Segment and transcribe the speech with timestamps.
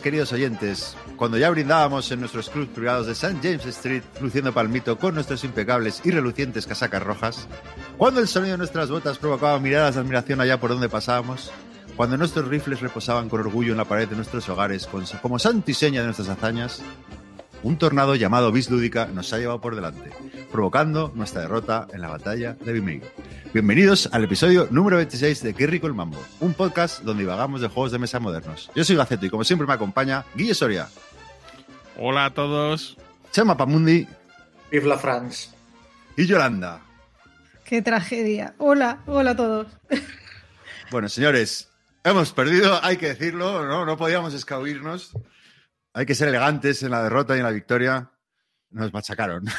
[0.00, 0.96] queridos oyentes.
[1.16, 3.38] Cuando ya brindábamos en nuestros clubs privados de St.
[3.42, 7.48] James Street, luciendo palmito con nuestros impecables y relucientes casacas rojas,
[7.96, 11.50] cuando el sonido de nuestras botas provocaba miradas de admiración allá por donde pasábamos,
[11.96, 14.88] cuando nuestros rifles reposaban con orgullo en la pared de nuestros hogares
[15.20, 16.82] como santo y seña de nuestras hazañas,
[17.62, 20.10] un tornado llamado Bis Lúdica nos ha llevado por delante,
[20.50, 23.02] provocando nuestra derrota en la batalla de Vimeo.
[23.52, 27.68] Bienvenidos al episodio número 26 de Qué rico el mambo, un podcast donde divagamos de
[27.68, 28.70] juegos de mesa modernos.
[28.74, 30.88] Yo soy Gaceto y como siempre me acompaña Guille Soria,
[32.00, 32.96] Hola a todos.
[33.32, 34.06] Chema Pamundi
[34.70, 35.50] Vive la France.
[36.16, 36.80] y Yolanda.
[37.64, 38.54] Qué tragedia.
[38.58, 39.66] Hola, hola a todos.
[40.90, 41.68] Bueno, señores,
[42.04, 45.10] hemos perdido, hay que decirlo, no, no podíamos escabuirnos.
[45.98, 48.08] Hay que ser elegantes en la derrota y en la victoria.
[48.70, 49.44] Nos machacaron.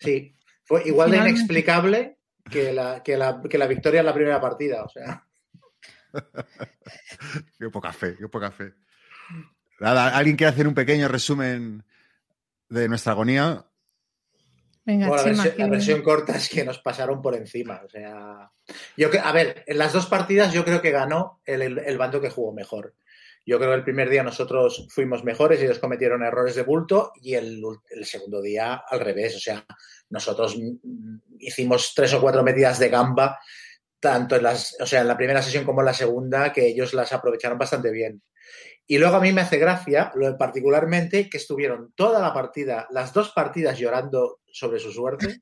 [0.00, 2.18] Sí, fue igual de inexplicable
[2.50, 4.82] que la, que, la, que la victoria en la primera partida.
[4.82, 5.24] O sea,
[7.58, 8.74] Qué poca fe, qué poca fe.
[9.80, 11.84] Nada, ¿alguien quiere hacer un pequeño resumen
[12.68, 13.64] de nuestra agonía?
[14.84, 17.80] Venga, bueno, la, versión, la que- versión corta es que nos pasaron por encima.
[17.84, 18.50] O sea,
[18.96, 21.96] yo que, a ver, en las dos partidas yo creo que ganó el, el- el
[21.98, 22.94] bando que jugó mejor.
[23.46, 27.34] Yo creo que el primer día nosotros fuimos mejores, ellos cometieron errores de bulto y
[27.34, 29.36] el, el segundo día al revés.
[29.36, 29.64] O sea,
[30.08, 30.56] nosotros
[31.38, 33.38] hicimos tres o cuatro metidas de gamba,
[34.00, 36.94] tanto en, las, o sea, en la primera sesión como en la segunda, que ellos
[36.94, 38.22] las aprovecharon bastante bien.
[38.86, 43.12] Y luego a mí me hace gracia, lo particularmente, que estuvieron toda la partida, las
[43.12, 45.40] dos partidas llorando sobre su suerte,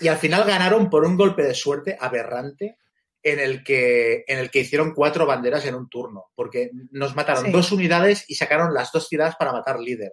[0.00, 2.76] y al final ganaron por un golpe de suerte aberrante
[3.22, 7.46] en el que, en el que hicieron cuatro banderas en un turno, porque nos mataron
[7.46, 7.52] Sí.
[7.52, 10.12] dos unidades y sacaron las dos tiradas para matar líder.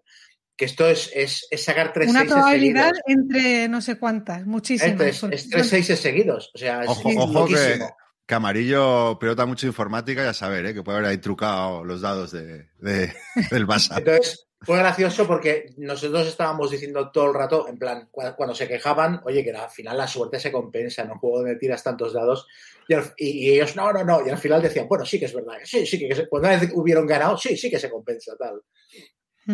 [0.56, 3.02] Que esto es, es, es sacar tres Una probabilidad seguidos.
[3.08, 5.24] entre no sé cuántas, muchísimas.
[5.32, 6.50] Es, tres seises seguidos.
[6.56, 7.80] O sea, es Ojo, ojo que,
[8.26, 10.74] que Amarillo pilota mucho informática, ya saber, ¿eh?
[10.74, 13.14] que puede haber ahí trucado los dados de, de-
[13.52, 14.00] del Barça.
[14.00, 18.68] Entonces, fue gracioso porque nosotros estábamos diciendo todo el rato, en plan, cu- cuando se
[18.68, 22.12] quejaban, oye, que al final la suerte se compensa, en un juego donde tiras tantos
[22.14, 22.48] dados,
[22.88, 25.26] y, al- y- y ellos, no, no, no, y al final decían, bueno, sí que
[25.26, 27.90] es verdad, sí, sí que, se- cuando una vez hubieron ganado, sí, sí que se
[27.90, 28.62] compensa, tal.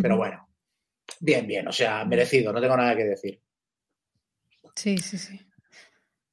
[0.01, 0.47] Pero bueno,
[1.19, 3.41] bien, bien, o sea, merecido, no tengo nada que decir.
[4.75, 5.39] Sí, sí, sí.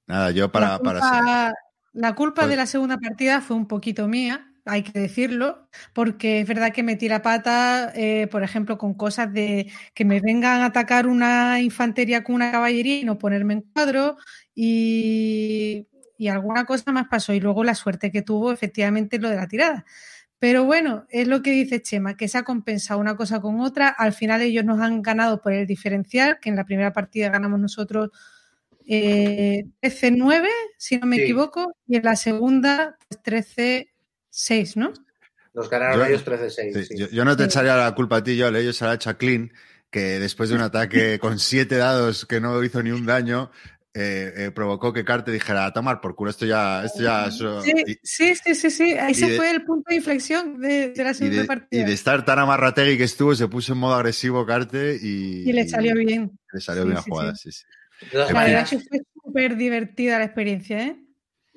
[0.07, 0.71] Nada, yo para...
[0.73, 1.53] la para culpa,
[1.93, 6.41] la culpa Pues- de la segunda partida fue un poquito mía, hay que decirlo, porque
[6.41, 10.61] es verdad que metí la pata, eh, por ejemplo, con cosas de que me vengan
[10.63, 14.17] a atacar una infantería con una caballería y no ponerme en cuadro
[14.55, 15.87] y,
[16.19, 17.33] y alguna cosa más pasó.
[17.35, 19.85] Y luego la suerte que tuvo efectivamente lo de la tirada.
[20.39, 23.89] Pero bueno, es lo que dice Chema, que se ha compensado una cosa con otra.
[23.89, 27.61] Al final ellos nos han ganado por el diferencial, que en la primera partida ganamos
[27.61, 28.11] nosotros
[28.87, 31.23] eh, 13-9, si no me Sí.
[31.23, 33.23] equivoco, y en la segunda pues,
[34.31, 34.93] 13-6, ¿no?
[35.55, 36.77] Nos ganaron Yo- ellos 13-6.
[36.77, 36.95] Sí, sí.
[36.99, 37.49] yo, yo no te Sí.
[37.49, 39.53] echaría la culpa a ti, yo ellos se la he hecho a Clean,
[39.91, 43.51] que después de un ataque con siete dados que no hizo ni un daño,
[43.93, 46.85] eh, eh, provocó que Carte dijera, a tomar por culo, esto ya...
[46.85, 47.61] Esto ya eso-".
[47.63, 48.93] Sí, y, sí, sí, sí, sí.
[48.93, 51.81] Ese de- fue el punto de inflexión de, de la y segunda de, partida.
[51.83, 55.49] y de estar tan amarrategui que estuvo, se puso en modo agresivo Carte y...
[55.51, 56.39] Y le salió bien.
[56.53, 57.51] Le salió Sí, bien la sí, jugada, sí.
[57.51, 57.65] sí, sí.
[58.01, 60.97] De todas En La verdad maneras, que fue súper divertida la experiencia, ¿eh?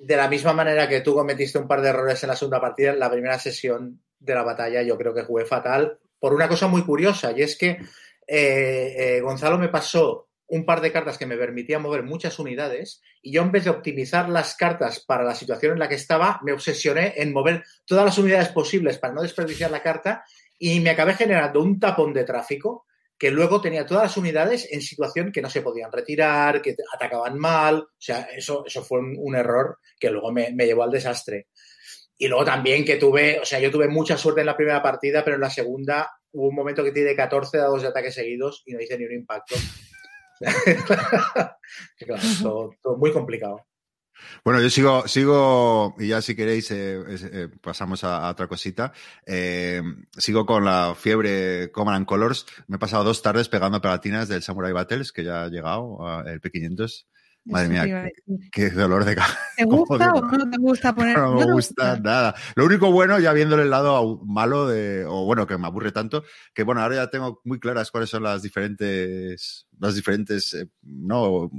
[0.04, 2.92] De la misma manera que tú cometiste un par de errores en la segunda partida,
[2.92, 6.68] en la primera sesión de la batalla yo creo que jugué fatal por una cosa
[6.68, 7.80] muy curiosa y es que
[8.28, 13.02] eh, eh, Gonzalo me pasó un par de cartas que me permitían mover muchas unidades
[13.22, 16.40] y yo en vez de optimizar las cartas para la situación en la que estaba,
[16.44, 20.26] me obsesioné en mover todas las unidades posibles para no desperdiciar la carta
[20.60, 22.86] y me acabé generando un tapón de tráfico
[23.24, 27.40] que luego tenía todas las unidades en situación que no se podían retirar, que atacaban
[27.40, 27.78] mal.
[27.78, 31.48] O sea, eso, eso fue un, un error que luego me, me llevó al desastre.
[32.18, 35.24] Y luego también que tuve, o sea, yo tuve mucha suerte en la primera partida,
[35.24, 38.74] pero en la segunda hubo un momento que tiré 14 dados de ataque seguidos y
[38.74, 39.56] no hice ni un impacto.
[41.98, 43.66] Claro, todo, todo muy complicado.
[44.44, 48.92] Bueno, yo sigo, sigo, y ya si queréis eh, eh, pasamos a, a otra cosita.
[49.26, 49.82] Eh,
[50.18, 52.46] sigo con la fiebre Command and Colors.
[52.68, 56.24] Me he pasado dos tardes pegando pegatinas del Samurai Battles, que ya ha llegado, a-
[56.30, 57.06] el P500.
[57.46, 58.12] Madre Eso mía.
[58.54, 59.38] Qué dolor de cabeza.
[59.58, 61.18] ¿Te ¿Cómo gusta o no te gusta poner?
[61.18, 62.34] No me gusta nada.
[62.56, 66.24] Lo único bueno, ya viéndole el lado malo de, o bueno, que me aburre tanto,
[66.54, 71.52] que bueno, ahora ya tengo muy claras cuáles son las diferentes, las diferentes, eh, no,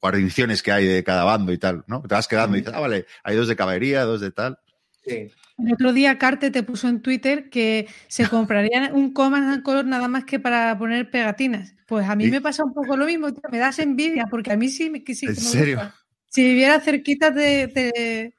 [0.00, 2.02] guarniciones que hay de cada bando y tal, ¿no?
[2.02, 4.58] Te vas quedando y dices, ah, vale, hay dos de caballería, dos de tal.
[5.04, 5.30] Sí.
[5.58, 9.84] El otro día Carte te puso en Twitter que se compraría un Command and Color
[9.84, 11.74] nada más que para poner pegatinas.
[11.86, 12.30] Pues a mí ¿Y?
[12.30, 15.02] me pasa un poco lo mismo, tío, me das envidia porque a mí sí, me-
[15.04, 15.76] que sí que ¿En me serio?
[15.76, 15.94] gusta.
[16.28, 18.34] Si viviera cerquita de, de-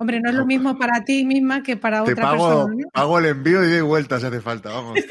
[0.00, 2.74] Hombre, no es lo mismo para ti misma que para Te otra pago, persona.
[2.76, 2.88] ¿no?
[2.92, 4.98] pago el envío y doy vueltas si hace falta, vamos.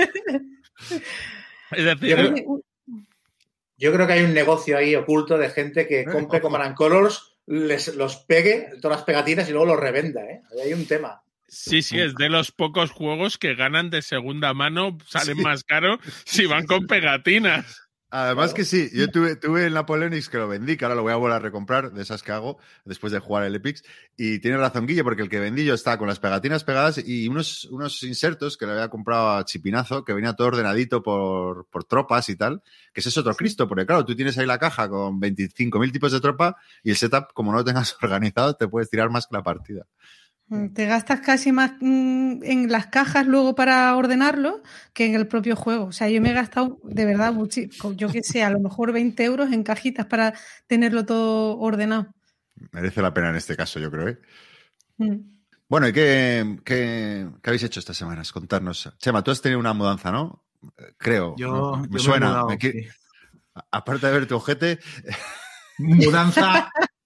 [1.72, 2.18] Es decir,
[3.80, 6.48] Yo creo- que hay un negocio ahí oculto de gente que compre ojo.
[6.48, 10.42] Command and Colors, les, los pegue, todas las pegatinas y luego los revenda, ¿eh?
[10.52, 11.22] Ahí hay un tema.
[11.48, 15.98] sí, sí, es de los pocos juegos que ganan de segunda mano, salen más caro
[16.26, 17.89] si van con pegatinas.
[18.12, 21.14] Además que sí, yo tuve, tuve el Napoleonix que lo vendí, que ahora lo voy
[21.14, 23.84] a volver a recomprar, de esas que hago después de jugar el Epix.
[24.18, 27.28] Y tiene razón Guille, porque el que vendí yo estaba con las pegatinas pegadas y
[27.28, 31.84] unos, unos insertos que le había comprado a Chipinazo, que venía todo ordenadito por, por
[31.84, 32.64] tropas y tal,
[32.94, 36.12] que ese es otro Cristo, porque claro, tú tienes ahí la caja con 25.000 tipos
[36.12, 39.36] de tropa y el setup, como no lo tengas organizado, te puedes tirar más que
[39.36, 39.86] la partida.
[40.50, 44.62] Mm, te gastas casi más mm, en las cajas luego para ordenarlo
[44.94, 45.86] que en el propio juego.
[45.86, 47.34] O sea, yo me he gastado de verdad
[47.96, 50.34] yo que sé, a lo mejor 20 euros en cajitas para
[50.68, 52.14] tenerlo todo ordenado.
[52.72, 54.10] Merece la pena en este caso, yo creo.
[54.10, 54.20] ¿eh?
[54.98, 55.16] Mm.
[55.70, 58.32] Bueno, ¿y qué, qué, qué habéis hecho estas semanas?
[58.32, 58.92] Contarnos.
[58.98, 60.44] Chema, tú has tenido una mudanza, ¿no?
[60.98, 61.36] Creo.
[61.38, 62.30] Yo, me me he suena.
[62.30, 62.90] mudado, me qui- sí.
[63.72, 64.80] Aparte de ver tu ojete,
[65.78, 66.70] Mudanza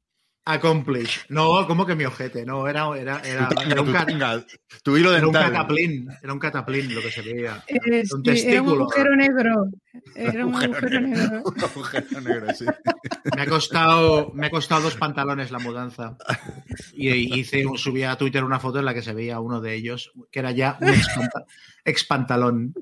[0.45, 1.22] accomplished.
[1.30, 4.44] No, como que mi ojete, no, era, era, era, un, tu cat- tanga,
[4.84, 7.63] tu hilo era un cataplín, era un cataplín lo que se veía.
[7.68, 8.81] Eh, Un sí, era un testículo.
[8.84, 9.66] agujero negro.
[10.16, 11.22] Era un Agujero agujero negro.
[11.24, 11.44] negro.
[11.56, 12.66] Un agujero negro, sí.
[13.36, 16.18] Me ha costado, me ha costado dos pantalones la mudanza.
[16.94, 19.75] Y y hice, subí a Twitter una foto en la que se veía uno de
[19.75, 21.46] ellos, que era ya un expanta-
[21.86, 22.74] expantalón.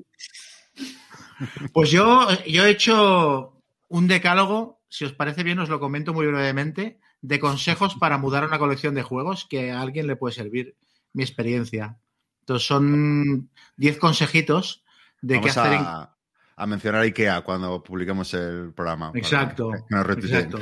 [1.72, 6.26] Pues yo, yo he hecho un decálogo, si os parece bien, os lo comento muy
[6.26, 10.76] brevemente, de consejos para mudar una colección de juegos que a alguien le puede servir
[11.14, 11.98] mi experiencia.
[12.40, 14.84] Entonces son 10 consejitos
[15.20, 16.16] de qué Vamos hacer en a,
[16.56, 19.08] a mencionar IKEA cuando publiquemos el programa.
[19.12, 19.70] para Exacto.
[19.70, 19.94] que
[20.26, 20.58] exacto.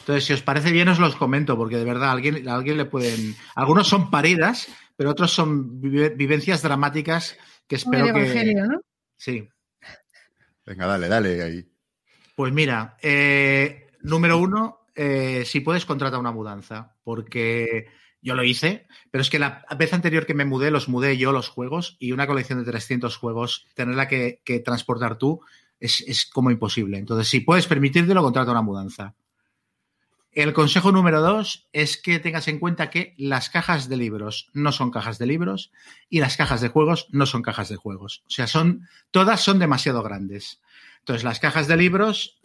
[0.00, 2.76] Entonces, si os parece bien, os los comento, porque de verdad a alguien, a alguien
[2.78, 3.36] le pueden.
[3.54, 4.66] Algunos son paridas,
[4.96, 8.10] pero otros son vive- vivencias dramáticas que el espero que.
[8.10, 8.80] evangelio, ¿no?
[9.16, 9.46] Sí.
[10.64, 11.68] Venga, dale, dale ahí.
[12.34, 17.86] Pues mira, eh, número uno, eh, si puedes, contrata una mudanza, porque
[18.20, 21.32] yo lo hice, pero es que la vez anterior que me mudé, los mudé yo
[21.32, 25.40] los juegos y una colección de 300 juegos, tenerla que, transportar tú
[25.78, 26.98] es, es como imposible.
[26.98, 29.14] Entonces, si puedes permitírtelo, contrata una mudanza.
[30.32, 34.72] El consejo número dos es que tengas en cuenta que las cajas de libros no
[34.72, 35.72] son cajas de libros
[36.08, 38.22] y las cajas de juegos no son cajas de juegos.
[38.26, 40.60] O sea, son, todas son demasiado grandes.
[41.00, 42.37] Entonces, las cajas de libros,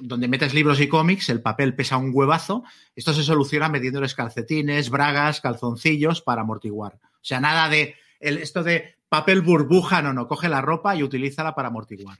[0.00, 2.64] donde metes libros y cómics, el papel pesa un huevazo.
[2.96, 6.94] Esto se soluciona metiéndoles calcetines, bragas, calzoncillos para amortiguar.
[7.02, 11.02] O sea, nada de el- esto de papel burbuja, no, no, coge la ropa y
[11.02, 12.18] utilízala para amortiguar.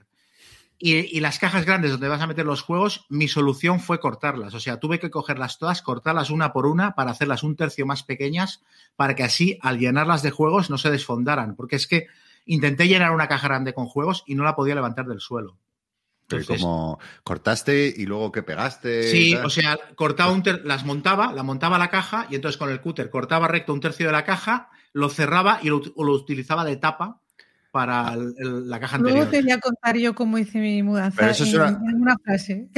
[0.81, 4.53] Y, y las cajas grandes donde vas a meter los juegos, mi solución fue cortarlas.
[4.53, 8.03] O sea, tuve que cogerlas todas, cortarlas una por una para hacerlas un tercio más
[8.03, 8.63] pequeñas,
[8.95, 11.55] para que así, al llenarlas de juegos, no se desfondaran.
[11.55, 12.07] Porque es que
[12.45, 15.57] intenté llenar una caja grande con juegos y no la podía levantar del suelo.
[16.37, 19.09] Entonces- como cortaste y luego que pegaste.
[19.09, 22.69] Sí, o sea, cortaba un ter- las montaba, la montaba la caja y entonces con
[22.69, 26.11] el cúter cortaba recto un tercio de la caja, lo cerraba y lo, ut- lo
[26.13, 27.19] utilizaba de tapa
[27.71, 29.31] para el- el- la caja Luego anterior.
[29.31, 32.01] te voy a contar yo cómo hice mi mudanza Pero eso es en, una- en
[32.01, 32.69] una frase.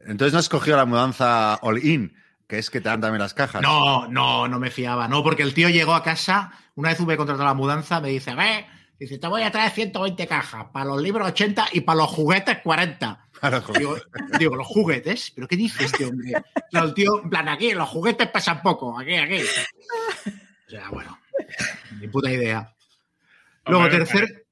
[0.00, 2.14] Entonces no has cogido la mudanza all-in,
[2.46, 3.62] que es que te dan también las cajas.
[3.62, 7.16] No, no, no me fiaba, no, porque el tío llegó a casa, una vez hube
[7.16, 8.66] contratado la mudanza, me dice, ve,
[9.00, 12.58] dice, te voy a traer 120 cajas, para los libros 80 y para los juguetes
[12.58, 13.28] 40.
[13.40, 13.78] Claro, joder.
[13.80, 13.96] Digo,
[14.38, 16.32] digo, los juguetes, pero ¿qué dice este hombre?
[16.72, 19.40] El tío, en plan, aquí, los juguetes pesan poco, aquí, aquí.
[20.66, 21.18] O sea, bueno,
[21.98, 22.72] ni puta idea.
[23.66, 24.46] Luego, Hombre, tercer.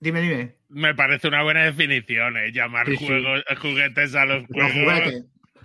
[0.00, 0.56] Dime, dime.
[0.68, 2.50] Me parece una buena definición, ¿eh?
[2.52, 3.06] Llamar Sí, sí.
[3.06, 4.72] juegos, juguetes a los Los juegos.
[4.72, 5.24] juguetes.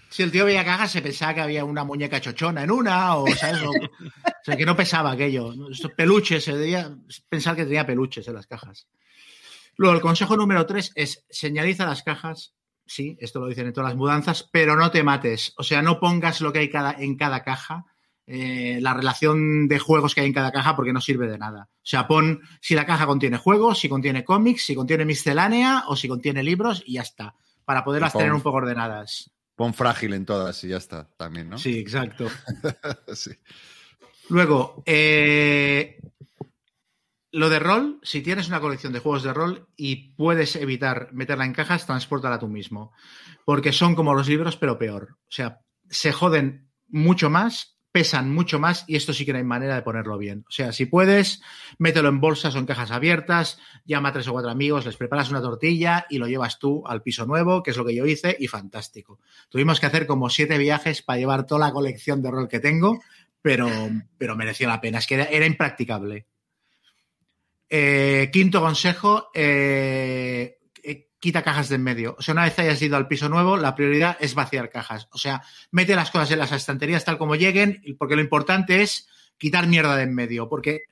[0.09, 3.27] Si el tío veía cajas, se pensaba que había una muñeca chochona en una, o,
[3.27, 3.61] ¿sabes?
[3.63, 5.53] O, o sea, que no pesaba aquello.
[5.95, 6.95] Peluches, se debía
[7.29, 8.87] pensar que tenía peluches en las cajas.
[9.75, 12.53] Luego, el consejo número tres es señaliza las cajas.
[12.85, 15.53] Sí, esto lo dicen en todas las mudanzas, pero no te mates.
[15.57, 17.85] O sea, no pongas lo que hay cada, en cada caja,
[18.25, 21.69] eh, la relación de juegos que hay en cada caja, porque no sirve de nada.
[21.69, 25.95] O sea, pon si la caja contiene juegos, si contiene cómics, si contiene miscelánea o
[25.95, 27.35] si contiene libros y ya está.
[27.65, 29.29] Para poderlas tener un poco ordenadas.
[29.57, 31.57] Pon frágil en todas y ya está, también, ¿no?
[31.57, 32.27] Sí, exacto.
[33.13, 33.31] Sí.
[34.29, 35.99] Luego, eh,
[37.31, 41.45] lo de rol, si tienes una colección de juegos de rol y puedes evitar meterla
[41.45, 42.91] en cajas, transpórtala tú mismo.
[43.45, 45.17] Porque son como los libros, pero peor.
[45.21, 49.43] O sea, se joden mucho más, pesan mucho más y esto sí que no hay
[49.43, 50.45] manera de ponerlo bien.
[50.47, 51.41] O sea, si puedes,
[51.79, 55.31] mételo en bolsas o en cajas abiertas, llama a tres o cuatro amigos, les preparas
[55.31, 58.37] una tortilla y lo llevas tú al piso nuevo, que es lo que yo hice,
[58.39, 59.19] y fantástico.
[59.49, 63.01] Tuvimos que hacer como siete viajes para llevar toda la colección de rol que tengo,
[63.41, 63.67] pero,
[64.19, 64.99] pero mereció la pena.
[64.99, 66.27] Es que era, impracticable.
[67.67, 70.56] Eh, quinto consejo, eh,
[71.27, 72.15] quita cajas de en medio.
[72.17, 75.09] O sea, una vez hayas ido al piso nuevo, la prioridad es vaciar cajas.
[75.11, 79.09] O sea, mete las cosas en las estanterías tal como lleguen, porque lo importante es
[79.37, 80.47] quitar mierda de en medio.
[80.47, 80.83] Porque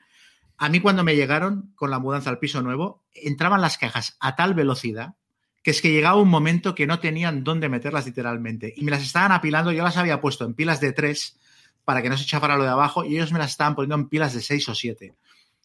[0.58, 4.36] a mí cuando me llegaron con la mudanza al piso nuevo, entraban las cajas a
[4.36, 5.16] tal velocidad
[5.64, 8.74] que es que llegaba un momento que no tenían dónde meterlas literalmente.
[8.76, 11.40] Y me las estaban apilando, yo las había puesto en pilas de tres
[11.86, 14.10] para que no se chafara lo de abajo y ellos me las estaban poniendo en
[14.10, 15.16] pilas de seis o siete.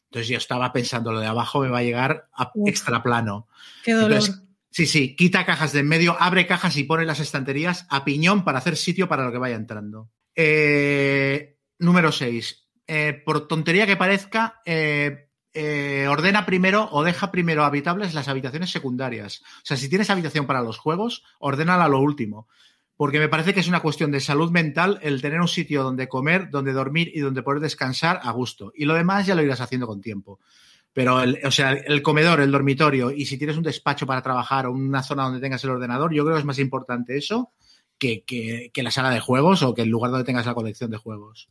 [0.05, 3.49] Entonces yo estaba pensando, lo de abajo me va a llegar a extra plano.
[3.85, 4.23] Qué dolor.
[4.71, 8.45] Sí, sí, quita cajas de en medio, abre cajas y pone las estanterías a piñón
[8.45, 10.11] para hacer sitio para lo que vaya entrando.
[10.35, 12.69] Eh, número 6.
[12.87, 19.43] Eh, por tontería que parezca, eh, ordena primero o deja primero habitables las habitaciones secundarias.
[19.43, 22.47] O sea, si tienes habitación para los juegos, ordénala lo último.
[22.97, 26.07] Porque me parece que es una cuestión de salud mental el tener un sitio donde
[26.07, 28.73] comer, donde dormir y donde poder descansar a gusto.
[28.75, 30.39] Y lo demás ya lo irás haciendo con tiempo.
[30.93, 34.67] Pero, el, o sea, el comedor, el dormitorio y si tienes un despacho para trabajar
[34.67, 37.53] o una zona donde tengas el ordenador, yo creo que es más importante eso
[37.99, 41.49] que, la sala de juegos o que el lugar donde tengas la colección de juegos.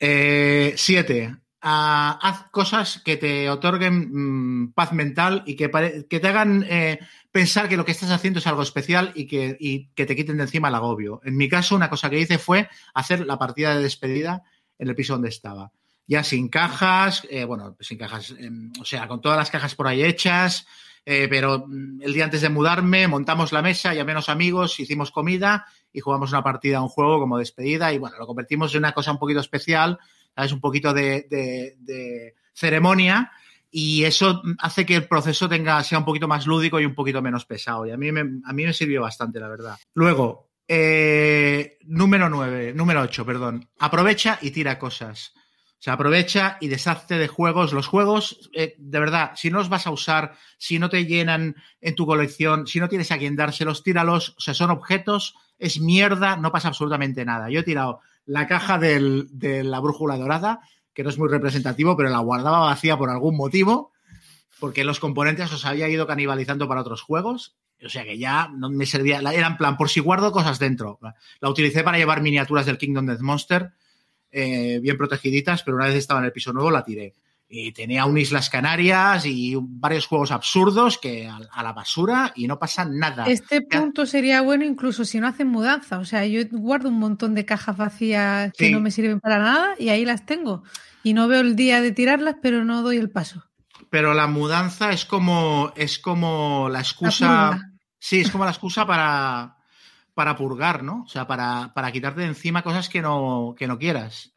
[0.00, 5.70] Eh, siete, ah, haz cosas que te otorguen mm, paz mental y que,
[6.10, 6.98] que te hagan eh,
[7.30, 10.36] pensar que lo que estás haciendo es algo especial y que, y que te quiten
[10.36, 11.20] de encima el agobio.
[11.24, 14.42] En mi caso, una cosa que hice fue hacer la partida de despedida
[14.78, 15.72] en el piso donde estaba
[16.06, 19.86] ya sin cajas, eh, bueno, sin cajas, em, o sea, con todas las cajas por
[19.86, 20.66] ahí hechas,
[21.06, 25.10] eh, pero mm, el día antes de mudarme montamos la mesa, ya menos amigos, hicimos
[25.10, 28.78] comida y jugamos una partida a un juego como despedida y bueno, lo convertimos en
[28.80, 29.98] una cosa un poquito especial,
[30.34, 30.52] ¿sabes?
[30.52, 33.32] Un poquito de, ceremonia
[33.70, 37.20] y eso hace que el proceso tenga, sea un poquito más lúdico y un poquito
[37.20, 39.76] menos pesado y a mí me, a mí me sirvió bastante, la verdad.
[39.94, 45.34] Luego, eh, número 9, número 8, perdón, aprovecha y tira cosas.
[45.84, 47.74] Se aprovecha y deshace de juegos.
[47.74, 51.56] Los juegos, eh, de verdad, si no los vas a usar, si no te llenan
[51.82, 54.30] en tu colección, si no tienes a quien dárselos, tíralos.
[54.38, 57.50] O sea, son objetos, es mierda, no pasa absolutamente nada.
[57.50, 60.60] Yo he tirado la caja de la brújula dorada,
[60.94, 63.92] que no es muy representativo, pero la guardaba vacía por algún motivo,
[64.60, 67.56] porque los componentes os había ido canibalizando para otros juegos.
[67.84, 70.98] O sea que ya no me servía, era en plan, por si guardo cosas dentro.
[71.40, 73.74] La utilicé para llevar miniaturas del Kingdom Death Monster
[74.36, 77.14] eh, bien protegiditas, pero una vez estaba en el piso nuevo la tiré.
[77.48, 82.58] Y tenía un Islas Canarias y varios juegos absurdos que a, la basura y no
[82.58, 83.26] pasa nada.
[83.26, 85.98] Este punto sería bueno incluso si no hacen mudanza.
[85.98, 89.74] O sea, yo guardo un montón de cajas vacías que no me sirven para nada
[89.78, 90.64] y ahí las tengo.
[91.04, 93.44] Y no veo el día de tirarlas, pero no doy el paso.
[93.88, 97.60] Pero la mudanza es como, es como la excusa.
[98.00, 99.58] sí, es como la excusa para,
[100.14, 101.02] para purgar, ¿no?
[101.02, 104.32] O sea, para, quitarte de encima cosas que no, que no quieras.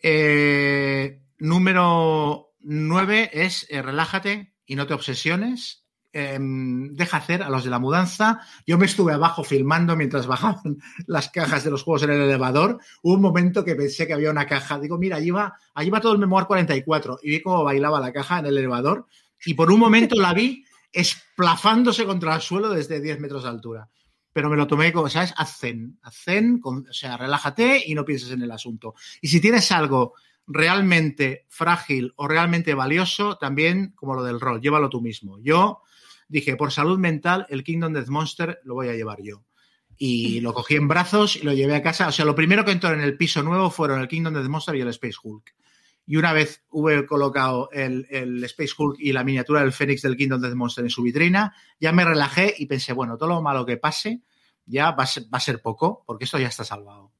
[0.00, 5.84] Eh, número nueve es eh, relájate y no te obsesiones.
[6.10, 8.40] Em, deja hacer a los de la mudanza.
[8.66, 12.78] Yo me estuve abajo filmando mientras bajaban las cajas de los juegos en el elevador.
[13.02, 14.78] Hubo un momento que pensé que había una caja.
[14.78, 17.20] Digo, mira, allí va, allí va todo el Memoir 44.
[17.22, 19.06] Y vi cómo bailaba la caja en el elevador.
[19.44, 23.88] Y por un momento la vi esplafándose contra el suelo desde 10 metros de altura
[24.38, 25.34] pero me lo tomé como, ¿sabes?
[25.36, 28.94] Haz zen, haz zen, o sea, relájate y no pienses en el asunto.
[29.20, 30.14] Y si tienes algo
[30.46, 35.40] realmente frágil o realmente valioso, también como lo del rol, llévalo tú mismo.
[35.42, 35.82] Yo
[36.28, 39.42] dije, por salud mental, el Kingdom Death Monster lo voy a llevar yo.
[39.96, 42.06] Y lo cogí en brazos y lo llevé a casa.
[42.06, 44.76] O sea, lo primero que entró en el piso nuevo fueron el Kingdom Death Monster
[44.76, 45.52] y el Space Hulk.
[46.06, 50.16] Y una vez hube colocado el, el, Space Hulk y la miniatura del Fénix del
[50.16, 53.66] Kingdom Death Monster en su vitrina, ya me relajé y pensé, bueno, todo lo malo
[53.66, 54.22] que pase,
[54.68, 57.12] ya va a, ser, poco, porque esto ya está salvado.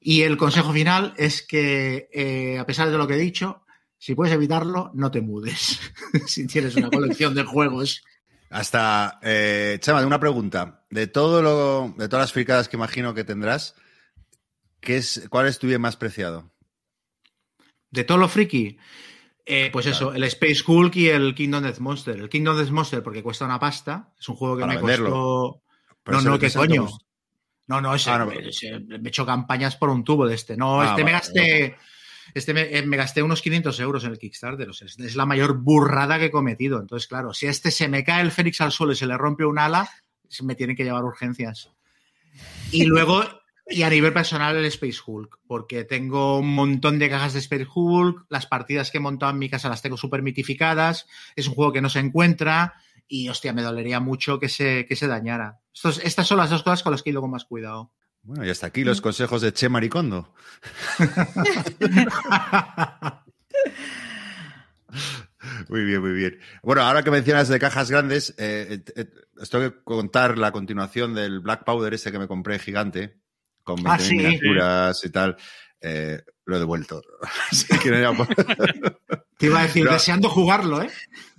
[0.00, 3.64] Y el consejo final es que, eh, a pesar de lo que he dicho,
[3.98, 5.80] si puedes evitarlo, no te mudes.
[6.26, 8.02] si tienes una colección de juegos.
[8.50, 10.84] Hasta, eh, Chema, una pregunta.
[10.90, 13.74] De todo lo, de todas las fricadas que imagino que tendrás,
[14.80, 16.52] ¿qué es, ¿cuál es tu bien más preciado?
[17.90, 18.78] De todo lo friki.
[19.46, 22.16] Eh, pues eso, el Space Hulk y el Kingdom Death Monster.
[22.16, 24.12] El Kingdom Death Monster porque cuesta una pasta.
[24.18, 25.62] Es un juego que me costó
[26.06, 26.88] no, no, ¿qué coño?
[27.66, 30.56] No, no, ese, ah, me, he hecho campañas por un tubo de este.
[30.56, 31.76] No, ah, este me gasté.
[32.34, 34.68] Este eh, me, gasté unos 500 euros en el Kickstarter.
[34.68, 36.78] O sea, es la mayor burrada que he cometido.
[36.80, 39.16] Entonces, claro, si a este se me cae el Fénix al suelo y se le
[39.16, 39.88] rompe un ala,
[40.42, 41.70] me tienen que llevar urgencias.
[42.70, 43.24] Y luego,
[43.66, 47.66] Y a nivel personal el Space Hulk, porque tengo un montón de cajas de Space
[47.72, 51.54] Hulk, las partidas que he montado en mi casa las tengo súper mitificadas, es un
[51.54, 52.74] juego que no se encuentra
[53.08, 55.60] y, hostia, me dolería mucho que se, que se dañara.
[55.74, 57.92] Estos, estas son las dos cosas con las que he ido con más cuidado.
[58.22, 60.32] Bueno, y hasta aquí los consejos de Che Maricondo.
[65.68, 66.38] Muy bien, muy bien.
[66.62, 69.06] Bueno, ahora que mencionas de cajas grandes, eh, eh,
[69.38, 73.18] os tengo que contar la continuación del Black Powder ese que me compré gigante,
[73.62, 74.16] con 20 Ah, sí.
[74.16, 75.36] miniaturas y tal.
[75.80, 77.02] Eh, lo he devuelto.
[77.50, 78.96] Así que no, iba a-
[79.36, 79.92] Te iba a decir, No.
[79.92, 80.90] deseando jugarlo, ¿eh?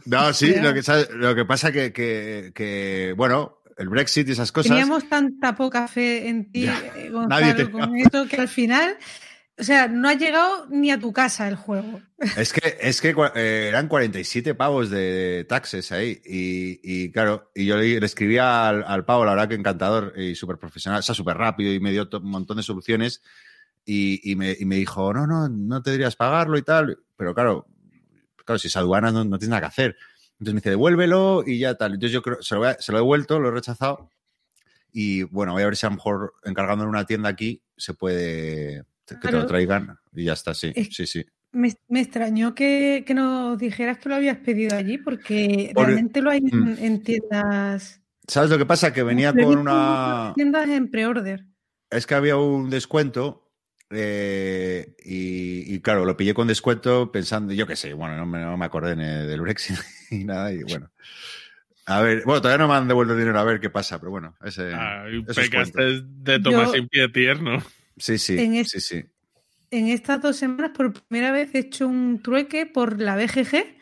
[0.05, 0.81] No, sí, lo que,
[1.15, 4.69] lo que pasa que, que, que, bueno, el Brexit y esas cosas.
[4.71, 6.79] Teníamos tanta poca fe en ti, Ya.
[6.95, 8.97] eh, Gonzalo, Nadie te- con esto que al final,
[9.57, 12.01] o sea, no ha llegado ni a tu casa el juego.
[12.38, 16.21] Es que, es que eh, eran 47 pavos de taxes ahí.
[16.25, 20.13] Y, y claro, y yo le, le escribía al, al pavo, la verdad que encantador
[20.17, 23.21] y súper profesional, o sea, súper rápido y me dio un montón de soluciones.
[23.85, 26.97] Y, y me, y me dijo, no, no, no te deberías pagarlo y tal.
[27.17, 27.67] Pero claro,
[28.45, 29.97] claro, si es aduana no, no tienes nada que hacer.
[30.33, 31.93] Entonces me dice, devuélvelo y ya tal.
[31.95, 34.09] Entonces yo creo, se lo, se lo he devuelto, lo he rechazado.
[34.91, 37.93] Y bueno, voy a ver si a lo mejor encargándolo en una tienda aquí se
[37.93, 41.25] puede que te lo traigan y ya está, sí, Es- sí, sí.
[41.51, 46.21] Me, me extrañó que, que nos dijeras que lo habías pedido allí, porque Por- realmente
[46.21, 46.75] lo hay en, Mm.
[46.79, 48.01] en tiendas.
[48.27, 48.91] ¿Sabes lo que pasa?
[48.91, 50.27] Que venía con una...
[50.29, 51.45] en tiendas en pre-order.
[51.89, 53.44] Es que había un descuento
[53.89, 58.39] eh, y, y claro, lo pillé con descuento pensando, yo qué sé, bueno, no me,
[58.39, 59.77] no me acordé ni del Brexit
[60.11, 60.89] y nada, y bueno.
[61.87, 64.11] A ver, bueno, todavía no me han devuelto el dinero, a ver qué pasa, pero
[64.11, 64.71] bueno, ese...
[65.27, 67.61] Es pecaste de Tomás sin pie tierno.
[67.97, 69.05] Sí, sí, en sí, sí.
[69.71, 73.75] En estas dos semanas, por primera vez, he hecho un trueque por la BGG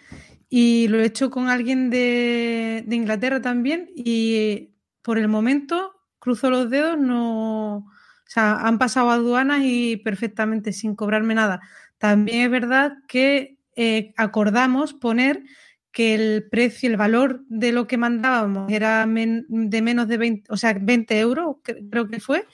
[0.49, 3.89] y lo he hecho con alguien de, de Inglaterra también.
[3.95, 7.91] Y por el momento, cruzo los dedos, no.
[8.33, 11.61] O sea, han pasado aduanas y perfectamente sin cobrarme nada.
[11.99, 15.43] También es verdad que eh, acordamos poner
[15.91, 20.51] que el precio, el valor de lo que mandábamos era men- de menos de 20,
[20.51, 22.47] o sea, 20 euros, cre- creo que fue,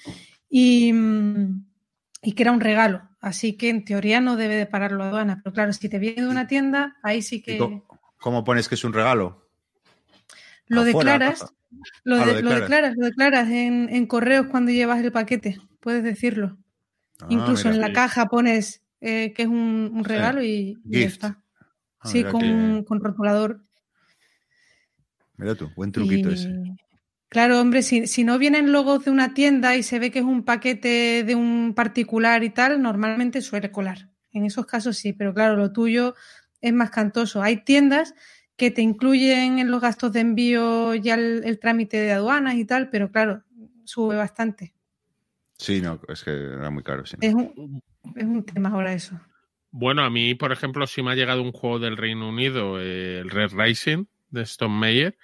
[0.50, 1.64] y, mm,
[2.24, 3.04] y que era un regalo.
[3.22, 5.40] Así que en teoría no debe de parar la aduana.
[5.42, 7.86] Pero claro, si te viene de una tienda, ahí sí ¿Y que cómo,
[8.18, 9.48] cómo pones que es un regalo?
[10.68, 11.54] lo afuera, declaras.
[12.04, 12.62] Lo, Ah, de- lo lo declaras.
[12.62, 15.58] declaras, lo declaras en, en correos cuando llevas el paquete.
[15.80, 16.58] Puedes decirlo.
[17.22, 17.76] Ah, Incluso mira.
[17.76, 17.94] en la sí.
[17.94, 21.42] caja pones eh, que es un, un regalo y, y ya está.
[22.00, 23.62] Ah, sí, con, que- con rotulador.
[25.38, 26.50] Mira tú, buen truquito Y- ese.
[27.30, 30.26] Claro, hombre, si, si no vienen logos de una tienda y se ve que es
[30.26, 34.10] un paquete de un particular y tal, normalmente suele colar.
[34.32, 36.16] En esos casos sí, pero claro, lo tuyo
[36.60, 37.44] es más cantoso.
[37.44, 38.16] Hay tiendas
[38.56, 42.66] que te incluyen en los gastos de envío ya el, el trámite de aduanas y
[42.66, 43.44] tal, pero claro,
[43.84, 44.74] sube bastante.
[45.60, 47.18] Sí, no, es que era muy caro, sí.
[47.20, 47.84] Es un,
[48.16, 49.20] es un tema ahora eso.
[49.72, 53.20] Bueno, a mí, por ejemplo, sí me ha llegado un juego del Reino Unido, eh,
[53.20, 55.18] el Red Rising de Stone Meyer,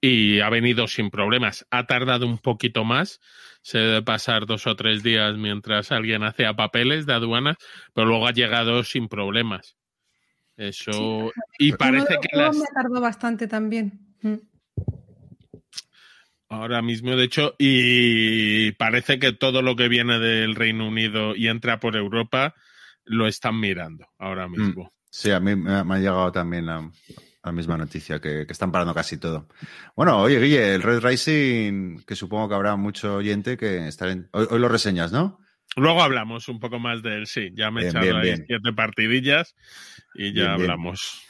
[0.00, 1.66] y ha venido sin problemas.
[1.70, 3.20] Ha tardado un poquito más,
[3.60, 7.56] se debe pasar dos o tres días mientras alguien hacía papeles de aduanas,
[7.92, 9.76] pero luego ha llegado sin problemas.
[10.56, 11.32] Eso.
[11.58, 12.56] Y parece que las.
[12.56, 14.14] me tardó bastante también.
[16.52, 16.54] Mm.
[16.54, 21.48] Ahora mismo, de hecho, y parece que todo lo que viene del Reino Unido y
[21.48, 22.54] entra por Europa
[23.04, 24.92] lo están mirando ahora mismo.
[25.10, 26.90] Sí, a mí me ha, me ha llegado también la,
[27.44, 29.48] la misma noticia, que, que están parando casi todo.
[29.96, 34.28] Bueno, oye, Guille, el Red Rising, que supongo que habrá mucho oyente que estará en...
[34.32, 35.38] Hoy, hoy lo reseñas, ¿no?
[35.76, 37.50] Luego hablamos un poco más de él, sí.
[37.54, 38.44] Ya me he Bien, echado bien, ahí bien.
[38.46, 39.54] siete partidillas
[40.14, 41.22] y ya hablamos.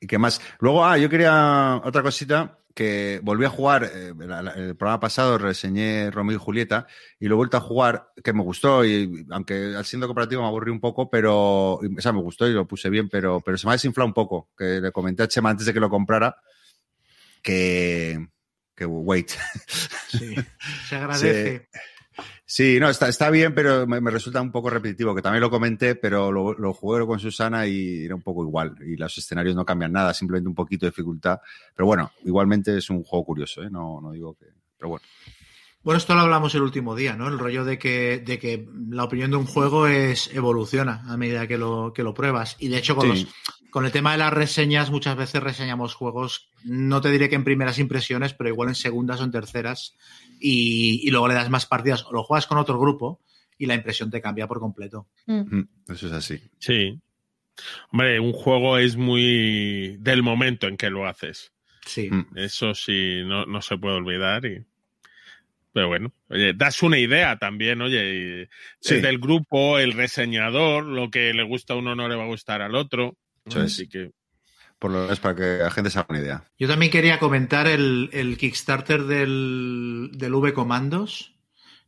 [0.00, 0.40] ¿Y qué más?
[0.60, 4.98] Luego, ah, yo quería otra cosita, que volví a jugar, eh, la- la- el programa
[5.00, 6.86] pasado reseñé Romeo y Julieta,
[7.20, 10.48] y lo he vuelto a jugar, que me gustó, y aunque al siendo cooperativo me
[10.48, 13.66] aburrí un poco, pero, o sea, me gustó y lo puse bien, pero, pero se
[13.66, 16.36] me ha desinflado un poco, que le comenté a Chema antes de que lo comprara,
[17.42, 18.26] que,
[18.74, 19.30] que wait.
[20.08, 20.34] Sí,
[20.88, 21.68] se agradece.
[22.46, 25.50] Sí, no, está, está bien, pero me, me resulta un poco repetitivo, que también lo
[25.50, 28.76] comenté, pero lo, lo jugué con Susana y era un poco igual.
[28.86, 31.40] Y los escenarios no cambian nada, simplemente un poquito de dificultad.
[31.74, 33.70] Pero bueno, igualmente es un juego curioso, ¿eh?
[33.70, 34.46] No, no digo que.
[34.76, 35.06] Pero bueno.
[35.82, 37.28] Bueno, esto lo hablamos el último día, ¿no?
[37.28, 41.46] El rollo de que, de que la opinión de un juego es evoluciona a medida
[41.46, 42.56] que lo, que lo pruebas.
[42.58, 43.24] Y de hecho, con, Sí.
[43.24, 43.34] los,
[43.70, 47.44] con el tema de las reseñas, muchas veces reseñamos juegos, no te diré que en
[47.44, 49.94] primeras impresiones, pero igual en segundas o en terceras,
[50.46, 53.20] y, y luego le das más partidas o lo juegas con otro grupo
[53.56, 55.08] y la impresión te cambia por completo.
[55.26, 55.56] Mm.
[55.58, 56.38] Mm, Eso es así.
[56.58, 57.00] Sí.
[57.90, 61.52] Hombre, un juego es muy del momento en que lo haces.
[61.86, 62.10] Sí.
[62.10, 62.36] Mm.
[62.36, 64.44] Eso sí, no, no se puede olvidar.
[64.44, 64.66] Y...
[65.72, 68.48] Pero bueno, oye, das una idea también, oye,
[68.80, 69.00] Sí.
[69.00, 72.60] del grupo, el reseñador, lo que le gusta a uno no le va a gustar
[72.60, 73.16] al otro.
[73.46, 73.72] Eso es.
[73.72, 74.10] Así que
[74.84, 76.44] Por lo menos para que la gente se haga una idea.
[76.58, 81.34] Yo también quería comentar el, el Kickstarter del, del V Comandos,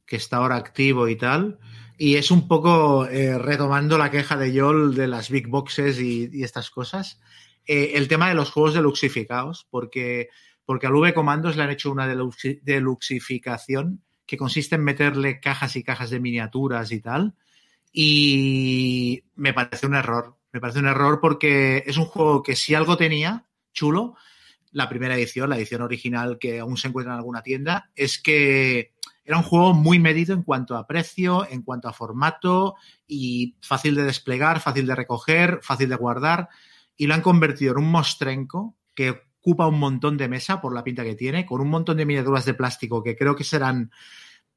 [0.07, 1.59] que está ahora activo y tal.
[1.99, 6.43] Y es un poco eh, retomando la queja de Yol de las big boxes y,
[6.43, 7.21] estas cosas.
[7.67, 10.31] eh, el tema de los juegos deluxificados, porque,
[10.65, 15.77] porque al V Comandos le han hecho una deluxi- deluxificación que consiste en meterle cajas
[15.77, 17.35] y cajas de miniaturas y tal.
[17.93, 20.39] Y me parece un error.
[20.57, 24.17] Me parece un error porque es un juego que si algo tenía chulo,
[24.73, 28.95] la primera edición, la edición original que aún se encuentra en alguna tienda, es que
[29.23, 33.97] era un juego muy medido en cuanto a precio, en cuanto a formato y fácil
[33.97, 36.49] de desplegar, fácil de recoger, fácil de guardar.
[36.97, 40.85] Y lo han convertido en un mostrenco que ocupa un montón de mesa por la
[40.85, 43.91] pinta que tiene, con un montón de miniaturas de plástico que creo que serán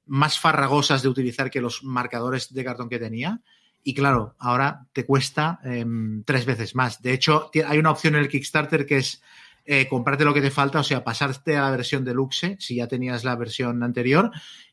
[0.06, 3.42] más farragosas de utilizar que los marcadores de cartón que tenía.
[3.84, 5.86] Y claro, ahora te cuesta eh,
[6.26, 7.02] tres veces más.
[7.02, 9.22] De hecho, hay una opción en el Kickstarter que es
[9.66, 12.88] eh, comprarte lo que te falta, o sea, pasarte a la versión deluxe, si ya
[12.88, 14.32] tenías la versión anterior,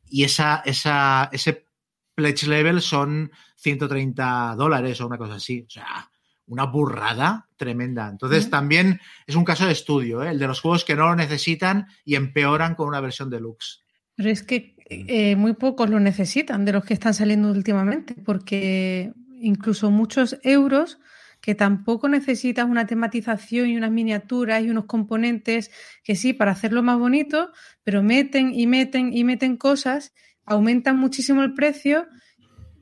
[0.09, 1.66] y esa, esa, ese
[2.14, 5.64] pledge level son 130 dólares o una cosa así.
[5.66, 6.11] O sea,
[6.47, 8.09] una burrada tremenda.
[8.09, 8.51] Entonces, Mm.
[8.51, 10.31] también es un caso de estudio, ¿eh?
[10.31, 13.83] el de los juegos que no lo necesitan y empeoran con una versión deluxe.
[14.14, 19.12] Pero es que eh, muy pocos lo necesitan de los que están saliendo últimamente, porque
[19.40, 20.99] incluso muchos euros
[21.40, 25.70] que tampoco necesitas una tematización y unas miniaturas y unos componentes
[26.03, 27.53] que sí, para hacerlo más bonito,
[27.85, 32.07] pero meten y meten y meten cosas, aumentan muchísimo el precio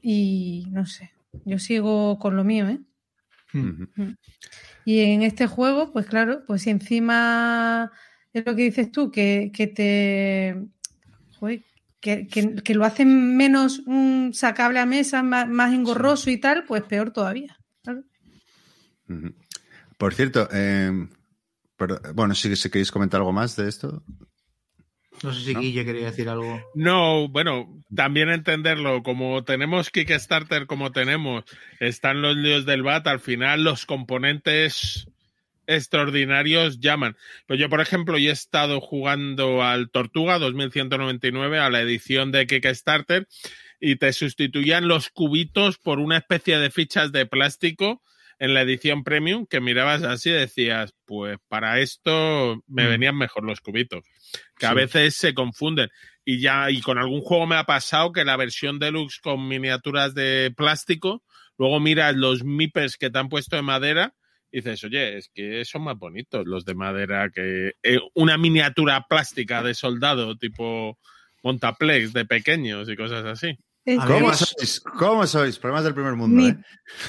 [0.00, 1.12] y no sé,
[1.44, 2.80] yo sigo con lo mío, ¿eh?
[3.54, 4.14] Ujú.
[4.84, 7.90] Y en este juego, pues claro, pues si encima
[8.32, 10.56] es lo que dices tú, que, que te.
[11.38, 11.64] joder,
[12.04, 16.64] que, que- que lo hacen menos mm, sacable a mesa, más, más engorroso y tal,
[16.64, 17.56] pues peor todavía.
[19.98, 20.90] Por cierto, eh,
[21.78, 24.02] pero, bueno, si, si queréis comentar algo más de esto.
[25.22, 25.60] No sé si ¿No?
[25.60, 26.60] Guille quería decir algo.
[26.74, 31.44] No, bueno, también entenderlo, como tenemos Kickstarter como tenemos,
[31.80, 35.06] están los líos del BAT, al final los componentes
[35.66, 37.16] extraordinarios llaman.
[37.46, 43.27] Pues yo, por ejemplo, he estado jugando al Tortuga 2199, a la edición de Kickstarter,
[43.81, 48.03] y te sustituían los cubitos por una especie de fichas de plástico
[48.38, 52.88] en la edición premium que mirabas así y decías, pues para esto me Mm.
[52.88, 54.05] venían mejor los cubitos
[54.59, 55.90] que a veces se confunden.
[56.24, 60.14] Y ya, y con algún juego me ha pasado que la versión deluxe con miniaturas
[60.14, 61.22] de plástico,
[61.59, 64.14] luego miras los mipers que te han puesto de madera
[64.54, 69.04] y dices, oye, es que son más bonitos los de madera que eh, una miniatura
[69.08, 70.96] plástica de soldado tipo
[71.42, 73.58] Montaplex de pequeños y cosas así.
[74.06, 74.80] ¿Cómo sois?
[74.80, 75.58] ¿Cómo sois?
[75.58, 76.56] Problemas del primer mundo, ni, ¿eh?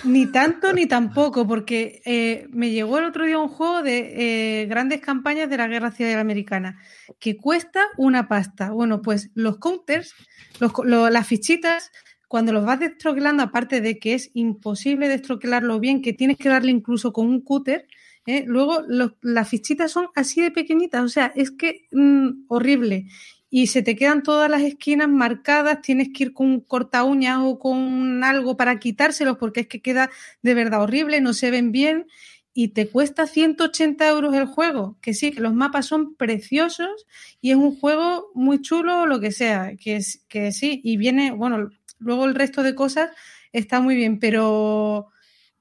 [0.03, 4.65] ni tanto ni tampoco, porque eh, me llegó el otro día un juego de eh,
[4.65, 6.77] grandes campañas de la Guerra Civil Americana
[7.17, 8.71] que cuesta una pasta.
[8.71, 10.13] Bueno, pues los counters,
[10.60, 11.91] los co- lo- las fichitas,
[12.27, 16.71] cuando los vas destroquelando, aparte de que es imposible destroquelarlo bien, que tienes que darle
[16.71, 17.88] incluso con un cúter,
[18.25, 18.43] ¿eh?
[18.47, 18.83] luego
[19.21, 23.07] las fichitas son así de pequeñitas, o sea, es que mm, horrible.
[23.49, 27.39] Y se te quedan todas las esquinas marcadas, tienes que ir con un corta uñas
[27.41, 30.09] o con algo para quitárselos porque es que queda
[30.41, 32.07] de verdad horrible, no se ven bien
[32.53, 34.97] y te cuesta 180 euros el juego.
[35.01, 37.05] Que sí, que los mapas son preciosos
[37.41, 40.97] y es un juego muy chulo o lo que sea, que, es- que sí, y
[40.97, 43.10] viene, bueno, luego el resto de cosas
[43.51, 45.08] está muy bien, pero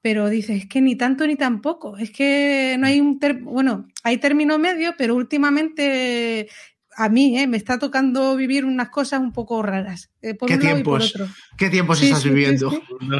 [0.01, 3.87] pero dices, es que ni tanto ni tampoco, es que no hay un, ter- bueno,
[4.03, 6.47] hay término medio, pero últimamente
[6.95, 10.55] a mí eh, me está tocando vivir unas cosas un poco raras, eh, por ¿Qué
[10.57, 11.15] un lado y por tiempos?
[11.15, 11.35] otro.
[11.57, 12.71] ¿Qué tiempos Sí, estás sí, viviendo?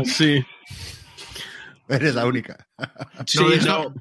[0.06, 0.46] sí.
[1.88, 2.68] Eres la única.
[3.28, 3.62] Sí, No, de, no.
[3.62, 3.94] esto,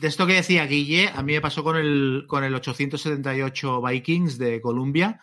[0.00, 4.38] de esto que decía Guille, a mí me pasó con el, con el 878 Vikings
[4.38, 5.20] de Columbia,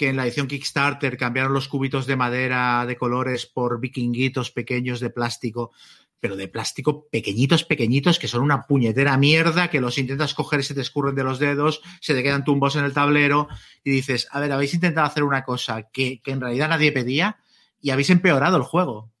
[0.00, 4.98] que en la edición Kickstarter cambiaron los cubitos de madera de colores por vikinguitos pequeños
[4.98, 5.72] de plástico,
[6.18, 10.62] pero de plástico pequeñitos, pequeñitos, que son una puñetera mierda, que los intentas coger y
[10.62, 13.48] se te escurren de los dedos, se te quedan tumbos en el tablero
[13.84, 17.36] y dices, a ver, habéis intentado hacer una cosa que, que en realidad nadie pedía
[17.78, 19.12] y habéis empeorado el juego.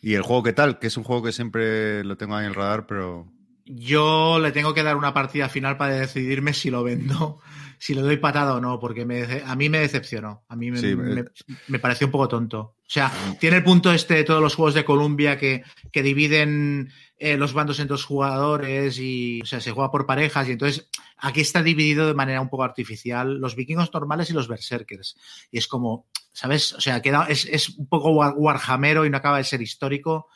[0.00, 0.80] ¿Y el juego qué tal?
[0.80, 3.32] Que es un juego que siempre lo tengo ahí en el radar, pero
[3.64, 7.40] Yo le tengo que dar una partida final para decidirme si lo vendo,
[7.78, 10.44] si le doy patada o no, porque me, a mí me decepcionó.
[10.48, 11.24] A mí me, Sí, me, eh.
[11.68, 12.60] me pareció un poco tonto.
[12.60, 16.90] O sea, tiene el punto este de todos los juegos de Columbia que, que dividen
[17.16, 20.88] eh, los bandos en dos jugadores y, o sea, se juega por parejas y entonces
[21.16, 25.16] aquí está dividido de manera un poco artificial los vikingos normales y los berserkers.
[25.50, 26.72] Y es como, ¿sabes?
[26.74, 30.26] O sea, queda, es, es un poco war- warhamero y no acaba de ser histórico.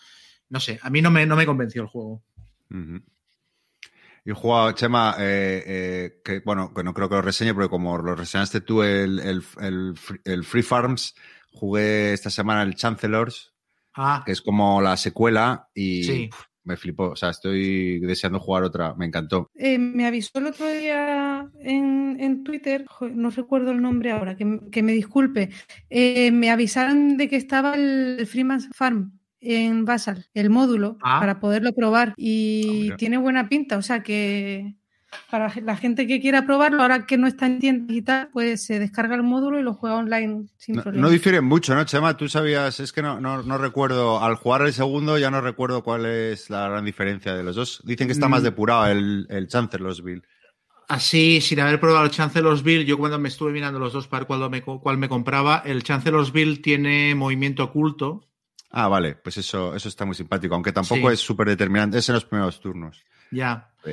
[0.49, 2.23] No sé, a mí no me, no me convenció el juego.
[2.71, 3.01] Y
[4.33, 7.97] he jugado, Chema, eh, eh, que bueno, que no creo que lo reseñe, porque como
[7.99, 11.15] lo reseñaste tú el, el, el, Free- el Free Farms,
[11.53, 13.53] jugué esta semana el Chancellors,
[13.99, 16.27] Ah, que es como la secuela, y Sí.
[16.31, 17.11] pf, me flipó.
[17.11, 19.49] O sea, estoy deseando jugar otra, me encantó.
[19.55, 22.85] Eh, me avisó el otro día en, en Twitter,
[23.15, 25.49] no recuerdo el nombre ahora, que, que me disculpe.
[25.89, 29.16] Eh, me avisaron de que estaba el, el Freeman's Farm
[29.47, 31.21] en Basal, el módulo, Ah.
[31.21, 32.09] para poderlo probar.
[32.11, 32.97] Ah, Y mira.
[32.97, 34.75] tiene buena pinta, o sea que
[35.31, 38.67] para la gente que quiera probarlo, ahora que no está en tiendas y tal, pues
[38.67, 41.07] se descarga el módulo y lo juega online sin No, problema.
[41.07, 42.17] no difieren mucho, ¿no, Chema?
[42.19, 45.83] Tú sabías, es que no, no, no recuerdo, al jugar el segundo ya no recuerdo
[45.83, 47.81] cuál es la gran diferencia de los dos.
[47.85, 48.45] Dicen que está más Mm.
[48.45, 50.23] depurado el, el Chancellorsville.
[50.89, 54.27] Así, sin haber probado el Chancellorsville, yo cuando me estuve mirando los dos para ver
[54.29, 58.26] cuál me, cuál me compraba, el Chancellorsville tiene movimiento oculto.
[58.71, 61.15] Ah, vale, pues eso, eso está muy simpático, aunque tampoco Sí.
[61.15, 63.05] es súper determinante, es en los primeros turnos.
[63.31, 63.71] Ya.
[63.85, 63.93] Sí.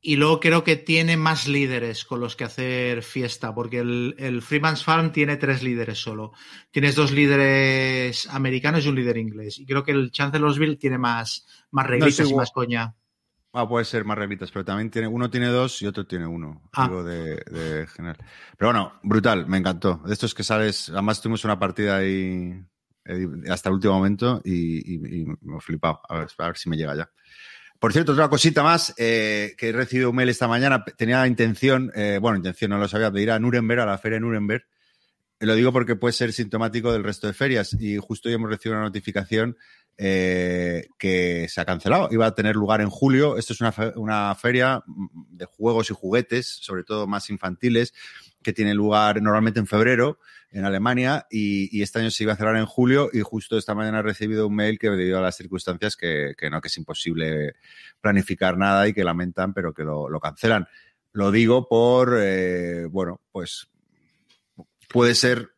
[0.00, 4.40] Y luego creo que tiene más líderes con los que hacer fiesta, porque el, el
[4.40, 6.32] Freeman's Farm tiene tres líderes solo.
[6.70, 9.58] Tienes dos líderes americanos y un líder inglés.
[9.58, 12.94] Y creo que el Chancellorsville tiene más, más reglitas y más coña.
[13.52, 16.68] Ah, puede ser más reglitas, pero también tiene, uno tiene dos y otro tiene uno.
[16.74, 16.88] Ah.
[16.88, 18.18] De, de general.
[18.56, 20.02] Pero bueno, brutal, me encantó.
[20.06, 22.54] De estos que sales, además tuvimos una partida ahí
[23.50, 26.00] hasta el último momento y, me he flipado.
[26.08, 27.10] A ver, si me llega ya.
[27.78, 31.92] Por cierto, otra cosita más, eh, que he recibido un mail esta mañana, tenía intención,
[31.94, 34.64] eh, bueno, intención no lo sabía, de ir a Nuremberg, a la feria de Nuremberg.
[35.40, 38.78] Lo digo porque puede ser sintomático del resto de ferias y justo hoy hemos recibido
[38.78, 39.58] una notificación
[39.98, 42.08] eh, que se ha cancelado.
[42.10, 43.36] Iba a tener lugar en julio.
[43.36, 47.92] Esto es una, una feria de juegos y juguetes, sobre todo más infantiles,
[48.42, 50.18] que tiene lugar normalmente en febrero
[50.56, 53.74] en Alemania y, y este año se iba a cerrar en julio y justo esta
[53.74, 56.76] mañana he recibido un mail que debido a las circunstancias que, que no, que es
[56.78, 57.56] imposible
[58.00, 60.66] planificar nada y que lamentan, pero que lo, lo cancelan.
[61.12, 63.68] Lo digo por, eh, bueno, pues
[64.88, 65.50] puede ser,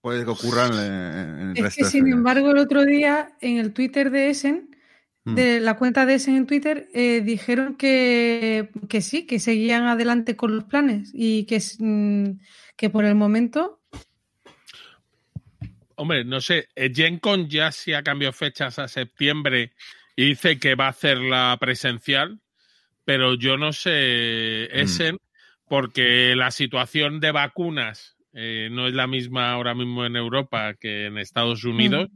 [0.00, 2.16] puede que ocurra en, en el Es resto que, de sin ferias.
[2.18, 4.70] embargo, el otro día en el Twitter de Essen,
[5.26, 5.36] Mm.
[5.36, 10.36] de la cuenta de Essen en Twitter, eh, dijeron que, que sí, que seguían adelante
[10.36, 12.40] con los planes y que, mm,
[12.76, 13.80] que por el momento
[15.96, 19.72] Hombre, no sé, eh, GenCon ya sí ha cambiado fechas a septiembre
[20.16, 22.40] y dice que va a hacer la presencial,
[23.04, 25.18] pero yo no sé, Essen,
[25.68, 31.06] porque la situación de vacunas eh, no es la misma ahora mismo en Europa que
[31.06, 32.10] en Estados Unidos.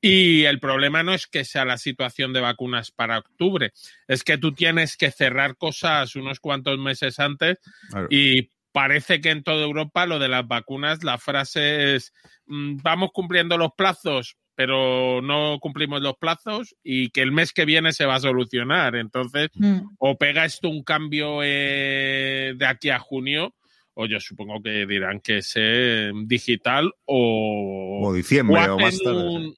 [0.00, 3.72] Y el problema no es que sea la situación de vacunas para octubre,
[4.06, 7.58] es que tú tienes que cerrar cosas unos cuantos meses antes
[7.90, 8.06] Claro.
[8.08, 12.12] y parece que en toda Europa lo de las vacunas, la frase es
[12.46, 17.64] mm, vamos cumpliendo los plazos, pero no cumplimos los plazos y que el mes que
[17.64, 18.96] viene se va a solucionar.
[18.96, 23.54] Entonces, mm, o pega esto un cambio eh, de aquí a junio,
[23.94, 29.16] o yo supongo que dirán que es eh, digital o, O diciembre o, más tarde.
[29.28, 29.54] un-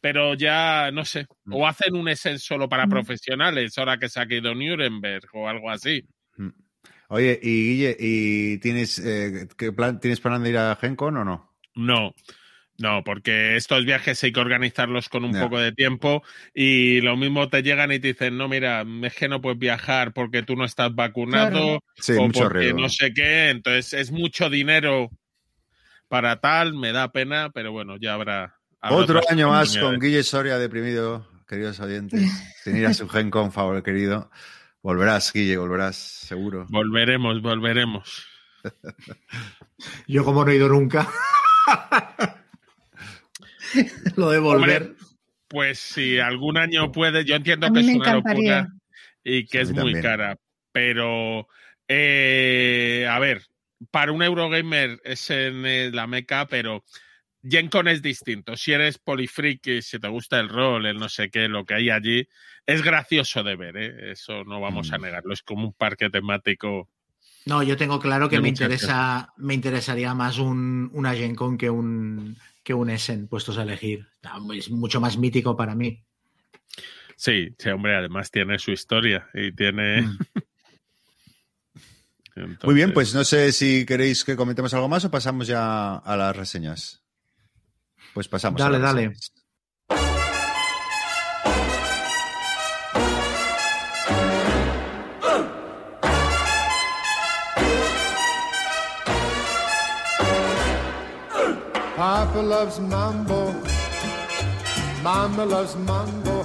[0.00, 1.54] pero ya no sé, Mm.
[1.54, 2.90] o hacen un Essen solo para Mm.
[2.90, 6.02] profesionales, ahora que se ha quedado Nuremberg o algo así.
[7.14, 11.24] Oye, y Guille, ¿y tienes, eh, qué plan, ¿tienes plan de ir a GenCon o
[11.26, 11.54] no?
[11.74, 12.14] No,
[12.78, 16.22] no, porque estos viajes hay que organizarlos con un poco de tiempo
[16.54, 20.14] y lo mismo te llegan y te dicen, no, mira, es que no puedes viajar
[20.14, 21.84] porque tú no estás vacunado Claro.
[21.96, 22.80] Sí, o mucho porque riesgo.
[22.80, 25.10] no sé qué, entonces es mucho dinero
[26.08, 28.56] para tal, me da pena, pero bueno, ya habrá.
[28.80, 32.26] habrá Otro año más con Guille Soria deprimido, queridos oyentes.
[32.64, 34.30] Sin ir a su GenCon, favor, querido.
[34.82, 36.66] Volverás, Guille, volverás, seguro.
[36.68, 38.26] Volveremos, volveremos.
[40.06, 41.08] Yo como no he ido nunca.
[44.16, 44.82] Lo de volver.
[44.82, 44.96] Hombre,
[45.48, 48.60] Pues si algún año puede, yo entiendo que es una encantaría.
[48.62, 48.68] locura
[49.24, 50.02] y que es muy también.
[50.02, 50.36] cara,
[50.72, 51.48] pero
[51.88, 53.42] eh, a ver,
[53.90, 56.84] para un Eurogamer es en eh, la meca, pero
[57.42, 58.56] GenCon es distinto.
[58.56, 61.90] Si eres polifriki, si te gusta el rol, el no sé qué, lo que hay
[61.90, 62.28] allí,
[62.66, 64.12] es gracioso de ver, ¿eh?
[64.12, 65.02] eso no vamos a Mm.
[65.02, 66.88] negarlo, es como un parque temático.
[67.44, 71.68] No, yo tengo claro que me interesa, me interesaría más un, una Gen Con que
[71.70, 74.06] un, que un Essen, puestos a elegir.
[74.54, 76.04] Es mucho más mítico para mí.
[77.16, 80.02] Sí, sí, hombre, además tiene su historia y tiene.
[80.02, 80.18] Mm.
[82.64, 86.16] Muy bien, pues no sé si queréis que comentemos algo más o pasamos ya a
[86.16, 87.02] las reseñas.
[88.14, 88.58] Pues pasamos.
[88.60, 89.08] Dale, a las dale.
[89.08, 89.32] reseñas.
[102.22, 103.52] Papa loves mambo.
[105.02, 106.44] Mama loves mambo.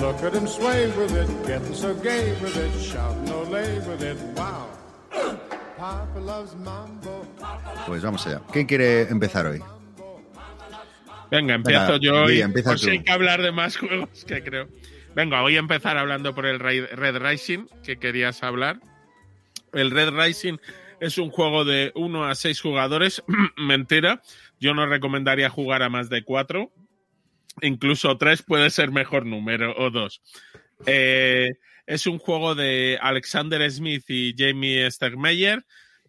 [0.00, 4.18] Look at him sway with it, getting so gay with it, shouting ole with it.
[4.34, 4.66] Wow.
[5.78, 7.24] Papa loves mambo.
[7.86, 8.40] Pues vamos allá.
[8.52, 9.62] ¿Quién quiere empezar hoy?
[11.30, 12.90] Venga, empiezo Venga, yo Di, y empieza por si tú.
[12.90, 14.66] hay que hablar de más juegos que creo.
[15.14, 18.80] Venga, voy a empezar hablando por el Red Rising, que querías hablar.
[19.72, 20.58] El Red Rising
[21.00, 23.22] es un juego de 1 a 6 jugadores.
[23.56, 24.22] Mentira,
[24.60, 26.70] yo no recomendaría jugar a más de 4.
[27.62, 30.22] Incluso 3 puede ser mejor número, o 2.
[30.86, 35.64] es un juego de Alexander Smith y Jamie Stegmeyer,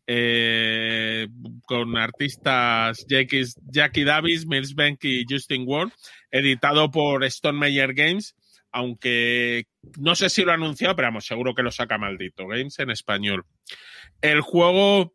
[0.07, 1.27] eh,
[1.65, 5.91] con artistas Jackie, Jackie Davis, Mills Bank y Justin Ward,
[6.31, 8.35] editado por Stone Meyer Games,
[8.71, 9.67] aunque
[9.99, 12.91] no sé si lo ha anunciado, pero vamos, seguro que lo saca maldito Games en
[12.91, 13.45] español.
[14.21, 15.13] El juego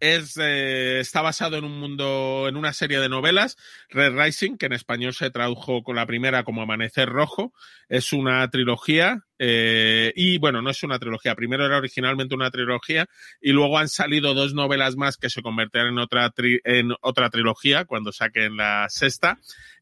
[0.00, 3.56] es, eh, está basado en un mundo, en una serie de novelas,
[3.88, 7.52] Red Rising, que en español se tradujo con la primera como Amanecer Rojo.
[7.88, 13.06] Es una trilogía, eh, y bueno, no es una trilogía, primero era originalmente una trilogía,
[13.40, 17.84] y luego han salido dos novelas más que se convertirán en otra, en otra trilogía
[17.84, 19.38] cuando saquen la sexta.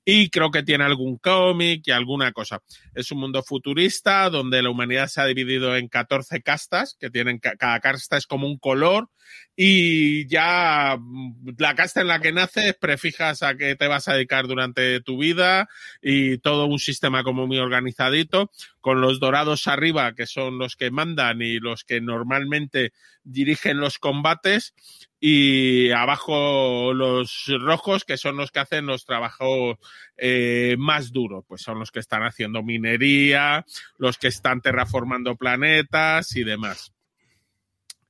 [0.07, 2.61] Y creo que tiene algún cómic y alguna cosa.
[2.95, 7.39] Es un mundo futurista donde la humanidad se ha dividido en 14 castas, que tienen,
[7.39, 9.09] ca- cada casta es como un color,
[9.57, 14.15] y ya mm, la casta en la que naces prefijas a qué te vas a
[14.15, 15.69] dedicar durante tu vida
[16.03, 18.51] y todo un sistema como muy organizadito,
[18.85, 22.93] con los dorados arriba, que son los que mandan y los que normalmente
[23.23, 24.75] dirigen los combates,
[25.19, 29.79] y abajo los rojos, que son los que hacen los trabajos
[30.19, 33.65] eh, más duros, pues son los que están haciendo minería,
[33.97, 36.93] los que están terraformando planetas y demás.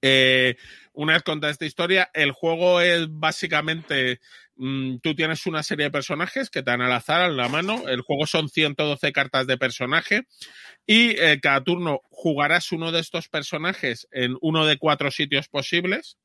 [0.03, 0.57] Eh,
[0.93, 4.19] una vez contada esta historia, el juego es básicamente,
[4.57, 7.89] mm, tú tienes una serie de personajes que te dan al azar en la mano,
[7.89, 10.27] el juego son 112 cartas de personaje
[10.87, 16.19] y eh, cada turno jugarás uno de estos personajes en uno de cuatro sitios posibles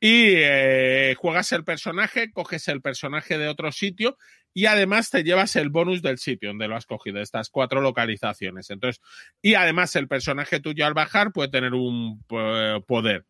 [0.00, 4.16] y eh, juegas el personaje, coges el personaje de otro sitio
[4.54, 8.70] y además te llevas el bonus del sitio donde lo has cogido, estas cuatro localizaciones.
[8.70, 9.02] Entonces,
[9.42, 13.24] y además el personaje tuyo al bajar puede tener un eh, poder.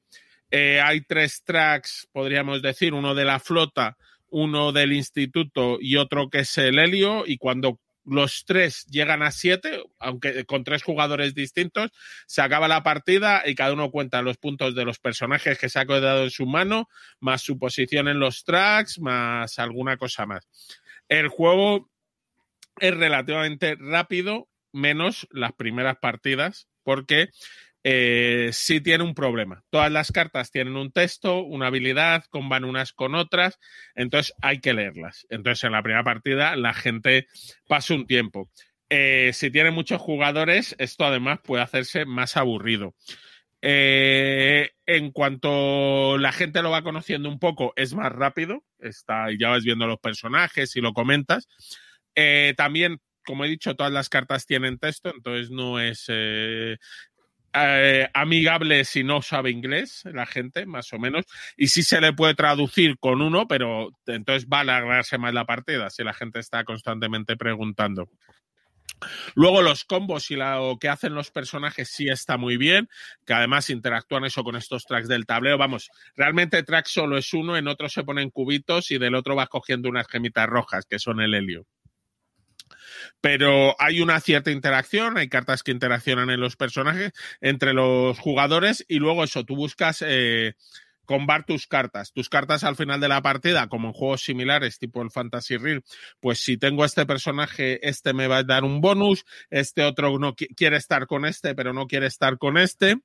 [0.51, 3.99] Hay tres tracks, podríamos decir, uno de la flota,
[4.31, 7.25] uno del instituto y otro que es el helio.
[7.27, 11.91] Y cuando los tres llegan a siete, aunque con tres jugadores distintos,
[12.27, 15.79] se acaba la partida y cada uno cuenta los puntos de los personajes que se
[15.79, 16.89] ha quedado en su mano,
[17.21, 20.49] más su posición en los tracks, más alguna cosa más.
[21.09, 21.91] El juego
[22.81, 27.29] es relativamente rápido, menos las primeras partidas, porque
[27.91, 29.65] eh, sí tiene un problema.
[29.71, 33.59] Todas las cartas tienen un texto, una habilidad, comban unas con otras,
[33.95, 35.27] entonces hay que leerlas.
[35.31, 37.29] Entonces en la primera partida la gente
[37.67, 38.51] pasa un tiempo.
[38.91, 42.95] Eh, si tiene muchos jugadores, esto además puede hacerse más aburrido.
[43.63, 48.65] Eh, en cuanto la gente lo va conociendo un poco, es más rápido.
[48.81, 51.49] Está, ya vas viendo los personajes y lo comentas.
[52.57, 56.07] También, como he dicho, todas las cartas tienen texto, entonces no es
[57.53, 61.25] eh, amigable si no sabe inglés la gente, más o menos.
[61.57, 65.45] Y sí se le puede traducir con uno, pero entonces va a alargarse más la
[65.45, 68.09] partida si la gente está constantemente preguntando.
[69.35, 72.89] Luego los combos y lo que hacen los personajes sí está muy bien,
[73.25, 75.59] que además interactúan eso con estos tracks del tablero.
[75.59, 79.49] Vamos, realmente track solo es uno, en otro se ponen cubitos y del otro vas
[79.49, 81.67] cogiendo unas gemitas rojas, que son el helio.
[83.21, 88.85] Pero hay una cierta interacción, hay cartas que interaccionan en los personajes, entre los jugadores,
[88.89, 90.55] y luego eso, tú buscas eh,
[91.05, 92.13] combar tus cartas.
[92.13, 95.81] Tus cartas al final de la partida, como en juegos similares, tipo el Fantasy Ring,
[96.21, 100.35] pues si tengo este personaje, este me va a dar un bonus, este otro no
[100.35, 102.99] qui- quiere estar con este, pero no quiere estar con este.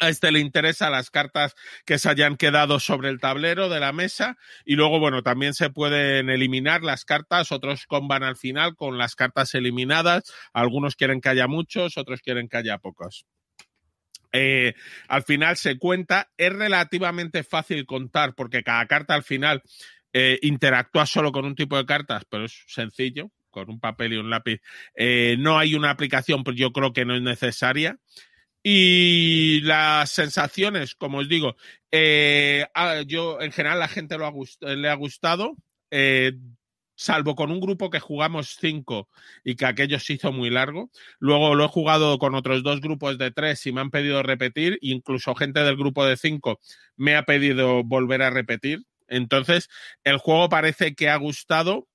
[0.00, 3.92] A este le interesa las cartas que se hayan quedado sobre el tablero de la
[3.92, 8.98] mesa y luego, bueno, también se pueden eliminar las cartas, otros comban al final con
[8.98, 13.26] las cartas eliminadas, algunos quieren que haya muchos, otros quieren que haya pocos.
[14.32, 14.74] Eh,
[15.08, 19.62] al final se cuenta, es relativamente fácil contar porque cada carta al final
[20.12, 23.30] eh, interactúa solo con un tipo de cartas, pero es sencillo.
[23.50, 24.60] con un papel y un lápiz.
[24.94, 27.98] Eh, no hay una aplicación, pero yo creo que no es necesaria.
[28.62, 31.56] Y las sensaciones, como os digo,
[31.90, 32.66] eh,
[33.06, 35.56] yo en general la gente lo ha le ha gustado.
[35.90, 36.32] Eh,
[36.98, 39.08] salvo con un grupo que jugamos cinco
[39.44, 40.90] y que aquello se hizo muy largo.
[41.20, 44.78] Luego lo he jugado con otros dos grupos de tres y me han pedido repetir,
[44.82, 46.58] incluso gente del grupo de cinco
[46.96, 48.82] me ha pedido volver a repetir.
[49.06, 49.68] Entonces,
[50.04, 51.86] el juego parece que ha gustado.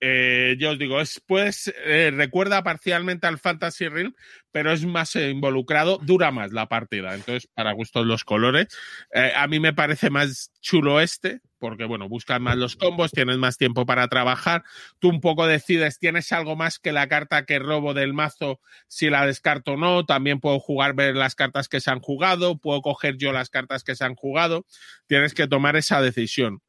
[0.00, 4.14] Eh, yo os digo, es, pues eh, recuerda parcialmente al Fantasy Realm,
[4.50, 7.14] pero es más involucrado, dura más la partida.
[7.14, 8.68] Entonces, para gustos los colores.
[9.14, 13.36] Eh, a mí me parece más chulo este, porque bueno, buscas más los combos, tienes
[13.36, 14.64] más tiempo para trabajar,
[14.98, 19.10] tú un poco decides, tienes algo más que la carta que robo del mazo, si
[19.10, 22.80] la descarto o no, también puedo jugar, ver las cartas que se han jugado, puedo
[22.80, 24.64] coger yo las cartas que se han jugado,
[25.06, 26.62] tienes que tomar esa decisión.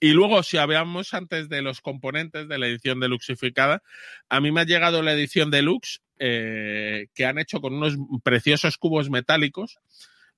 [0.00, 3.82] Y luego, si hablamos antes de los componentes de la edición deluxificada,
[4.28, 8.78] a mí me ha llegado la edición deluxe eh, que han hecho con unos preciosos
[8.78, 9.78] cubos metálicos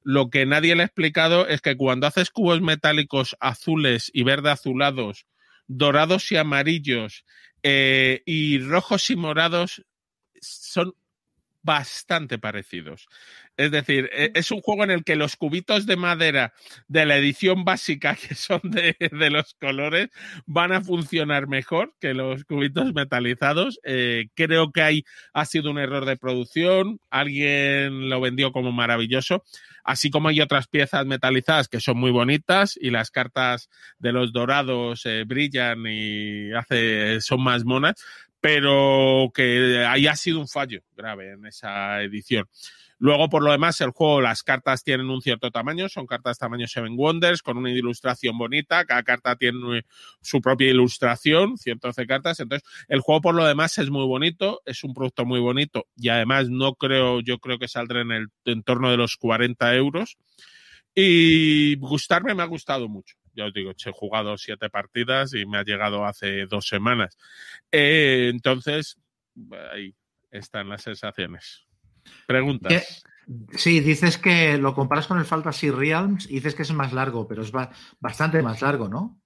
[0.05, 4.51] lo que nadie le ha explicado es que cuando haces cubos metálicos azules y verde
[4.51, 5.27] azulados,
[5.69, 7.25] dorados y amarillos
[7.63, 9.85] eh, y rojos y morados,
[10.41, 10.95] son
[11.63, 13.07] bastante parecidos.
[13.63, 16.53] Es decir, e, es un juego en el que los cubitos de madera
[16.89, 18.97] de la edición básica, que son de,
[19.31, 20.09] los colores,
[20.47, 23.79] van a funcionar mejor que los cubitos metalizados.
[23.85, 26.99] Eh, creo que ahí ha sido un error de producción.
[27.09, 29.45] Alguien lo vendió como maravilloso.
[29.85, 34.33] Así como hay otras piezas metalizadas que son muy bonitas y las cartas de los
[34.33, 37.95] dorados eh, brillan y hace, son más monas,
[38.41, 42.49] pero que ahí ha sido un fallo grave en esa edición.
[43.03, 46.69] Luego, por lo demás, el juego, las cartas tienen un cierto tamaño, son cartas tamaño
[46.69, 49.83] Seven Wonders, con una ilustración bonita, cada carta tiene
[50.21, 54.85] su propia ilustración, 112 cartas, entonces el juego por lo demás es muy bonito, es
[54.85, 58.89] un producto muy bonito y además no creo, yo creo que saldrá en el entorno
[58.93, 60.17] de los 40 euros
[60.95, 65.59] y gustarme me ha gustado mucho ya os digo, he jugado siete partidas y me
[65.59, 67.17] ha llegado hace dos semanas.
[67.73, 68.99] Eh, entonces,
[69.73, 69.93] ahí
[70.31, 71.67] están las sensaciones.
[72.27, 73.05] Preguntas.
[73.57, 77.29] Sí, dices que lo comparas con el Fantasy Realms y dices que es más largo,
[77.29, 77.53] pero es
[78.01, 79.21] bastante más largo, ¿no?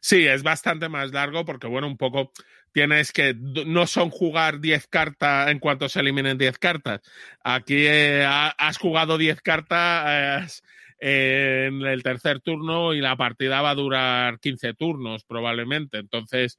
[0.00, 2.32] Sí, es bastante más largo porque, bueno, un poco
[2.72, 7.00] tienes que, no son jugar 10 cartas en cuanto se eliminen 10 cartas.
[7.42, 10.62] Aquí eh, has jugado 10 cartas
[11.00, 15.98] eh, en el tercer turno y la partida va a durar 15 turnos probablemente.
[15.98, 16.58] Entonces,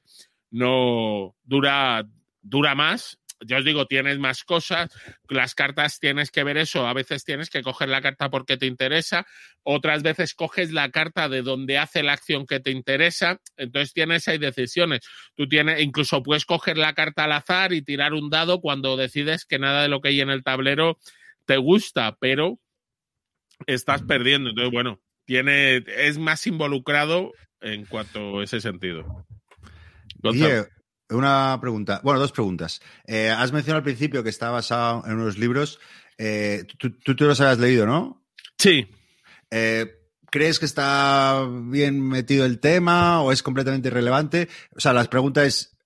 [0.50, 2.06] no dura,
[2.42, 4.90] dura más yo os digo, tienes más cosas,
[5.28, 8.66] las cartas tienes que ver eso, a veces tienes que coger la carta porque te
[8.66, 9.26] interesa,
[9.62, 14.28] otras veces coges la carta de donde hace la acción que te interesa, entonces tienes
[14.28, 15.00] ahí decisiones.
[15.34, 19.44] Tú tienes, incluso puedes coger la carta al azar y tirar un dado cuando decides
[19.44, 20.98] que nada de lo que hay en el tablero
[21.46, 22.58] te gusta, pero
[23.66, 24.50] estás perdiendo.
[24.50, 29.26] Entonces, bueno, tiene, es más involucrado en cuanto a ese sentido.
[31.10, 32.80] Una pregunta, bueno, dos preguntas.
[33.06, 35.80] Eh, has mencionado al principio que está basado en unos libros.
[36.18, 38.24] Eh, tú, tú, los habías leído, ¿no?
[38.58, 38.88] Sí.
[39.50, 39.96] Eh,
[40.30, 44.48] ¿Crees que está bien metido el tema o es completamente irrelevante?
[44.76, 45.76] O sea, la pregunta es,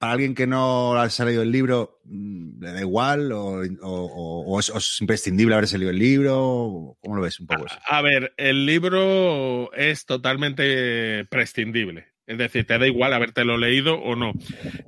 [0.00, 5.54] para alguien que no ha leído el libro, mm, ¿le da igual o, es, imprescindible
[5.54, 6.96] haberse leído el libro?
[7.00, 7.76] ¿Cómo lo ves un poco eso?
[7.86, 12.09] a ver, el libro es totalmente prescindible.
[12.30, 14.32] Es decir, te da igual habértelo leído o no.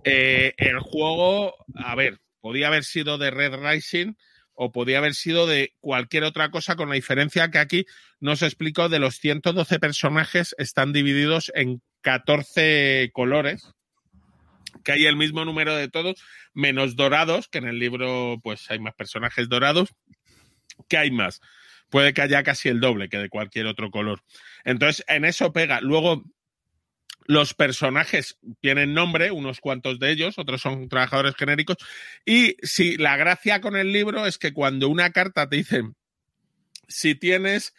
[0.05, 4.13] Eh, el juego, a ver, podía haber sido de Red Rising
[4.55, 7.85] o podía haber sido de cualquier otra cosa, con la diferencia que aquí
[8.21, 13.75] nos explico de los 112 personajes están divididos en 14 colores,
[14.85, 16.23] que hay el mismo número de todos,
[16.55, 19.93] menos dorados, que en el libro pues hay más personajes dorados,
[20.89, 21.41] que hay más.
[21.91, 24.23] Puede que haya casi el doble que de cualquier otro color.
[24.65, 25.81] Entonces, en eso pega.
[25.81, 26.23] Luego,
[27.27, 31.77] los personajes tienen nombre, unos cuantos de ellos, otros son trabajadores genéricos.
[32.25, 35.83] Y si la gracia con el libro es que cuando una carta te dice,
[36.89, 37.75] si tienes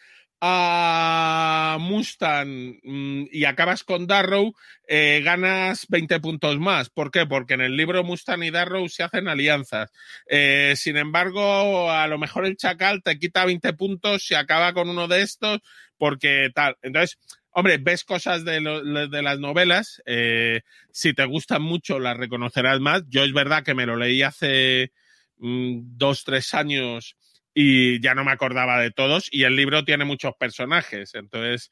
[0.46, 4.52] a Mustang mm, y acabas con Darrow,
[4.86, 6.90] eh, ganas 20 puntos más.
[6.90, 7.24] ¿Por qué?
[7.24, 9.90] Porque en el libro Mustang y Darrow se hacen alianzas.
[10.26, 14.90] Eh, sin embargo, a lo mejor el Chacal te quita 20 puntos si acaba con
[14.90, 15.60] uno de estos,
[15.96, 16.76] porque tal.
[16.82, 17.18] Entonces,
[17.56, 23.04] Hombre, ves cosas de, las novelas, eh, si te gustan mucho las reconocerás más.
[23.08, 24.90] Yo es verdad que me lo leí hace
[25.36, 27.16] mm, dos, tres años
[27.54, 31.70] y ya no me acordaba de todos y el libro tiene muchos personajes, entonces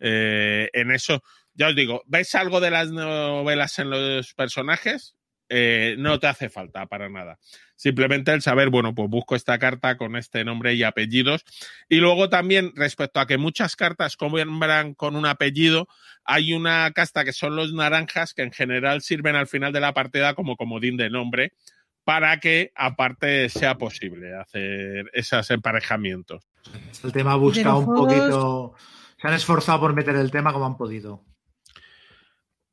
[0.00, 1.22] eh, en eso
[1.54, 5.14] ya os digo, ¿ves algo de las novelas en los personajes?
[5.52, 7.40] Eh, no te hace falta para nada.
[7.74, 11.44] Simplemente el saber, bueno, pues busco esta carta con este nombre y apellidos.
[11.88, 15.88] Y luego también, respecto a que muchas cartas nombran con un apellido,
[16.24, 19.92] hay una casta que son los naranjas que en general sirven al final de la
[19.92, 21.52] partida como comodín de nombre
[22.04, 26.46] para que aparte sea posible hacer esos emparejamientos.
[27.02, 28.74] El tema busca un poquito.
[29.20, 31.24] Se han esforzado por meter el tema como han podido.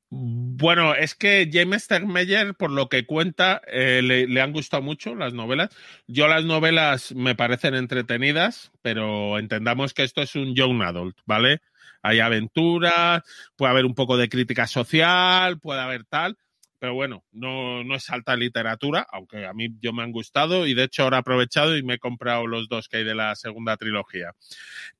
[0.09, 5.33] Bueno, es que James Stegmeyer, por lo que cuenta, eh, le, han gustado mucho las
[5.33, 5.69] novelas.
[6.07, 11.61] Yo las novelas me parecen entretenidas, pero entendamos que esto es un young adult, ¿vale?
[12.03, 13.23] Hay aventuras,
[13.57, 16.37] puede haber un poco de crítica social, puede haber tal,
[16.79, 20.73] pero bueno, no, no es alta literatura, aunque a mí yo me han gustado y
[20.73, 23.35] de hecho ahora he aprovechado y me he comprado los dos que hay de la
[23.35, 24.33] segunda trilogía.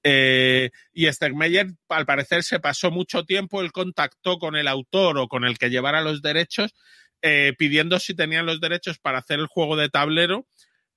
[0.04, 5.28] Eh, y Stegmeyer, al parecer, se pasó mucho tiempo, él contactó con el autor o
[5.28, 6.74] con el que llevara los derechos,
[7.22, 10.48] eh, pidiendo si tenían los derechos para hacer el juego de tablero.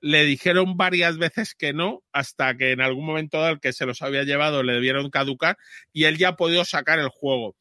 [0.02, 4.00] Le dijeron varias veces que no, hasta que en algún momento el que se los
[4.00, 5.58] había llevado le debieron caducar
[5.92, 7.54] y él ya ha podido sacar el juego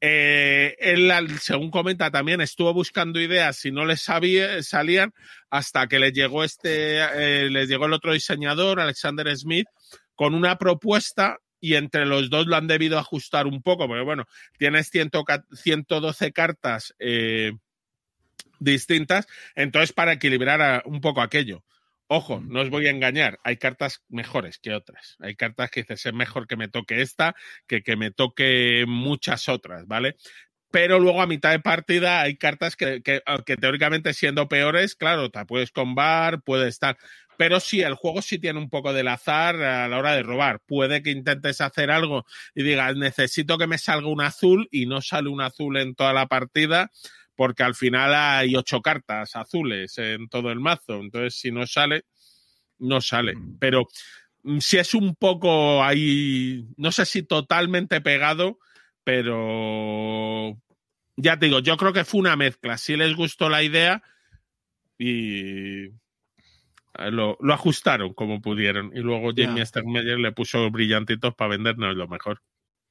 [0.00, 5.12] eh, él, según comenta también, estuvo buscando ideas si no le sabía, salían
[5.50, 9.66] hasta que le llegó este, eh, les llegó el otro diseñador, Alexander Smith,
[10.14, 14.24] con una propuesta y entre los dos lo han debido ajustar un poco, porque bueno,
[14.58, 17.52] tienes 112 cartas eh,
[18.58, 21.64] distintas, entonces para equilibrar un poco aquello.
[22.08, 25.16] Ojo, no os voy a engañar, hay cartas mejores que otras.
[25.18, 27.34] Hay cartas que dices, es mejor que me toque esta
[27.66, 30.16] que que me toque muchas otras, ¿vale?
[30.70, 33.22] Pero luego a mitad de partida hay cartas que, que,
[33.56, 36.96] teóricamente siendo peores, claro, te puedes combar, puede estar.
[37.38, 40.60] Pero sí, el juego sí tiene un poco del azar a la hora de robar.
[40.66, 45.02] Puede que intentes hacer algo y digas, necesito que me salga un azul y no
[45.02, 46.90] sale un azul en toda la partida
[47.36, 52.04] porque al final hay ocho cartas azules en todo el mazo, entonces si no sale,
[52.78, 53.36] no sale.
[53.36, 53.58] Mm.
[53.58, 53.86] Pero
[54.42, 58.58] mm, si es un poco ahí, no sé si totalmente pegado,
[59.04, 60.56] pero
[61.16, 62.78] ya te digo, yo creo que fue una mezcla.
[62.78, 64.02] Si les gustó la idea
[64.98, 65.90] y
[67.10, 68.90] lo, ajustaron como pudieron.
[68.94, 70.16] Y luego Jamie yeah.
[70.16, 72.42] le puso brillantitos para vendernos lo mejor.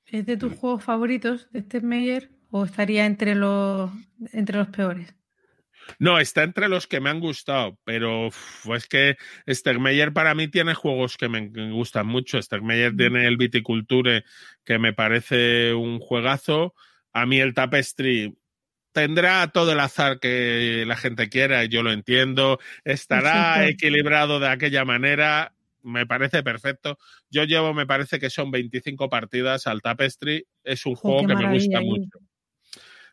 [0.06, 2.30] ¿Es de tus juegos favoritos de Steinmeier?
[2.58, 3.92] ¿O estaría entre los,
[4.32, 5.14] entre los peores?
[6.00, 8.30] No, está entre los que me han gustado, pero
[8.74, 12.42] es que Stegmeyer para mí tiene juegos que me gustan mucho.
[12.42, 12.98] Stegmeyer mm.
[12.98, 14.24] tiene el Viticulture,
[14.64, 16.74] que me parece un juegazo.
[17.12, 18.38] A mí el Tapestry
[18.94, 22.60] tendrá todo el azar que la gente quiera, y yo lo entiendo.
[22.86, 25.54] Estará equilibrado de aquella manera.
[25.84, 26.98] Me parece perfecto.
[27.30, 30.48] Yo llevo, me parece que son 25 partidas al Tapestry.
[30.64, 32.18] Es un juego que me gusta mucho.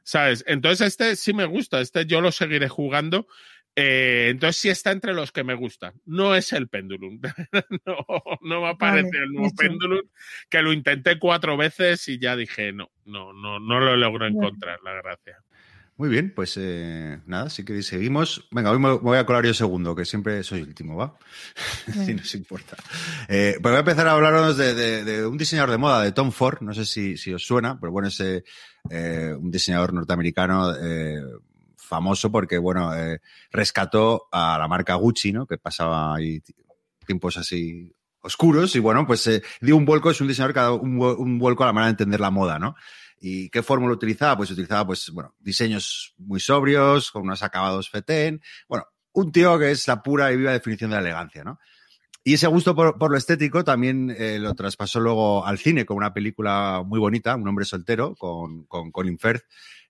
[0.05, 0.45] ¿Sabes?
[0.47, 3.27] Entonces este sí me gusta, este yo lo seguiré jugando.
[3.75, 5.95] Eh, entonces sí está entre los que me gustan.
[6.05, 7.21] No es el Pendulum.
[7.87, 8.07] no,
[8.43, 10.03] no me aparece el nuevo Pendulum,
[10.51, 14.81] que lo intenté cuatro veces y ya dije, no, no, no, no lo logro encontrar,
[14.83, 15.39] la gracia.
[16.03, 18.49] Muy bien, pues eh, nada, si queréis seguimos.
[18.51, 21.15] Venga, hoy me voy a colar yo segundo, que siempre soy el último, ¿va?
[22.05, 22.77] si nos importa.
[23.29, 26.61] Eh, pues voy a empezar a hablaros de, un diseñador de moda, de Tom Ford,
[26.61, 28.43] no sé si, si os suena, pero bueno, es eh,
[29.39, 30.75] un diseñador norteamericano
[31.77, 32.91] famoso porque, bueno,
[33.53, 35.47] rescató a la marca Gucci, ¿no?
[35.47, 36.43] Que pasaba ahí
[37.07, 40.81] tiempos así oscuros y bueno, pues dio un vuelco, es un diseñador que ha dado
[40.81, 42.75] un, un vuelco a la manera de entender la moda, ¿no?
[43.25, 44.37] ¿Y qué fórmula utilizaba?
[44.37, 48.43] Pues utilizaba, pues, bueno, diseños muy sobrios, con unos acabados fetén.
[48.69, 51.61] Bueno, un tío que es la pura y viva definición de la elegancia, ¿no?
[52.25, 56.13] Y ese gusto por, lo estético también eh, lo traspasó luego al cine con una
[56.13, 59.45] película muy bonita, Un hombre soltero, con, con Colin Firth,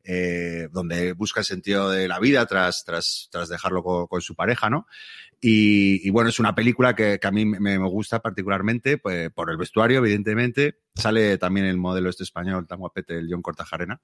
[0.05, 4.69] eh, donde busca el sentido de la vida tras, tras, tras dejarlo con, su pareja,
[4.69, 4.87] ¿no?
[5.45, 9.99] Y, bueno, es una película que, a mí me, gusta particularmente pues, por el vestuario,
[9.99, 10.79] evidentemente.
[10.95, 14.01] Sale también el modelo este español tan guapete, el John Cortajarena.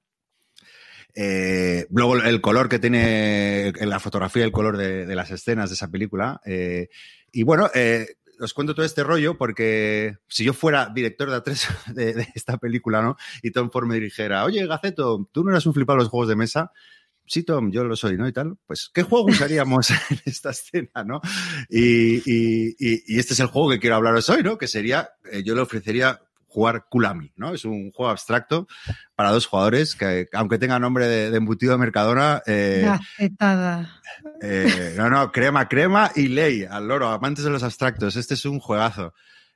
[1.15, 5.75] Eh, luego el color que tiene en la fotografía, el color de, las escenas de
[5.75, 6.41] esa película.
[6.45, 6.89] Eh,
[7.31, 11.93] y bueno, eh, os cuento todo este rollo porque si yo fuera director de A3
[11.95, 13.17] de, esta película, ¿no?
[13.45, 16.35] Y Tom Ford me dirigiera, oye, Gaceto, tú no eras un flipado los juegos de
[16.35, 16.73] mesa.
[17.29, 18.27] Sí, Tom, yo lo soy, ¿no?
[18.27, 18.57] Y tal.
[18.67, 21.21] Pues, ¿qué juego usaríamos en esta escena, no?
[21.69, 24.59] Y, y, este es el juego que quiero hablaros hoy, ¿no?
[24.59, 27.53] Que sería, eh, yo le ofrecería jugar Kulami, ¿no?
[27.53, 28.67] Es un juego abstracto
[29.15, 32.43] para dos jugadores que, aunque tenga nombre de, embutido de Mercadona...
[32.47, 32.91] Eh,
[34.41, 38.17] eh, no, no, crema, crema y ley, al loro, amantes de los abstractos.
[38.17, 39.13] Este es un juegazo.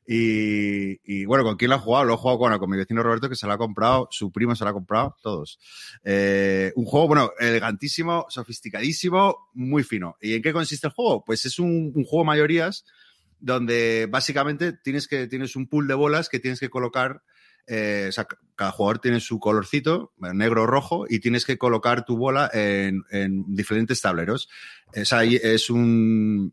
[0.06, 2.04] Y, bueno, ¿con quién lo ha jugado?
[2.04, 4.64] Lo he jugado con, mi vecino Roberto, que se lo ha comprado, su primo se
[4.64, 5.58] lo ha comprado, todos.
[6.04, 10.16] Eh, un juego, bueno, elegantísimo, sofisticadísimo, muy fino.
[10.20, 11.24] ¿Y en qué consiste el juego?
[11.24, 12.84] Pues es un, un juego mayorías
[13.38, 17.22] donde básicamente tienes, que, tienes un pool de bolas que tienes que colocar
[17.66, 18.26] eh, o sea,
[18.56, 23.02] cada jugador tiene su colorcito, negro o rojo, y tienes que colocar tu bola en,
[23.10, 24.48] en diferentes tableros.
[24.92, 26.52] Es, ahí, es un,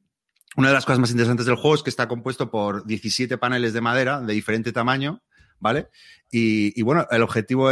[0.56, 3.74] una de las cosas más interesantes del juego es que está compuesto por 17 paneles
[3.74, 5.22] de madera de diferente tamaño,
[5.60, 5.90] ¿vale?
[6.32, 7.72] Y, y bueno, el objetivo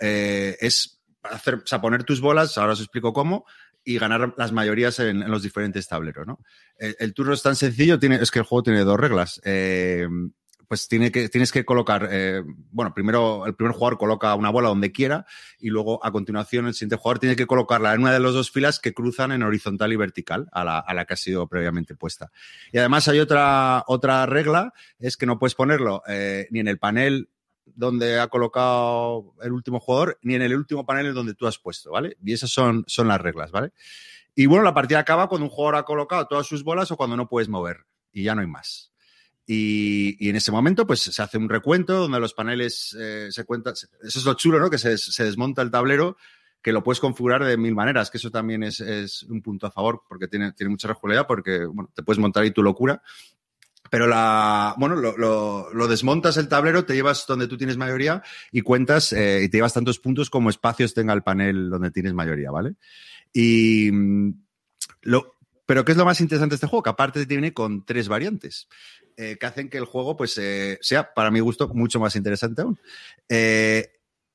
[0.00, 3.44] eh, es hacer, o sea, poner tus bolas, ahora os explico cómo,
[3.84, 6.40] y ganar las mayorías en, los diferentes tableros, ¿no?
[6.76, 9.40] El, el, turno es tan sencillo, tiene, es que el juego tiene dos reglas.
[9.44, 10.06] Eh,
[10.70, 14.68] pues tiene que, tienes que colocar, eh, bueno, primero el primer jugador coloca una bola
[14.68, 15.26] donde quiera
[15.58, 18.52] y luego a continuación el siguiente jugador tiene que colocarla en una de las dos
[18.52, 21.96] filas que cruzan en horizontal y vertical a la, a la que ha sido previamente
[21.96, 22.30] puesta.
[22.70, 26.78] Y además hay otra, otra regla, es que no puedes ponerlo eh, ni en el
[26.78, 27.30] panel
[27.64, 31.90] donde ha colocado el último jugador, ni en el último panel donde tú has puesto,
[31.90, 32.16] ¿vale?
[32.24, 33.72] Y esas son, son las reglas, ¿vale?
[34.36, 37.16] Y bueno, la partida acaba cuando un jugador ha colocado todas sus bolas o cuando
[37.16, 38.89] no puedes mover y ya no hay más.
[39.52, 43.44] Y, y, en ese momento, pues se hace un recuento donde los paneles eh, se
[43.44, 43.72] cuentan.
[43.74, 44.70] Eso es lo chulo, ¿no?
[44.70, 46.16] Que se, desmonta el tablero,
[46.62, 49.72] que lo puedes configurar de mil maneras, que eso también es, es un punto a
[49.72, 53.02] favor, porque tiene, tiene mucha regularidad, porque bueno, te puedes montar ahí tu locura.
[53.90, 54.06] Pero
[54.76, 58.22] bueno, lo, desmontas el tablero, te llevas donde tú tienes mayoría
[58.52, 62.14] y cuentas eh, y te llevas tantos puntos como espacios tenga el panel donde tienes
[62.14, 62.76] mayoría, ¿vale?
[63.32, 63.90] Y
[65.02, 65.34] lo,
[65.66, 66.84] pero ¿qué es lo más interesante de este juego?
[66.84, 68.68] Que aparte te viene con tres variantes
[69.20, 72.62] eh, que hacen que el juego pues, eh, sea, para mi gusto, mucho más interesante
[72.62, 72.80] aún.
[73.28, 73.86] Eh,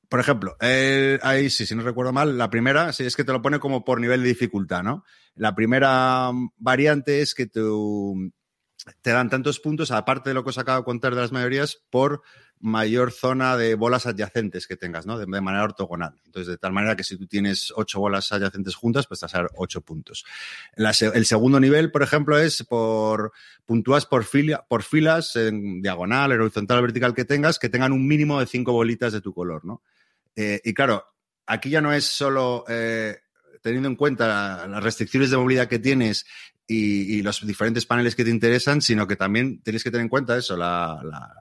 [0.07, 3.41] por ejemplo, ahí sí, si no recuerdo mal, la primera sí, es que te lo
[3.41, 5.03] pone como por nivel de dificultad, ¿no?
[5.33, 8.31] La primera variante es que tú,
[9.01, 11.81] te dan tantos puntos, aparte de lo que os acabo de contar de las mayorías,
[11.89, 12.21] por
[12.59, 15.17] mayor zona de bolas adyacentes que tengas, ¿no?
[15.17, 16.15] De, manera ortogonal.
[16.25, 19.35] Entonces, de tal manera que si tú tienes ocho bolas adyacentes juntas, pues te vas
[19.35, 20.25] a dar ocho puntos.
[20.75, 23.33] El segundo nivel, por ejemplo, es por
[23.65, 24.25] puntúas por,
[24.67, 28.71] por filas en diagonal, en horizontal, vertical que tengas, que tengan un mínimo de cinco
[28.71, 29.81] bolitas de tu color, ¿no?
[30.35, 31.05] Eh, y claro,
[31.45, 33.17] aquí ya no es solo eh,
[33.61, 36.25] teniendo en cuenta las restricciones de movilidad que tienes
[36.67, 40.09] y, y, los diferentes paneles que te interesan, sino que también tienes que tener en
[40.09, 41.33] cuenta eso, la, la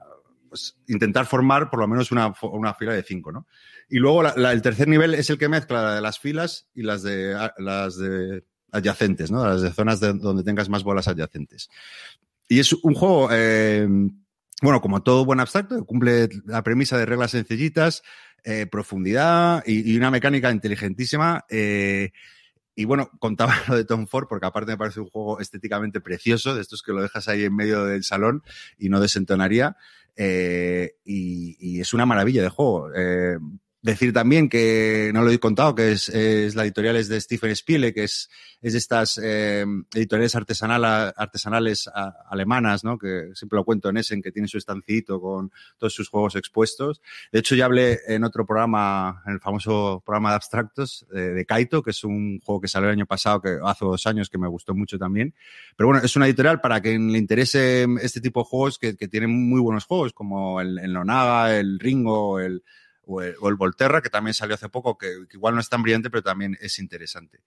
[0.55, 3.45] pues, intentar formar por lo menos una, una fila de cinco, ¿no?
[3.89, 7.03] Y luego la, la, el tercer nivel es el que mezcla las filas y las
[7.03, 9.45] de, las de adyacentes, ¿no?
[9.45, 11.69] Las de zonas de, donde tengas más bolas adyacentes.
[12.47, 13.85] Y es un juego, eh,
[14.61, 18.01] bueno, como todo buen abstracto, cumple la premisa de reglas sencillitas,
[18.45, 21.43] eh, profundidad y, y, una mecánica inteligentísima.
[21.49, 22.11] Eh,
[22.75, 26.55] y bueno, contaba lo de Tom Ford porque aparte me parece un juego estéticamente precioso,
[26.55, 28.43] de estos que lo dejas ahí en medio del salón
[28.77, 29.77] y no desentonaría.
[30.17, 32.89] Eh, y, es una maravilla de juego.
[32.95, 33.37] Eh,
[33.85, 37.55] decir también que, no lo he contado, que es, es la editorial es de Stephen
[37.55, 38.29] Spiele, que es,
[38.61, 39.63] es de estas eh,
[39.93, 41.87] editoriales artesanal, artesanales
[42.29, 42.97] alemanas, ¿no?
[42.97, 46.99] Que siempre lo cuento en Essen, que tiene su estancito con todos sus juegos expuestos.
[47.31, 51.45] De hecho, ya hablé en otro programa, en el famoso programa de abstractos de, de
[51.45, 54.39] Kaito, que es un juego que salió el año pasado, que hace dos años, que
[54.39, 55.35] me gustó mucho también.
[55.77, 59.07] Pero bueno, es una editorial para quien le interese este tipo de juegos que, que
[59.07, 62.63] tienen muy buenos juegos, como el, el Nonaga, el Ringo, el,
[63.05, 66.23] o el, Volterra, que también salió hace poco, que, igual no es tan brillante, pero
[66.23, 67.39] también es interesante.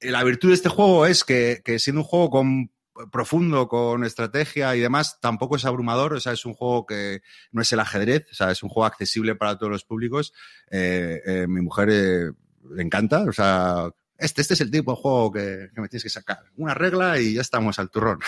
[0.00, 2.70] La virtud de este juego es que, que siendo un juego con
[3.10, 7.22] profundo, con estrategia y demás, tampoco es abrumador, o sea, es un juego que
[7.52, 10.32] no es el ajedrez, o sea, es un juego accesible para todos los públicos.
[10.70, 12.30] Eh, eh, mi mujer eh,
[12.70, 16.02] le encanta, o sea, este, este es el tipo de juego que, que, me tienes
[16.02, 16.38] que sacar.
[16.56, 18.18] Una regla y ya estamos al turrón.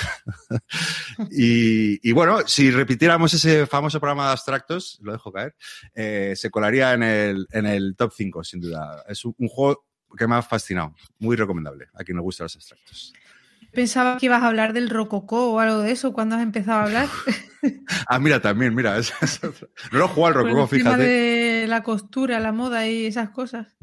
[1.31, 5.55] y, bueno, si repitiéramos ese famoso programa de abstractos, lo dejo caer,
[5.95, 9.05] eh, se colaría en el, en el top 5, sin duda.
[9.09, 9.87] Es un, un, juego
[10.17, 10.95] que me ha fascinado.
[11.19, 13.13] Muy recomendable a quien le gustan los abstractos.
[13.73, 16.85] Pensaba que ibas a hablar del rococó o algo de eso cuando has empezado a
[16.85, 17.09] hablar.
[18.09, 18.97] ah, mira, también, mira.
[18.99, 21.03] Es, es no lo he jugado al rococó, fíjate.
[21.03, 23.77] de la costura, la moda y esas cosas.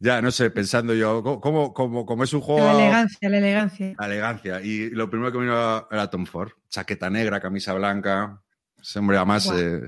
[0.00, 2.64] Ya, no sé, pensando yo, como, como, como es un juego.
[2.64, 3.94] La elegancia, la elegancia.
[3.98, 4.60] La elegancia.
[4.60, 6.52] Y lo primero que me vino era Tom Ford.
[6.68, 8.42] Chaqueta negra, camisa blanca.
[8.80, 9.58] Ese hombre, además, wow.
[9.58, 9.80] eh,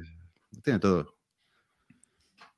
[0.63, 1.14] tiene todo.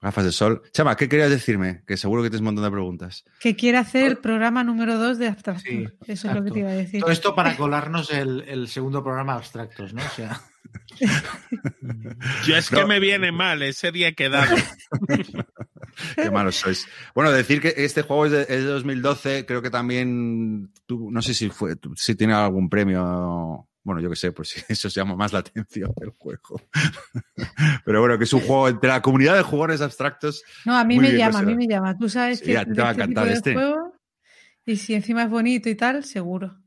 [0.01, 0.63] Gafas de sol.
[0.73, 1.83] Chama, ¿qué querías decirme?
[1.87, 3.25] Que seguro que tienes un montón de preguntas.
[3.41, 5.65] Que quiere hacer el programa número 2 de abstractos.
[5.65, 6.29] Sí, Eso exacto.
[6.29, 7.01] es lo que te iba a decir.
[7.01, 10.03] Todo esto para colarnos el, el segundo programa de abstractos, ¿no?
[10.05, 10.41] O sea.
[12.47, 12.87] Yo es que no.
[12.87, 14.55] me viene mal, ese día quedado.
[16.15, 16.87] Qué malos sois.
[17.15, 21.23] Bueno, decir que este juego es de, es de 2012, creo que también, tú, no
[21.23, 25.15] sé si fue, si tiene algún premio Bueno, yo qué sé, pues si eso llama
[25.15, 26.61] más la atención del juego.
[27.85, 30.43] Pero bueno, que es un juego entre la comunidad de jugadores abstractos.
[30.65, 31.97] No, a mí me llama, a mí me llama.
[31.97, 33.53] Tú sabes Sí, que a ti te va a este encantar este.
[33.55, 33.93] juego,
[34.65, 36.59] y si encima es bonito y tal, seguro.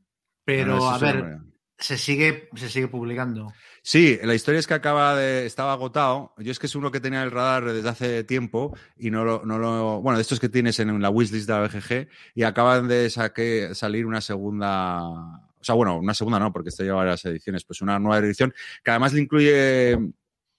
[0.46, 1.38] Pero, No, eso a ver,
[1.78, 3.52] se sigue, se sigue publicando.
[3.82, 5.44] Sí, la historia es que acaba de.
[5.44, 6.32] Estaba agotado.
[6.38, 9.24] Yo es que es uno que tenía en el radar desde hace tiempo y no
[9.26, 9.44] lo.
[9.44, 12.88] No lo bueno, de estos que tienes en la wishlist de la BGG y acaban
[12.88, 15.46] de saque- salir una segunda.
[15.60, 17.64] O sea, bueno, una segunda no, porque esto lleva varias ediciones.
[17.64, 19.98] Pues una nueva edición que además le incluye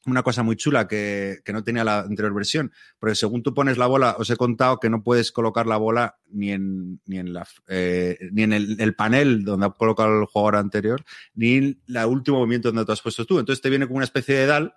[0.06, 2.72] una cosa muy chula que, que no tenía la anterior versión.
[3.00, 6.18] Porque según tú pones la bola, os he contado que no puedes colocar la bola
[6.30, 10.26] ni en, ni en, la, eh, ni en el, el panel donde ha colocado el
[10.26, 13.40] jugador anterior, ni en el último movimiento donde te has puesto tú.
[13.40, 14.74] Entonces te viene como una especie de DAL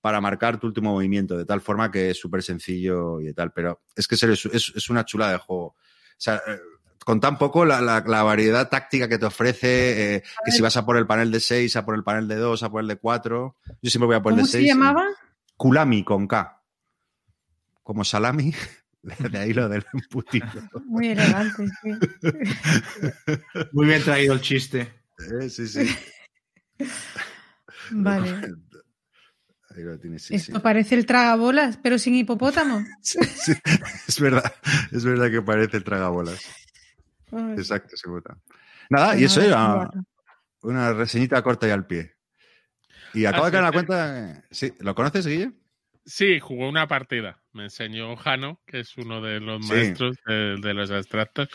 [0.00, 3.52] para marcar tu último movimiento, de tal forma que es súper sencillo y de tal.
[3.52, 5.66] Pero es que es, es, una chulada de juego.
[5.66, 5.76] O
[6.18, 6.58] sea, eh,
[7.04, 10.76] con tan poco la, la- la variedad táctica que te ofrece, eh, que si vas
[10.76, 12.88] a por el panel de 6, a por el panel de 2, a por el
[12.88, 13.56] de 4.
[13.82, 14.68] Yo siempre voy a por el ¿Cómo de se 6.
[14.68, 15.04] llamaba?
[15.56, 16.62] Kulami con K.
[17.82, 18.54] Como salami,
[19.02, 20.46] de ahí lo del embutido.
[20.86, 21.90] Muy elegante, sí.
[23.72, 24.92] Muy bien traído el chiste.
[25.40, 25.94] Eh, sí, sí.
[27.90, 28.52] Vale.
[29.76, 30.58] Ahí lo tienes, sí, Esto sí.
[30.62, 32.84] parece el tragabolas, pero sin hipopótamo.
[33.02, 33.52] Sí, sí.
[34.08, 34.54] Es verdad,
[34.92, 36.40] es verdad que parece el tragabolas.
[37.34, 38.36] Ay, Exacto, se vota.
[38.90, 39.90] Nada, y eso era
[40.62, 42.14] una reseñita corta y al pie.
[43.12, 44.44] Y acabo de caer en la cuenta.
[44.50, 45.52] Sí, ¿lo conoces, Guille?
[46.06, 47.40] Sí, jugó una partida.
[47.52, 49.72] Me enseñó Jano, que es uno de los Sí.
[49.72, 51.48] maestros de, de los abstractos.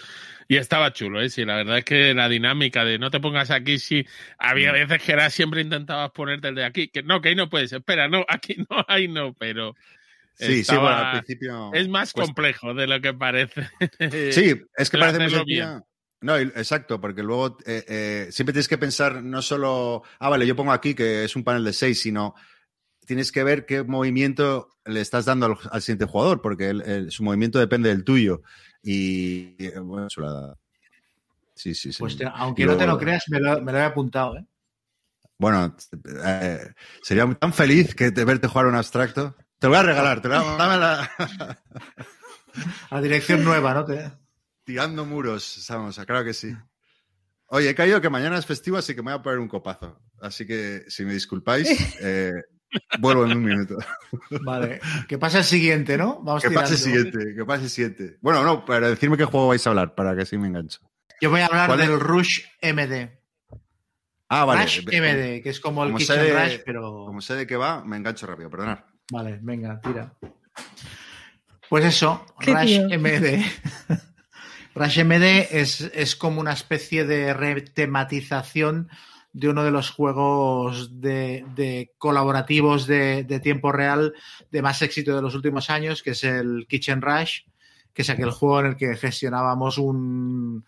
[0.48, 1.30] Y estaba chulo, ¿eh?
[1.30, 4.08] Sí, la verdad es que la dinámica de no te pongas aquí, sí.
[4.40, 4.74] Había Mm.
[4.74, 6.88] veces que era siempre intentabas ponerte el de aquí.
[6.88, 7.74] Que no, que ahí no puedes.
[7.74, 9.76] Espera, no, aquí no, ahí no, pero.
[10.40, 11.74] Sí, sí, bueno, al principio.
[11.74, 12.28] Es más cuesta.
[12.34, 13.70] complejo de lo que parece.
[14.32, 15.84] Sí, es que parece muy sencilla.
[16.22, 20.56] No, exacto, porque luego eh, eh, siempre tienes que pensar no solo, ah, vale, yo
[20.56, 22.36] pongo aquí que es un panel de seis, sino
[23.06, 27.12] tienes que ver qué movimiento le estás dando al, al siguiente jugador, porque el- el-
[27.12, 28.42] su movimiento depende del tuyo.
[28.84, 30.08] Y, y, eh, bueno.
[31.56, 32.00] Sí, sí, sí.
[32.00, 34.38] Pues te- aunque no te lo creas, me lo, me lo he apuntado.
[34.38, 34.46] ¿eh?
[35.38, 35.76] Bueno,
[36.26, 39.36] eh, sería tan feliz que te verte jugar un abstracto.
[39.60, 41.60] Te lo voy a regalar, te lo voy a- dame la-
[42.90, 43.86] A dirección nueva, ¿no?
[43.86, 44.12] Te-
[44.64, 46.56] tirando muros, vamos, claro que sí.
[47.48, 50.00] Oye, he caído que mañana es festivo, así que me voy a poner un copazo.
[50.22, 51.68] Así que, si me disculpáis,
[52.02, 52.32] eh,
[53.00, 53.78] vuelvo en un minuto.
[54.44, 54.80] Vale.
[55.08, 56.22] Que pase el siguiente, ¿no?
[56.22, 57.02] Vamos Que pase el tirando.
[57.12, 58.18] siguiente, que pase el siguiente.
[58.22, 60.80] Bueno, no, para decirme qué juego vais a hablar, para que así me engancho.
[61.22, 63.10] Yo voy a hablar del Rush MD.
[64.30, 64.62] Ah, vale.
[64.64, 66.82] Rush Ve- MD, que es como el Kitchen de- Rush, pero.
[67.06, 68.80] Como sé de qué va, me engancho rápido, perdonad.
[69.12, 70.14] Vale, venga, tira.
[71.70, 73.00] Pues eso, Rush tío.
[73.00, 73.44] MD.
[74.76, 78.90] Rush MD es, es como una especie de retematización
[79.34, 84.14] de uno de los juegos de, de colaborativos de, de tiempo real
[84.52, 87.42] de más éxito de los últimos años, que es el Kitchen Rush,
[87.94, 90.66] que es aquel juego en el que gestionábamos un,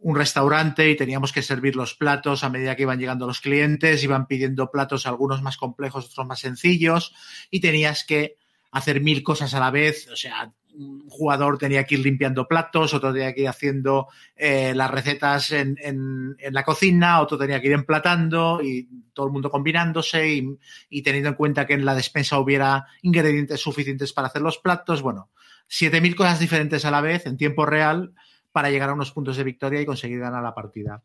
[0.00, 4.02] un restaurante y teníamos que servir los platos a medida que iban llegando los clientes,
[4.04, 7.14] iban pidiendo platos algunos más complejos, otros más sencillos,
[7.50, 8.36] y tenías que
[8.70, 12.94] hacer mil cosas a la vez, o sea, un jugador tenía que ir limpiando platos,
[12.94, 17.60] otro tenía que ir haciendo eh, las recetas en, en- en la cocina, otro tenía
[17.60, 20.58] que ir emplatando y todo el mundo combinándose y,
[20.90, 25.02] y teniendo en cuenta que en la despensa hubiera ingredientes suficientes para hacer los platos.
[25.02, 25.30] Bueno,
[25.66, 28.12] 7.000 cosas diferentes a la vez en tiempo real
[28.58, 31.00] para llegar a unos puntos de victoria y conseguir ganar la partida.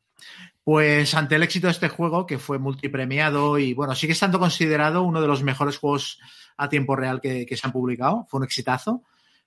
[0.63, 5.03] Pues ante el éxito de este juego, que fue multipremiado y bueno, sigue estando considerado
[5.03, 6.19] uno de los mejores juegos
[6.57, 9.03] a tiempo real que, que se han publicado, fue un exitazo.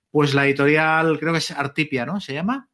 [0.09, 2.21] Pues la editorial, creo que es Artipia, ¿no?
[2.21, 2.69] ¿Se llama?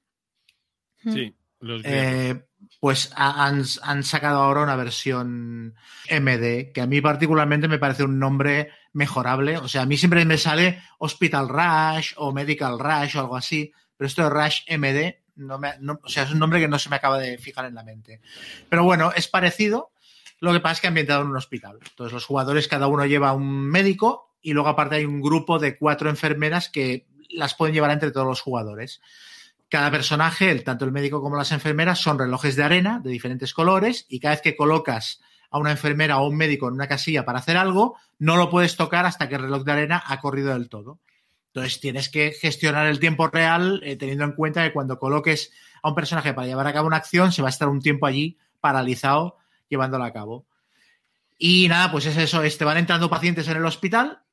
[1.02, 1.82] Sí, los.
[1.84, 2.46] Eh,
[2.80, 5.74] pues ha- han, han sacado ahora una versión
[6.12, 9.58] MD, que a mí particularmente me parece un nombre mejorable.
[9.58, 13.72] O sea, a mí siempre me sale Hospital Rush o Medical Rush o algo así,
[13.98, 16.80] pero esto de Rush MD, no me, no- o sea, es un nombre que no
[16.80, 18.22] se me acaba de fijar en la mente.
[18.70, 19.92] Pero bueno, es parecido.
[20.40, 21.80] Lo que pasa es que ambientado en un hospital.
[21.90, 25.78] Entonces, los jugadores, cada uno lleva un médico y luego, aparte, hay un grupo de
[25.78, 29.02] cuatro enfermeras que las pueden llevar entre todos los jugadores.
[29.70, 34.06] Cada personaje, tanto el médico como las enfermeras, son relojes de arena de diferentes colores
[34.10, 37.40] y cada vez que colocas a una enfermera o un médico en una casilla para
[37.40, 40.68] hacer algo, no lo puedes tocar hasta que el reloj de arena ha corrido del
[40.70, 41.00] todo.
[41.54, 45.52] Entonces tienes que gestionar el tiempo real eh, teniendo en cuenta que cuando coloques
[45.84, 48.08] a un personaje para llevar a cabo una acción, se va a estar un tiempo
[48.08, 49.38] allí paralizado
[49.70, 50.48] llevándola a cabo.
[51.38, 54.24] Y nada, pues es eso, es, te van entrando pacientes en el hospital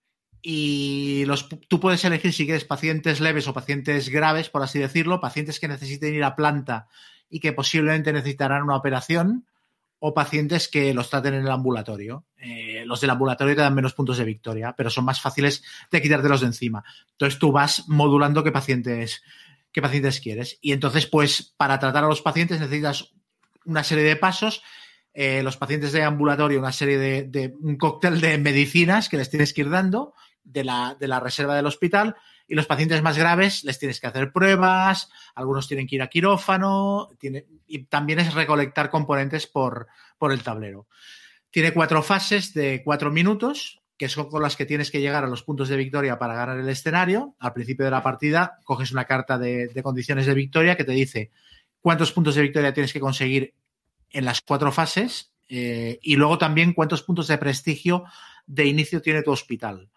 [0.40, 5.20] y los, tú puedes elegir si quieres pacientes leves o pacientes graves, por así decirlo,
[5.20, 6.88] pacientes que necesiten ir a planta
[7.28, 9.46] y que posiblemente necesitarán una operación,
[10.00, 12.24] o pacientes que los traten en el ambulatorio.
[12.38, 16.02] Eh, los del ambulatorio te dan menos puntos de victoria, pero son más fáciles de
[16.02, 16.82] quitártelos de encima.
[17.12, 19.22] Entonces tú vas modulando qué pacientes,
[19.70, 20.58] qué pacientes quieres.
[20.62, 23.12] Y entonces, pues, para tratar a los pacientes necesitas
[23.66, 24.62] una serie de pasos.
[25.12, 29.28] Eh, los pacientes de ambulatorio, una serie de, de, un cóctel de medicinas que les
[29.28, 32.16] tienes que ir dando de la, de la reserva del hospital
[32.50, 36.08] y los pacientes más graves les tienes que hacer pruebas, algunos tienen que ir a
[36.08, 37.08] quirófano
[37.68, 39.86] y también es recolectar componentes por,
[40.18, 40.88] por el tablero.
[41.52, 45.28] Tiene cuatro fases de cuatro minutos, que son con las que tienes que llegar a
[45.28, 47.36] los puntos de victoria para ganar el escenario.
[47.38, 50.90] Al principio de la partida coges una carta de, de condiciones de victoria que te
[50.90, 51.30] dice
[51.80, 53.54] cuántos puntos de victoria tienes que conseguir
[54.10, 58.06] en las cuatro fases eh, y luego también cuántos puntos de prestigio
[58.44, 59.88] de inicio tiene tu hospital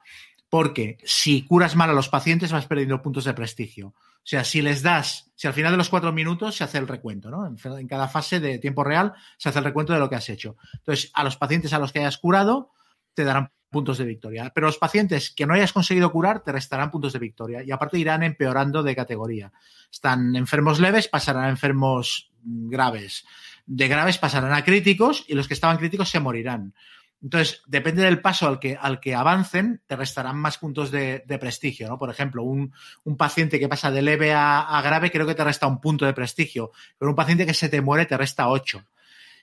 [0.54, 3.88] porque si curas mal a los pacientes vas perdiendo puntos de prestigio.
[3.88, 6.88] O sea, si les das, si al final de los cuatro minutos se hace el
[6.88, 7.48] recuento, ¿no?
[7.48, 10.56] En, cada fase de tiempo real se hace el recuento de lo que has hecho.
[10.76, 12.70] Entonces, a los pacientes a los que hayas curado
[13.16, 14.52] te darán puntos de victoria.
[14.54, 17.98] Pero los pacientes que no hayas conseguido curar te restarán puntos de victoria y aparte
[17.98, 19.52] irán empeorando de categoría.
[19.92, 23.26] Están enfermos leves, pasarán a enfermos graves.
[23.66, 26.76] De graves pasarán a críticos y los que estaban críticos se morirán.
[27.24, 31.88] Entonces, depende del paso al que, al que avancen, te restarán más puntos de, prestigio,
[31.88, 31.98] ¿no?
[31.98, 32.74] Por ejemplo, un,
[33.06, 36.14] un, paciente que pasa de leve a, grave creo que te resta un punto de
[36.14, 38.84] prestigio, pero un paciente que se te muere te resta ocho.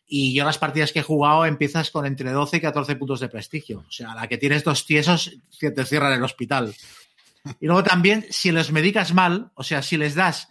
[0.06, 3.28] Y yo las partidas que he jugado empiezas con entre 12 y 14 puntos de
[3.30, 3.84] prestigio.
[3.88, 6.74] O sea, la que tienes dos tiesos te cierran el hospital.
[7.60, 10.48] Y luego también, si los medicas mal, o sea, si les das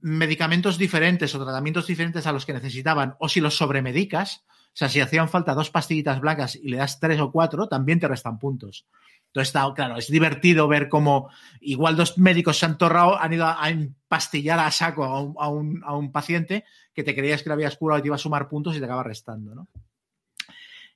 [0.00, 4.44] medicamentos diferentes o tratamientos diferentes a los que necesitaban, o si los sobremedicas,
[4.78, 8.08] sea, si hacían falta dos pastillitas blancas y le das tres o cuatro, también te
[8.08, 8.86] restan puntos.
[9.28, 13.62] Entonces, claro, es divertido ver cómo igual dos médicos se han torrado, han ido a,
[13.62, 16.64] a empastillar a saco a un, a, un, a un, paciente
[16.94, 18.84] que te creías que le habías curado y te iba a sumar puntos y te
[18.84, 19.68] acaba restando, ¿no?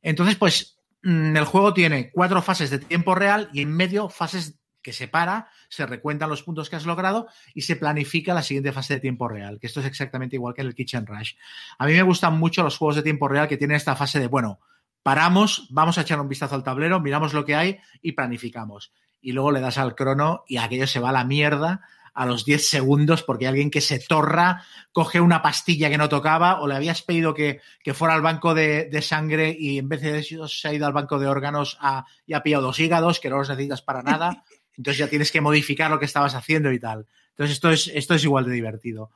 [0.02, 4.59] Entonces, pues, mm, el juego tiene cuatro fases de tiempo real y en medio fases
[4.82, 8.72] que se para, se recuentan los puntos que has logrado y se planifica la siguiente
[8.72, 11.34] fase de tiempo real, que esto es exactamente igual que en el Kitchen Rush.
[11.78, 14.26] A mí me gustan mucho los juegos de tiempo real que tienen esta fase de,
[14.26, 14.60] bueno,
[15.02, 18.92] paramos, vamos a echar un vistazo al tablero, miramos lo que hay y planificamos.
[19.20, 21.82] Y luego le das al crono y aquello se va a la mierda
[22.14, 26.60] a los 10 segundos porque alguien que se torra coge una pastilla que no tocaba
[26.60, 30.02] o le habías pedido que, que fuera al banco de, de, sangre y en vez
[30.02, 31.78] de eso se ha ido al banco de órganos
[32.26, 34.44] y ha pillado dos hígados que no los necesitas para nada.
[34.76, 37.06] Entonces ya tienes que modificar lo que estabas haciendo y tal.
[37.30, 39.10] Entonces esto es, esto es igual de divertido.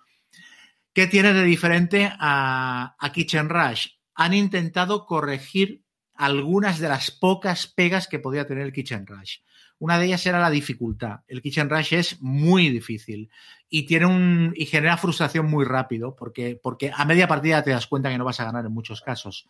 [0.95, 3.89] ¿Qué tiene de diferente a, Kitchen Rush?
[4.15, 5.83] Han intentado corregir
[6.15, 9.39] algunas de las pocas pegas que podía tener el Kitchen Rush.
[9.81, 11.21] Una de ellas era la dificultad.
[11.27, 13.29] El Kitchen Rush es muy difícil
[13.69, 17.89] y tiene un y genera frustración muy rápido porque, porque a media partida te das
[17.89, 19.49] cuenta que no vas a ganar en muchos casos.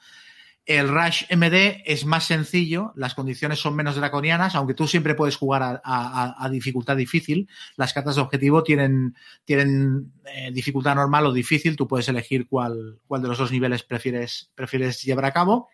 [0.66, 5.36] El Rush MD es más sencillo, las condiciones son menos draconianas, aunque tú siempre puedes
[5.36, 7.50] jugar a, dificultad difícil.
[7.76, 12.98] Las cartas de objetivo tienen, tienen eh, dificultad normal o difícil, tú puedes elegir cuál,
[13.06, 15.68] cuál de los dos niveles prefieres, prefieres llevar a cabo,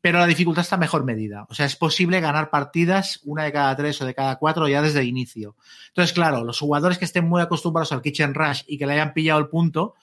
[0.00, 1.44] pero la dificultad está mejor medida.
[1.48, 4.82] O sea, es posible ganar partidas, una de cada tres o de cada cuatro, ya
[4.82, 5.56] desde el inicio.
[5.88, 9.14] Entonces, claro, los jugadores que estén muy acostumbrados al Kitchen Rush y que le hayan
[9.14, 9.94] pillado el punto,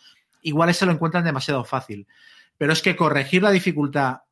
[0.41, 2.05] igual se lo encuentran demasiado fácil.
[2.57, 4.24] Pero es que corregir la dificultad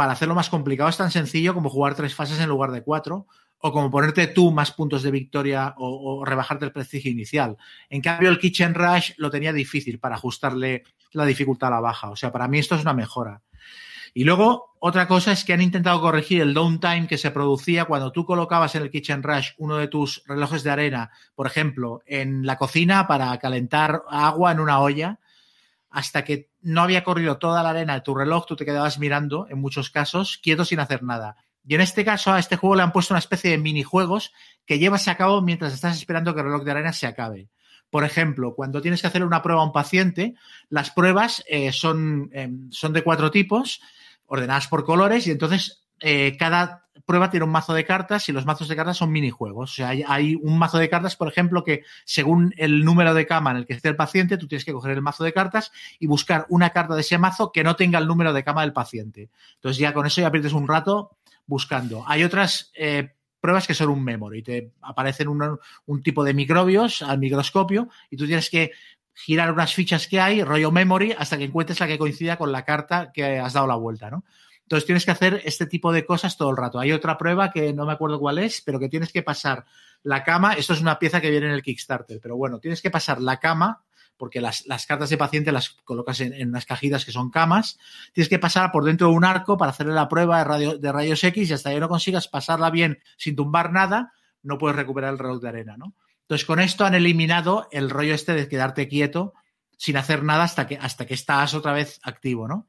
[0.00, 3.26] para hacerlo más complicado es tan sencillo como jugar tres fases en lugar de cuatro,
[3.58, 7.58] o como ponerte tú más puntos de victoria o, rebajarte el prestigio inicial.
[7.90, 12.08] En cambio, el Kitchen Rush lo tenía difícil para ajustarle la dificultad a la baja.
[12.08, 13.42] O sea, para mí esto es una mejora.
[14.14, 18.10] Y luego, otra cosa es que han intentado corregir el downtime que se producía cuando
[18.10, 22.46] tú colocabas en el Kitchen Rush uno de tus relojes de arena, por ejemplo, en
[22.46, 25.18] la cocina para calentar agua en una olla
[25.90, 29.46] hasta que no había corrido toda la arena de tu reloj, tú te quedabas mirando,
[29.50, 31.36] en muchos casos, quieto sin hacer nada.
[31.66, 34.32] Y en este caso, a este juego le han puesto una especie de minijuegos
[34.64, 37.48] que llevas a cabo mientras estás esperando que el reloj de arena se acabe.
[37.90, 40.34] Por ejemplo, cuando tienes que hacer una prueba a un paciente,
[40.68, 43.80] las pruebas eh, son, eh, son de cuatro tipos,
[44.26, 48.46] ordenadas por colores, y entonces eh, cada prueba tiene un mazo de cartas y los
[48.46, 49.72] mazos de cartas son minijuegos.
[49.72, 53.50] O sea, hay, un mazo de cartas, por ejemplo, que según el número de cama
[53.50, 56.06] en el que esté el paciente, tú tienes que coger el mazo de cartas y
[56.06, 59.30] buscar una carta de ese mazo que no tenga el número de cama del paciente.
[59.56, 62.04] Entonces ya con eso ya pierdes un rato buscando.
[62.06, 64.42] Hay otras eh, pruebas que son un memory.
[64.42, 68.72] Te aparecen un, un tipo de microbios al microscopio y tú tienes que
[69.14, 72.64] girar unas fichas que hay, rollo memory, hasta que encuentres la que coincida con la
[72.64, 74.24] carta que has dado la vuelta, ¿no?
[74.70, 76.78] Entonces tienes que hacer este tipo de cosas todo el rato.
[76.78, 79.64] Hay otra prueba que no me acuerdo cuál es, pero que tienes que pasar
[80.04, 80.52] la cama.
[80.52, 83.40] Esto es una pieza que viene en el Kickstarter, pero bueno, tienes que pasar la
[83.40, 83.82] cama
[84.16, 87.80] porque las, las cartas de paciente las colocas en, en, unas cajitas que son camas.
[88.12, 90.92] Tienes que pasar por dentro de un arco para hacerle la prueba de, radio, de
[90.92, 94.12] rayos X y hasta que no consigas pasarla bien sin tumbar nada,
[94.44, 95.96] no puedes recuperar el reloj de arena, ¿no?
[96.20, 99.34] Entonces, con esto han eliminado el rollo este de quedarte quieto
[99.76, 102.68] sin hacer nada hasta que, hasta que estás otra vez activo, ¿no?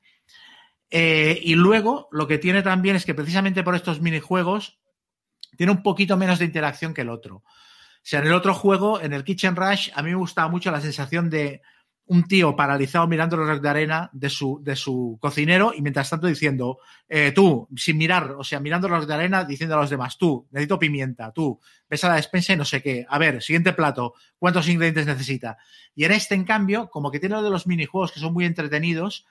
[0.92, 4.80] Eh, y luego, lo que tiene también es que precisamente por estos minijuegos
[5.58, 7.38] tiene un poquito menos de interacción que el otro.
[7.38, 10.70] O sea, en el otro juego, en el Kitchen Rush, a mí me gustaba mucho
[10.70, 11.62] la sensación de
[12.12, 16.28] un tío paralizado mirando reloj de arena de su, de su cocinero y mientras tanto
[16.28, 20.18] diciendo, eh, tú, sin mirar, o sea, mirando reloj de arena, diciendo a los demás,
[20.18, 21.58] tú, necesito pimienta, tú,
[21.90, 23.06] ves a la despensa y no sé qué.
[23.08, 25.58] A ver, siguiente plato, ¿cuántos ingredientes necesita?
[25.96, 28.44] Y en este, en cambio, como que tiene lo de los minijuegos que son muy
[28.44, 29.26] entretenidos,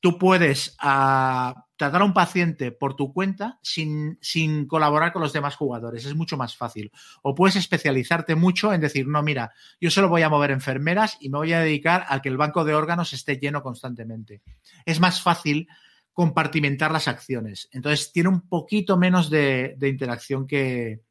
[0.00, 5.32] tú puedes uh, tratar a un paciente por tu cuenta sin, sin, colaborar con los
[5.32, 6.04] demás jugadores.
[6.04, 6.90] Es mucho más fácil.
[7.22, 11.28] O puedes especializarte mucho en decir, no, mira, yo solo voy a mover enfermeras y
[11.28, 14.42] me voy a dedicar a que el banco de órganos esté lleno constantemente.
[14.84, 15.68] Es más fácil
[16.12, 17.68] compartimentar las acciones.
[17.72, 21.02] Entonces, tiene un poquito menos de, interacción que,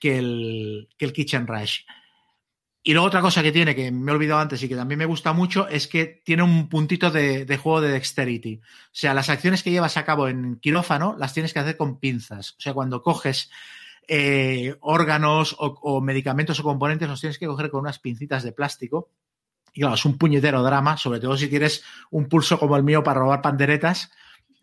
[0.00, 1.80] que el Kitchen Rush.
[2.88, 5.06] Y luego otra cosa que tiene, que me he olvidado antes y que también me
[5.06, 8.60] gusta mucho, es que tiene un puntito de, juego de dexterity.
[8.62, 11.98] O sea, las acciones que llevas a cabo en quirófano las tienes que hacer con
[11.98, 12.52] pinzas.
[12.52, 13.50] O sea, cuando coges
[14.06, 18.52] eh, órganos o, o, medicamentos o componentes, los tienes que coger con unas pincitas de
[18.52, 19.10] plástico.
[19.74, 21.82] Y claro, es un puñetero drama, sobre todo si tienes
[22.12, 24.12] un pulso como el mío para robar panderetas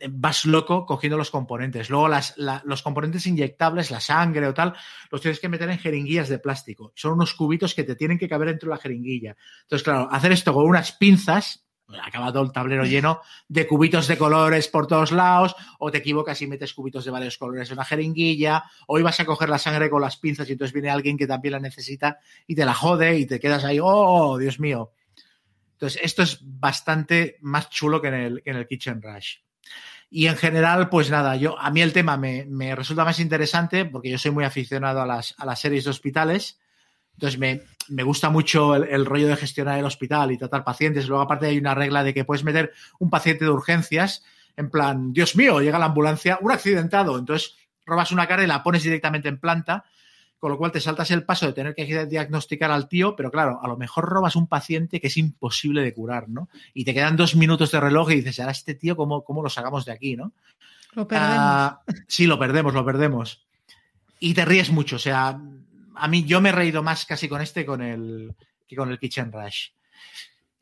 [0.10, 1.90] vas loco cogiendo los componentes.
[1.90, 4.74] Luego las, la, los componentes inyectables, la sangre o tal,
[5.12, 6.92] los tienes que meter en jeringuillas de plástico.
[6.96, 9.36] Son unos cubitos que te tienen que caber dentro de la jeringuilla.
[9.64, 11.66] Entonces, claro, hacer esto con unas pinzas,
[12.02, 16.42] acaba todo el tablero lleno de cubitos de colores por todos lados, o te equivocas
[16.42, 19.90] y metes cubitos de varios colores en una jeringuilla, o ibas a coger la sangre
[19.90, 23.18] con las pinzas y entonces viene alguien que también la necesita y te la jode
[23.18, 24.92] y te quedas ahí, oh, Dios mío.
[25.74, 29.38] Entonces, esto es bastante más chulo que en el, que en el Kitchen Rush.
[30.16, 33.84] Y en general, pues nada, yo, a mí el tema me, me, resulta más interesante
[33.84, 36.60] porque yo soy muy aficionado a las, a las series de hospitales.
[37.16, 41.08] Entonces me, me gusta mucho el, el, rollo de gestionar el hospital y tratar pacientes.
[41.08, 44.24] Luego, aparte, hay una regla de que puedes meter un paciente de urgencias
[44.56, 47.18] en plan, Dios mío, llega la ambulancia, un accidentado.
[47.18, 49.84] Entonces robas una cara y la pones directamente en planta
[50.44, 53.62] con lo cual te saltas el paso de tener que diagnosticar al tío, pero claro,
[53.64, 56.50] a lo mejor robas un paciente que es imposible de curar, ¿no?
[56.74, 59.50] Y te quedan dos minutos de reloj y dices, ahora este tío, ¿cómo, cómo lo
[59.50, 60.34] sacamos de aquí, no?
[60.96, 61.76] Lo perdemos.
[61.88, 63.46] Uh, sí, lo perdemos, lo perdemos.
[64.20, 65.40] Y te ríes mucho, o sea,
[65.96, 68.36] a mí yo me he reído más casi con este con el,
[68.68, 69.70] que con el Kitchen Rush.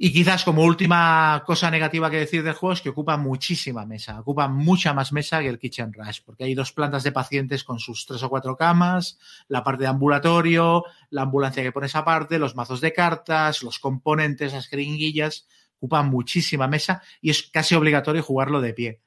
[0.04, 4.20] Y quizás como última cosa negativa que decir del juego es que ocupa muchísima mesa,
[4.20, 7.78] ocupa mucha más mesa que el Kitchen Rush, porque hay dos plantas de pacientes con
[7.78, 12.56] sus tres o cuatro camas, la parte de ambulatorio, la ambulancia que pones aparte, los
[12.56, 15.46] mazos de cartas, los componentes, las jeringuillas,
[15.78, 19.02] ocupa muchísima mesa y es casi obligatorio jugarlo de pie.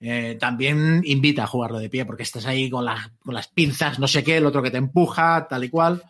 [0.00, 4.00] Eh, también invita a jugarlo de pie porque estás ahí con, la, con las pinzas,
[4.00, 6.02] no sé qué, el otro que te empuja, tal y cual.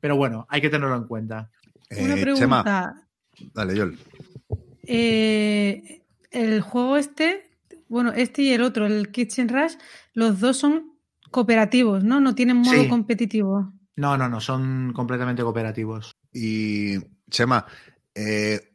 [0.00, 1.48] Pero bueno, hay que tenerlo en cuenta.
[1.96, 2.40] Una pregunta.
[2.40, 3.02] Chema.
[3.54, 3.98] Dale, Yol.
[4.84, 7.50] Eh, el juego este,
[7.88, 9.74] bueno, este y el otro, el Kitchen Rush,
[10.14, 10.92] los dos son
[11.30, 12.20] cooperativos, ¿no?
[12.20, 12.88] No tienen modo Sí.
[12.88, 13.72] competitivo.
[13.96, 16.16] No, no, no, son completamente cooperativos.
[16.32, 16.96] Y,
[17.30, 17.66] Chema,
[18.14, 18.71] eh,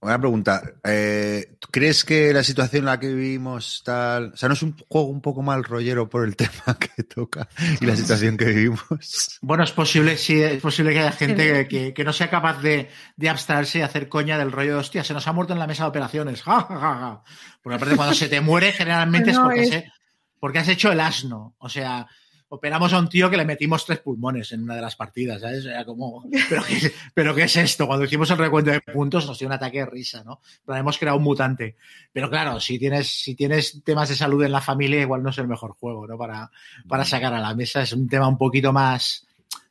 [0.00, 0.62] una pregunta.
[0.84, 4.32] Eh, ¿tú ¿Crees que la situación en la que vivimos tal...
[4.32, 7.48] O sea, ¿no es un juego un poco mal rollero por el tema que toca
[7.80, 9.38] y la situación que vivimos?
[9.42, 12.60] Bueno, es posible, sí, es posible que haya gente que, que, que no sea capaz
[12.62, 15.58] de, de, abstraerse y hacer coña del rollo de hostia, se nos ha muerto en
[15.58, 16.42] la mesa de operaciones.
[16.48, 17.22] Ja, ja, ja, ja.
[17.62, 19.68] Porque aparte cuando se te muere generalmente no, es, porque, es...
[19.68, 19.92] Se,
[20.40, 21.54] porque has hecho el asno.
[21.58, 22.06] O sea,
[22.50, 25.64] operamos a un tío que le metimos tres pulmones en una de las partidas, ¿sabes?
[25.64, 27.86] Era como, ¿pero qué, ¿pero qué es esto?
[27.86, 30.40] Cuando hicimos el recuento de puntos nos dio un ataque de risa, ¿no?
[30.64, 31.76] Pero hemos creado un mutante.
[32.12, 35.38] Pero claro, si tienes, si tienes temas de salud en la familia, igual no es
[35.38, 36.16] el mejor juego, ¿no?
[36.16, 36.50] Para,
[36.88, 37.82] para sacar a la mesa.
[37.82, 39.26] Es un tema un poquito más,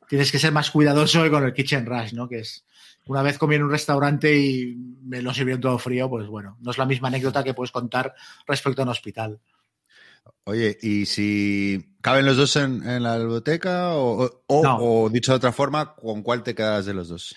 [0.08, 2.28] tienes que ser más cuidadoso que con el Kitchen Rush, ¿no?
[2.28, 2.64] Que es,
[3.06, 6.70] una vez comí en un restaurante y me lo sirvieron todo frío, pues bueno, no
[6.70, 8.14] es la misma anécdota que puedes contar
[8.46, 9.40] respecto a un hospital.
[10.44, 13.94] Oye, ¿y si caben los dos en, en la biblioteca?
[13.94, 14.78] O, o, no.
[14.80, 17.36] o, dicho de otra forma, ¿con cuál te quedas de los dos?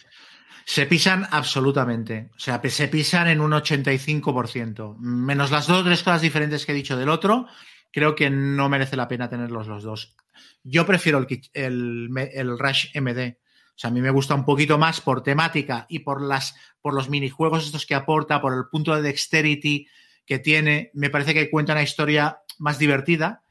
[0.65, 2.29] Se pisan absolutamente.
[2.35, 4.97] O sea, se pisan en un 85%.
[4.97, 7.47] Menos las dos o tres cosas diferentes que he dicho del otro,
[7.91, 10.15] creo que no merece la pena tenerlos los dos.
[10.63, 13.37] Yo prefiero el, el, el Rush MD.
[13.75, 16.93] O sea, a mí me gusta un poquito más por temática y por, las, por
[16.93, 19.87] los minijuegos estos que aporta, por el punto de dexterity
[20.25, 20.91] que tiene.
[20.93, 23.41] Me parece que cuenta una historia más divertida,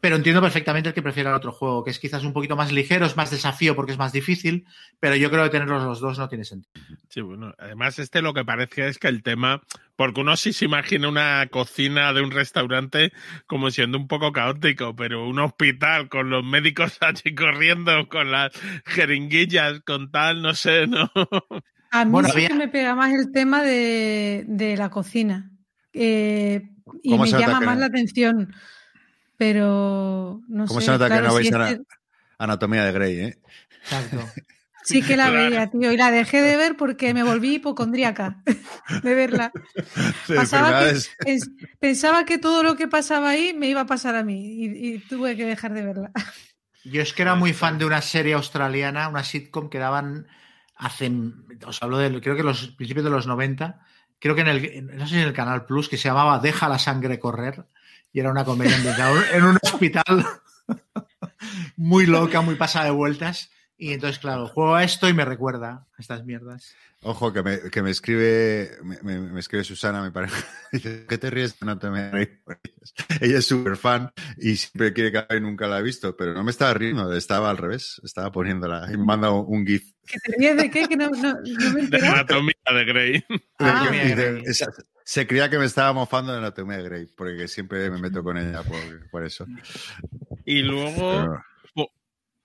[0.00, 2.70] pero entiendo perfectamente el que prefiera el otro juego, que es quizás un poquito más
[2.72, 4.64] ligero, es más desafío porque es más difícil,
[5.00, 6.72] pero yo creo que tenerlos los dos no tiene sentido.
[7.08, 9.60] Sí, bueno, además este lo que parece es que el tema,
[9.96, 13.12] porque uno sí se imagina una cocina de un restaurante
[13.48, 18.52] como siendo un poco caótico, pero un hospital con los médicos allí corriendo, con las
[18.86, 21.10] jeringuillas, con tal, no sé, ¿no?
[21.90, 25.50] A mí Bueno, sí había- que me pega más el tema de, de la cocina.
[25.92, 26.68] Eh,
[27.02, 27.80] y ¿Cómo me llama más no?
[27.80, 28.54] la atención.
[29.36, 30.86] Pero no ¿Cómo sé.
[30.86, 31.78] se nota que no si veis este- ana-
[32.38, 33.38] Anatomía de Grey, eh?
[33.82, 34.18] Exacto.
[34.82, 35.50] Sí que la Claro.
[35.50, 38.42] veía, tío, y la dejé de ver porque me volví hipocondríaca
[39.02, 39.52] de verla.
[40.26, 43.86] Sí, Pasaba que- enfermedades- pens- pensaba que todo lo que pasaba ahí me iba a
[43.86, 46.10] pasar a mí y, y tuve que dejar de verla.
[46.84, 50.26] Yo es que era muy fan de una serie australiana, una sitcom que daban
[50.76, 51.12] hace,
[51.66, 53.80] os hablo de, creo que los principios de los 90,
[54.20, 56.78] creo que en el, no sé en el Canal Plus, que se llamaba Deja la
[56.78, 57.64] sangre correr,
[58.12, 58.76] y era una comedia
[59.34, 60.26] en un hospital
[61.76, 65.86] muy loca, muy pasada de vueltas, y entonces, claro, juego a esto y me recuerda
[65.96, 66.74] a estas mierdas.
[67.02, 70.36] Ojo, que me, que me escribe me, me- me escribe Susana, mi pareja.
[70.72, 72.28] Dice, ¿qué te ríes Anatomía de Grey?
[73.22, 76.50] Ella es súper fan y siempre quiere que nunca la ha visto, pero no me
[76.50, 79.94] estaba riendo, estaba al revés, estaba poniéndola y me manda un GIF.
[80.10, 80.86] ¿Que te ríes de qué?
[80.88, 83.24] Que no, no, no me De anatomía de Grey.
[83.58, 84.42] Ah, Grey.
[84.46, 84.72] esa-
[85.04, 88.38] se creía que me estaba mofando de Anatomía de Grey, porque siempre me meto con
[88.38, 89.44] ella por, por eso.
[90.44, 91.42] Y luego,
[91.74, 91.90] Pero-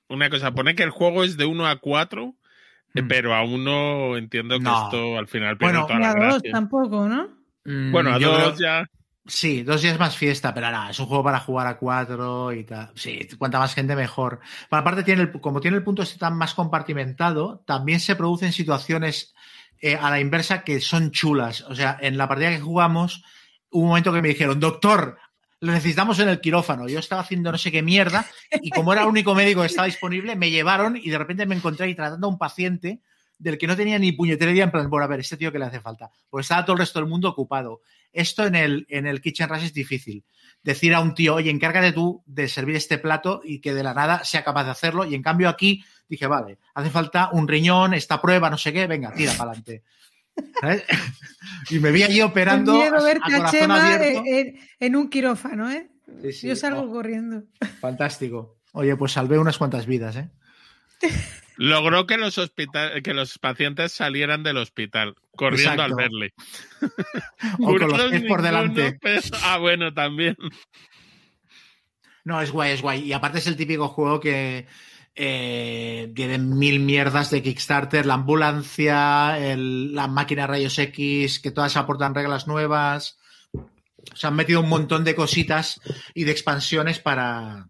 [0.09, 2.35] una cosa, pone que el juego es de 1 a 4,
[2.95, 3.07] eh, Mm.
[3.07, 4.85] pero a uno entiendo que No.
[4.85, 7.29] esto al final pierde Bueno, toda la a tampoco, ¿no?
[7.65, 8.89] Mm, Bueno, a yo dos creo- ya.
[9.27, 12.63] Sí, dos días más fiesta, pero nada, es un juego para jugar a cuatro y
[12.63, 12.91] tal.
[12.95, 14.39] Sí, cuanta más gente mejor.
[14.69, 18.53] Pero aparte, tiene el- como tiene el punto este tan más compartimentado, también se producen
[18.53, 19.33] situaciones
[19.81, 21.61] eh, a la inversa que son chulas.
[21.61, 23.23] O sea, en la partida que jugamos,
[23.71, 25.17] hubo un momento que me dijeron, doctor,
[25.59, 26.87] lo necesitamos en el quirófano.
[26.87, 28.25] Yo estaba haciendo no sé qué mierda
[28.61, 31.55] y como era el único médico que estaba disponible, me llevaron y de repente me
[31.55, 33.01] encontré ahí tratando a un paciente
[33.37, 35.59] del que no tenía ni puñetera idea, en plan, bueno, a ver, este tío que
[35.59, 36.09] le hace falta.
[36.29, 37.81] Porque estaba todo el resto del mundo ocupado.
[38.15, 40.23] Esto en el, en el Kitchen Rush es difícil.
[40.63, 43.93] Decir a un tío, oye, encárgate tú de servir este plato y que de la
[43.93, 45.05] nada sea capaz de hacerlo.
[45.05, 48.87] Y en cambio aquí dije, vale, hace falta un riñón, esta prueba, no sé qué,
[48.87, 49.83] venga, tira para adelante.
[51.69, 54.23] Y me vi allí operando miedo a, verte a a corazón Chema abierto.
[54.25, 55.89] en, en- en un quirófano, ¿eh?
[56.23, 56.47] Sí, sí.
[56.47, 57.43] Yo salgo Oh, corriendo.
[57.79, 58.57] fantástico.
[58.73, 60.29] Oye, pues salvé unas cuantas vidas, ¿eh?
[61.57, 65.83] Logró que los, hospital, que los pacientes salieran del hospital, corriendo Exacto.
[65.83, 66.33] al verle.
[67.59, 68.99] O con los pies por delante.
[69.43, 70.35] Ah, bueno, también.
[72.23, 73.03] No, es guay, es guay.
[73.03, 74.65] Y aparte es el típico juego que
[75.15, 81.51] eh, tiene mil mierdas de Kickstarter, la ambulancia, el- la máquina de rayos X, que
[81.51, 83.17] todas aportan reglas nuevas.
[84.13, 85.79] Se han metido un montón de cositas
[86.13, 87.69] y de expansiones para...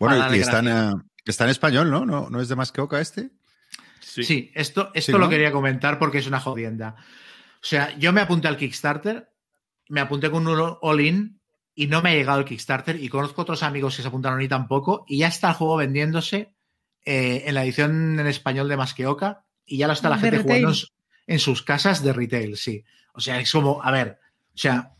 [0.00, 0.92] Bueno, Para y está en, eh,
[1.30, 2.04] está en español, ¿no?
[2.06, 2.28] ¿no?
[2.30, 3.30] ¿No es de más que Oca este?
[4.00, 4.22] Sí.
[4.24, 5.28] Sí, esto, esto Sí, lo ¿no?
[5.28, 6.96] quería comentar porque es una jodienda.
[6.98, 9.30] O sea, yo me apunté al Kickstarter,
[9.88, 11.40] me apunté con un all-in
[11.74, 14.48] y no me ha llegado el Kickstarter y conozco otros amigos que se apuntaron y
[14.48, 16.54] tampoco y ya está el juego vendiéndose
[17.04, 20.38] eh, en la edición en español de Masqueoka y ya lo está la De gente
[20.38, 20.64] retail.
[20.66, 20.78] jugando
[21.26, 22.84] en sus casas de retail, sí.
[23.14, 24.18] O sea, es como, a ver,
[24.54, 24.93] o sea,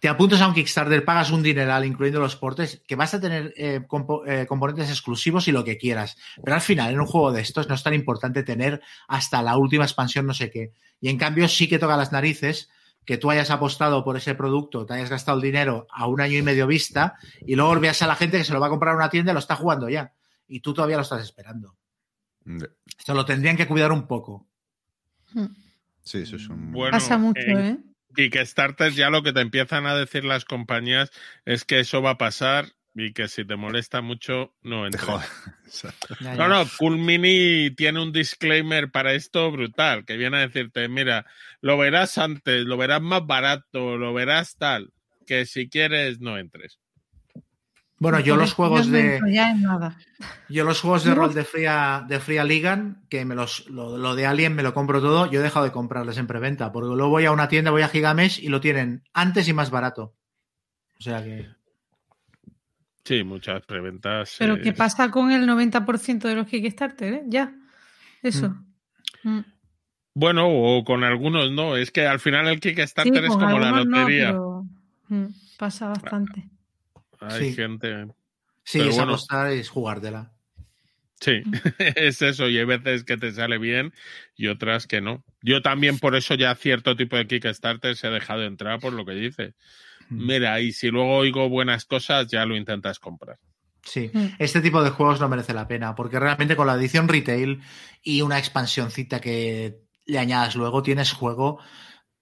[0.00, 3.52] te apuntas a un Kickstarter, pagas un dineral, incluyendo los portes, que vas a tener
[3.56, 6.16] eh, compo- eh, componentes exclusivos y lo que quieras.
[6.42, 9.56] Pero al final, en un juego de estos, no es tan importante tener hasta la
[9.58, 10.72] última expansión, no sé qué.
[11.00, 12.70] Y en cambio, sí que toca las narices
[13.04, 16.38] que tú hayas apostado por ese producto, te hayas gastado el dinero a un año
[16.38, 18.94] y medio vista y luego veas a la gente que se lo va a comprar
[18.94, 20.12] a una tienda y lo está jugando ya.
[20.46, 21.76] Y tú todavía lo estás esperando.
[22.98, 24.46] Se lo tendrían que cuidar un poco.
[26.02, 26.72] Sí, eso es un...
[26.72, 27.78] Bueno, Pasa mucho, ¿eh?
[28.14, 31.10] Kickstarter ya lo que te empiezan a decir las compañías
[31.44, 35.04] es que eso va a pasar y que si te molesta mucho, no entres.
[36.20, 41.26] No, no, Cool Mini tiene un disclaimer para esto brutal, que viene a decirte, mira,
[41.60, 44.92] lo verás antes, lo verás más barato, lo verás tal,
[45.28, 46.80] que si quieres no entres.
[48.00, 49.20] Bueno, yo los juegos no de...
[50.48, 51.16] Yo los juegos de Uf.
[51.18, 54.72] rol de Fría, de Fría Ligan, que me los, lo, lo de Alien me lo
[54.72, 57.70] compro todo, yo he dejado de comprarles en preventa, porque luego voy a una tienda,
[57.70, 60.14] voy a Gigamesh y lo tienen antes y más barato.
[60.98, 61.46] O sea que...
[63.04, 64.36] Sí, muchas preventas.
[64.38, 67.12] Pero eh, ¿qué pasa con el 90% de los Kickstarter?
[67.12, 67.22] ¿eh?
[67.26, 67.54] Ya.
[68.22, 68.56] Eso.
[69.24, 69.40] Mm.
[70.14, 73.84] Bueno, o con algunos no, es que al final el Kickstarter es como la no,
[73.84, 74.28] lotería.
[74.28, 74.66] pero,
[75.08, 75.26] mm,
[75.58, 76.48] pasa bastante.
[77.20, 77.54] Hay Sí.
[77.54, 78.06] gente.
[78.64, 79.12] Sí, Pero es bueno.
[79.12, 80.32] apostar, es jugártela.
[81.20, 81.42] Sí,
[81.96, 83.92] es eso, y hay veces que te sale bien
[84.36, 85.22] y otras que no.
[85.42, 89.04] Yo también por eso ya cierto tipo de Kickstarter se ha dejado entrar por lo
[89.04, 89.54] que dice.
[90.08, 90.26] Mm.
[90.26, 93.38] Mira, y si luego oigo buenas cosas, ya lo intentas comprar.
[93.82, 94.26] Sí, Mm.
[94.38, 97.60] este tipo de juegos no merece la pena, porque realmente con la edición retail
[98.02, 101.60] y una expansioncita que le añadas luego, tienes juego.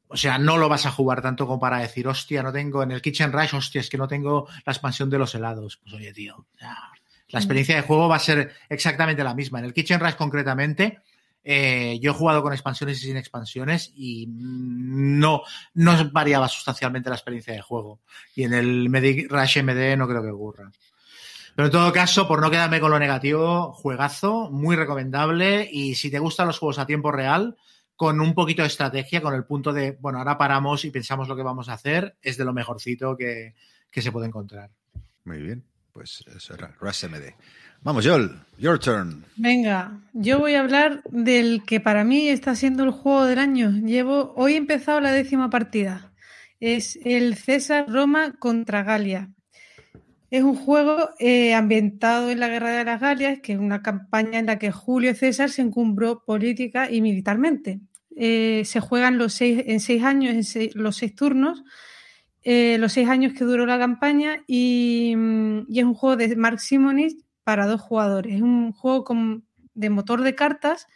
[0.09, 2.93] O sea, no lo vas a jugar tanto como para decir, hostia, no tengo en
[2.93, 5.79] el Kitchen Rush, hostia, es que no tengo la expansión de los helados.
[5.83, 6.77] Pues oye, tío, ya,
[7.29, 9.59] la experiencia de juego va a ser exactamente la misma.
[9.59, 11.01] En el Kitchen Rush concretamente,
[11.45, 15.43] eh, yo he jugado con expansiones y sin expansiones y no,
[15.75, 18.01] no variaba sustancialmente la experiencia de juego.
[18.35, 20.71] Y en el Medic Rush MD no creo que ocurra.
[21.55, 25.69] Pero en todo caso, por no quedarme con lo negativo, juegazo, muy recomendable.
[25.71, 27.57] Y si te gustan los juegos a tiempo real,
[27.99, 31.35] con un poquito de estrategia, con el punto de, bueno, ahora paramos y pensamos lo
[31.35, 33.57] que vamos a hacer, es de lo mejorcito que,
[33.91, 34.71] que se puede encontrar.
[35.25, 37.35] Muy bien, pues eso era Rush MD.
[37.83, 39.25] Vamos, Joel, your turn.
[39.35, 43.73] Venga, yo voy a hablar del que para mí está siendo el juego del año.
[43.73, 46.13] Llevo, hoy he empezado la décima partida.
[46.61, 49.33] Es el César Roma contra Galia.
[50.31, 54.39] Es un juego eh, ambientado en la Guerra de las Galias, que es una campaña
[54.39, 57.81] en la que Julio César se encumbró política y militarmente.
[58.21, 61.63] Eh, se juegan los seis, en seis años, en seis, los seis turnos,
[62.43, 66.35] eh, los seis años que duró la campaña, y, mm, y, es un juego de
[66.37, 68.35] Mark Simonis para dos jugadores.
[68.35, 70.89] Es un juego con, de motor de cartas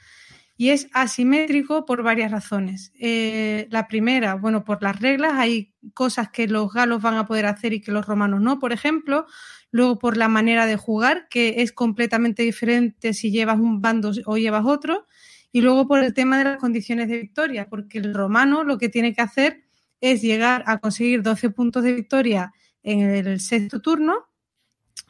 [0.56, 2.92] y es asimétrico por varias razones.
[3.00, 7.46] Eh, la primera, bueno, por las reglas, hay cosas que los galos van a poder
[7.46, 9.26] hacer y que los romanos no, por ejemplo.
[9.70, 14.36] Luego por la manera de jugar, que es completamente diferente si llevas un bando o
[14.36, 15.06] llevas otro.
[15.52, 18.88] Y luego por el tema de las condiciones de victoria, porque el romano lo que
[18.88, 19.62] tiene que hacer
[20.00, 22.52] es llegar a conseguir 12 puntos de victoria
[22.82, 24.26] en el sexto turno,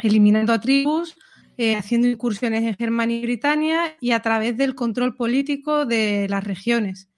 [0.00, 1.16] eliminando a tribus,
[1.56, 6.44] eh, haciendo incursiones en Germania y Britania y a través del control político de las
[6.44, 7.08] regiones.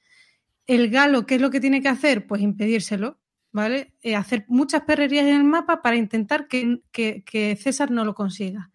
[0.67, 2.27] El galo, ¿qué es lo que tiene que hacer?
[2.27, 3.19] Pues impedírselo,
[3.53, 3.95] ¿vale?
[4.03, 8.15] Eh, hacer muchas perrerías en el mapa para intentar que, que, que César no lo
[8.15, 8.71] consiga.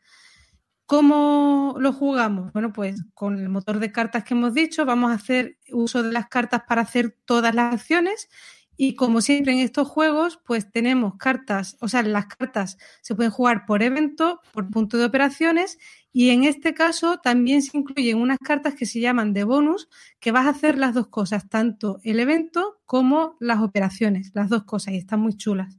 [0.90, 2.52] ¿Cómo lo jugamos?
[2.52, 6.12] Bueno, pues con el motor de cartas que hemos dicho, vamos a hacer uso de
[6.12, 8.28] las cartas para hacer todas las acciones
[8.76, 13.32] y como siempre en estos juegos, pues tenemos cartas, o sea, las cartas se pueden
[13.32, 15.78] jugar por evento, por punto de operaciones,
[16.12, 19.90] y en este caso también se incluyen unas cartas que se llaman de bonus,
[20.20, 24.64] que vas a hacer las dos cosas, tanto el evento como las operaciones, las dos
[24.64, 25.78] cosas, y están muy chulas.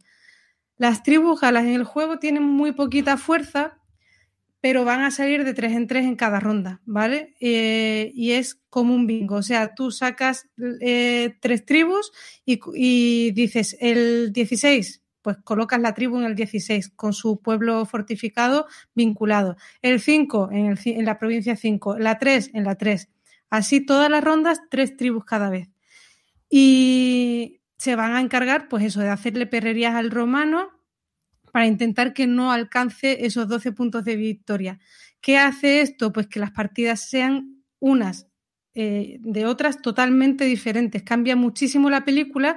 [0.76, 3.79] Las tribus galas en el juego tienen muy poquita fuerza,
[4.60, 7.34] pero van a salir de tres en tres en cada ronda, ¿vale?
[7.40, 10.48] Eh, y es como un bingo, o sea, tú sacas
[10.80, 12.12] eh, tres tribus
[12.44, 18.66] y, dices el 16, pues colocas la tribu en el 16 con su pueblo fortificado
[18.94, 23.08] vinculado, el 5 en, el, en la provincia 5, la 3 en la 3,
[23.48, 25.70] así todas las rondas, tres tribus cada vez.
[26.50, 30.79] Y se van a encargar, pues eso, de hacerle perrerías al romano
[31.52, 34.78] para intentar que no alcance esos 12 puntos de victoria.
[35.20, 36.12] ¿Qué hace esto?
[36.12, 38.28] Pues que las partidas sean unas
[38.74, 41.02] eh, de otras totalmente diferentes.
[41.02, 42.56] Cambia muchísimo la película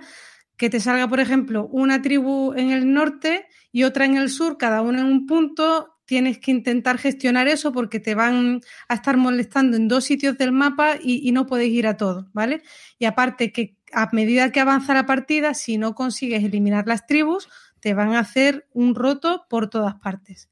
[0.57, 4.57] que te salga, por ejemplo, una tribu en el norte y otra en el sur,
[4.57, 5.89] cada una en un punto.
[6.05, 10.51] Tienes que intentar gestionar eso porque te van a estar molestando en dos sitios del
[10.51, 12.61] mapa y, y no puedes ir a todo, ¿vale?
[12.99, 17.49] Y aparte que a medida que avanza la partida, si no consigues eliminar las tribus,
[17.83, 20.49] te van a hacer un roto por todas partes.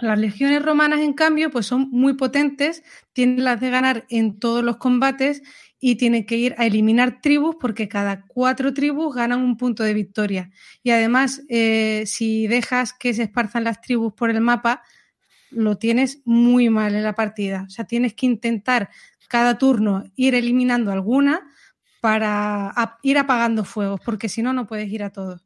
[0.00, 4.64] Las legiones romanas, en cambio, pues son muy potentes, tienen las de ganar en todos
[4.64, 5.42] los combates
[5.78, 9.92] y tienen que ir a eliminar tribus porque cada cuatro tribus ganan un punto de
[9.92, 10.50] victoria.
[10.82, 14.80] Y además, eh, si dejas que se esparzan las tribus por el mapa,
[15.50, 17.64] lo tienes muy mal en la partida.
[17.66, 18.88] O sea, tienes que intentar
[19.28, 21.42] cada turno ir eliminando alguna
[22.00, 22.72] para
[23.02, 25.44] ir apagando fuegos, porque si no, no puedes ir a todos.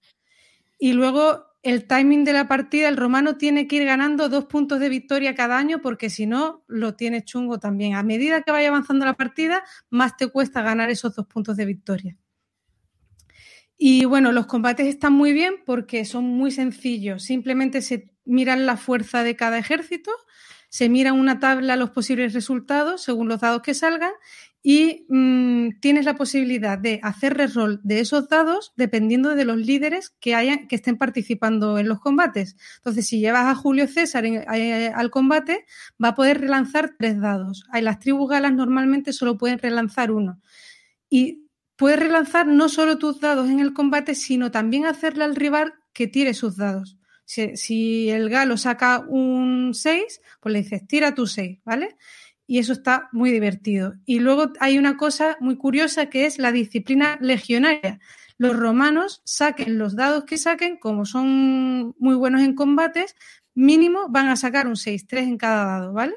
[0.84, 4.80] Y luego el timing de la partida, el romano tiene que ir ganando dos puntos
[4.80, 7.94] de victoria cada año porque si no, lo tiene chungo también.
[7.94, 11.64] A medida que vaya avanzando la partida, más te cuesta ganar esos dos puntos de
[11.64, 12.18] victoria.
[13.78, 17.22] Y bueno, los combates están muy bien porque son muy sencillos.
[17.22, 20.10] Simplemente se miran la fuerza de cada ejército,
[20.68, 24.12] se mira una tabla los posibles resultados según los dados que salgan
[24.66, 30.16] y mmm, tienes la posibilidad de hacer reroll de esos dados dependiendo de los líderes
[30.20, 32.56] que hayan que estén participando en los combates.
[32.76, 35.66] Entonces, si llevas a Julio César en, eh, al combate,
[36.02, 37.66] va a poder relanzar tres dados.
[37.72, 40.40] Hay las tribus galas normalmente solo pueden relanzar uno.
[41.10, 41.46] Y
[41.76, 46.06] puedes relanzar no solo tus dados en el combate, sino también hacerle al rival que
[46.06, 46.96] tire sus dados.
[47.26, 51.96] Si, si el galo saca un 6, pues le dices, tira tu 6, ¿vale?
[52.46, 53.94] Y eso está muy divertido.
[54.04, 58.00] Y luego hay una cosa muy curiosa que es la disciplina legionaria.
[58.38, 63.16] Los romanos saquen los dados que saquen, como son muy buenos en combates,
[63.54, 66.14] mínimo van a sacar un 6-3 en cada dado, ¿vale?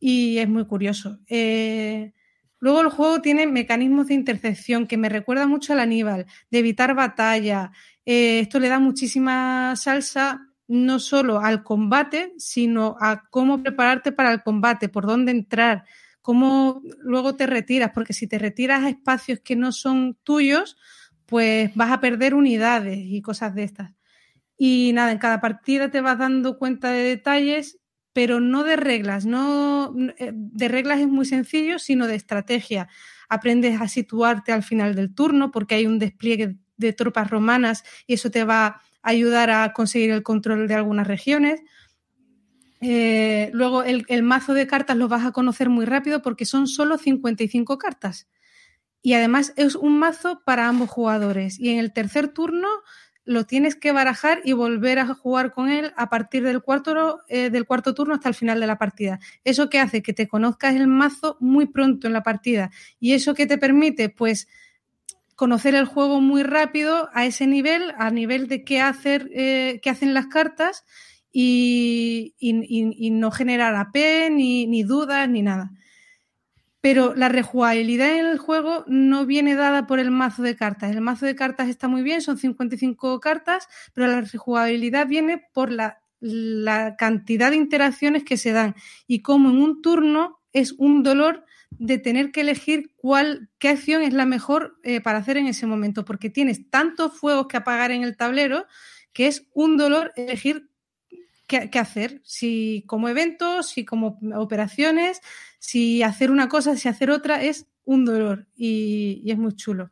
[0.00, 1.18] Y es muy curioso.
[1.26, 2.12] Eh,
[2.60, 6.94] Luego el juego tiene mecanismos de intercepción que me recuerda mucho al Aníbal, de evitar
[6.94, 7.70] batalla.
[8.04, 14.32] Eh, esto le da muchísima salsa no solo al combate, sino a cómo prepararte para
[14.32, 15.84] el combate, por dónde entrar,
[16.20, 20.76] cómo luego te retiras, porque si te retiras a espacios que no son tuyos,
[21.24, 23.92] pues vas a perder unidades y cosas de estas.
[24.58, 27.78] Y nada, en cada partida te vas dando cuenta de detalles,
[28.12, 32.88] pero no de reglas, no eh, de reglas es muy sencillo, sino de estrategia.
[33.28, 38.14] Aprendes a situarte al final del turno porque hay un despliegue de tropas romanas y
[38.14, 41.60] eso te va ayudar a conseguir el control de algunas regiones.
[42.80, 46.98] Eh, luego el, mazo de cartas lo vas a conocer muy rápido porque son solo
[46.98, 48.28] 55 cartas.
[49.02, 51.58] Y además es un mazo para ambos jugadores.
[51.58, 52.68] Y en el tercer turno
[53.24, 57.50] lo tienes que barajar y volver a jugar con él a partir del cuarto, eh,
[57.50, 59.20] del cuarto turno hasta el final de la partida.
[59.44, 62.70] Eso que hace que te conozcas el mazo muy pronto en la partida.
[62.98, 64.48] Y eso que te permite, pues,
[65.38, 69.88] conocer el juego muy rápido a ese nivel, a nivel de qué, hacer, eh, qué
[69.88, 70.84] hacen las cartas
[71.30, 72.34] y,
[73.12, 75.70] no generar AP, ni, ni dudas, ni nada.
[76.80, 80.90] Pero la rejugabilidad en el juego no viene dada por el mazo de cartas.
[80.90, 85.70] El mazo de cartas está muy bien, son 55 cartas, pero la rejugabilidad viene por
[85.70, 88.74] la, la cantidad de interacciones que se dan
[89.06, 94.02] y como en un turno es un dolor de tener que elegir cuál, qué acción
[94.02, 97.90] es la mejor eh, para hacer en ese momento, porque tienes tantos fuegos que apagar
[97.90, 98.66] en el tablero
[99.12, 100.70] que es un dolor elegir
[101.48, 105.20] qué, hacer, si como eventos, si como operaciones,
[105.58, 109.90] si hacer una cosa, si hacer otra, es un dolor y, es muy chulo.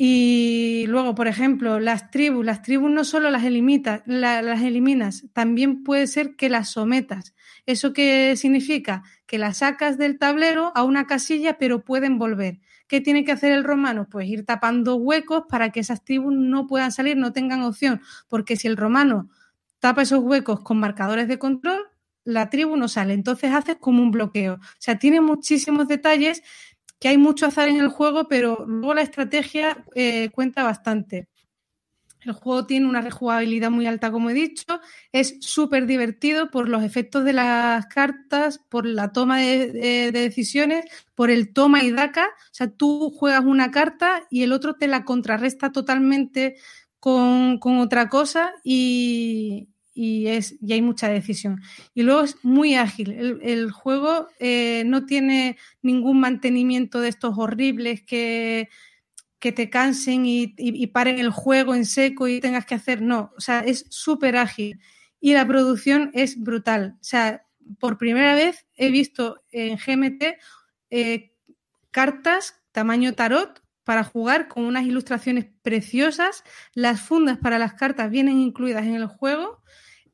[0.00, 6.06] Y luego, por ejemplo, las tribus, las tribus no solo las, las eliminas, también puede
[6.06, 7.34] ser que las sometas.
[7.66, 9.02] ¿Eso qué significa?
[9.26, 12.60] Que las sacas del tablero a una casilla, pero pueden volver.
[12.86, 14.06] ¿Qué tiene que hacer el romano?
[14.08, 18.00] Pues ir tapando huecos para que esas tribus no puedan salir, no tengan opción.
[18.28, 19.28] Porque si el romano
[19.80, 21.88] tapa esos huecos con marcadores de control,
[22.28, 23.14] la tribu no sale.
[23.14, 24.54] Entonces haces como un bloqueo.
[24.54, 26.42] O sea, tiene muchísimos detalles
[26.98, 31.28] que hay mucho azar en el juego, pero luego la estrategia eh, cuenta bastante.
[32.20, 34.64] El juego tiene una rejugabilidad muy alta, como he dicho.
[35.12, 40.84] Es súper divertido por los efectos de las cartas, por la toma de, decisiones,
[41.14, 42.26] por el toma y daca.
[42.26, 46.56] O sea, tú juegas una carta y el otro te la contrarresta totalmente
[46.98, 49.68] con, otra cosa y,
[50.26, 51.60] es, y hay mucha decisión.
[51.94, 53.40] Y luego es muy ágil.
[53.42, 58.68] El, juego eh, no tiene ningún mantenimiento de estos horribles que,
[59.38, 63.02] que te cansen y, y, paren el juego en seco y tengas que hacer.
[63.02, 64.78] No, o sea, es súper ágil.
[65.20, 66.96] Y la producción es brutal.
[67.00, 67.42] O sea,
[67.80, 70.38] por primera vez he visto en GMT
[70.90, 71.32] eh,
[71.90, 76.44] cartas tamaño tarot para jugar con unas ilustraciones preciosas.
[76.74, 79.62] Las fundas para las cartas vienen incluidas en el juego.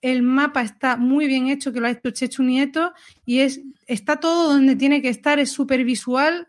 [0.05, 2.93] El mapa está muy bien hecho, que lo ha hecho Chechu Nieto,
[3.25, 6.49] y es, está todo donde tiene que estar, es súper visual.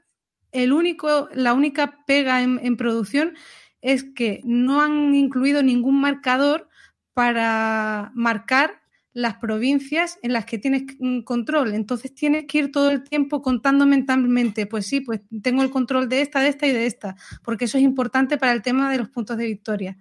[0.52, 3.34] El único, la única pega en, en producción
[3.80, 6.68] es que no han incluido ningún marcador
[7.14, 8.82] para marcar
[9.14, 10.84] las provincias en las que tienes
[11.24, 11.74] control.
[11.76, 16.10] Entonces tienes que ir todo el tiempo contando mentalmente, pues sí, pues tengo el control
[16.10, 18.98] de esta, de esta y de esta, porque eso es importante para el tema de
[18.98, 19.98] los puntos de victoria.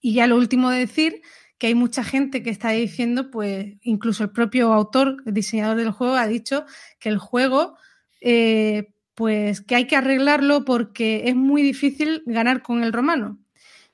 [0.00, 1.22] Y ya lo último de decir,
[1.58, 5.90] que hay mucha gente que está diciendo, pues incluso el propio autor, el diseñador del
[5.90, 6.64] juego, ha dicho
[6.98, 7.76] que el juego,
[8.20, 13.38] eh, pues que hay que arreglarlo porque es muy difícil ganar con el romano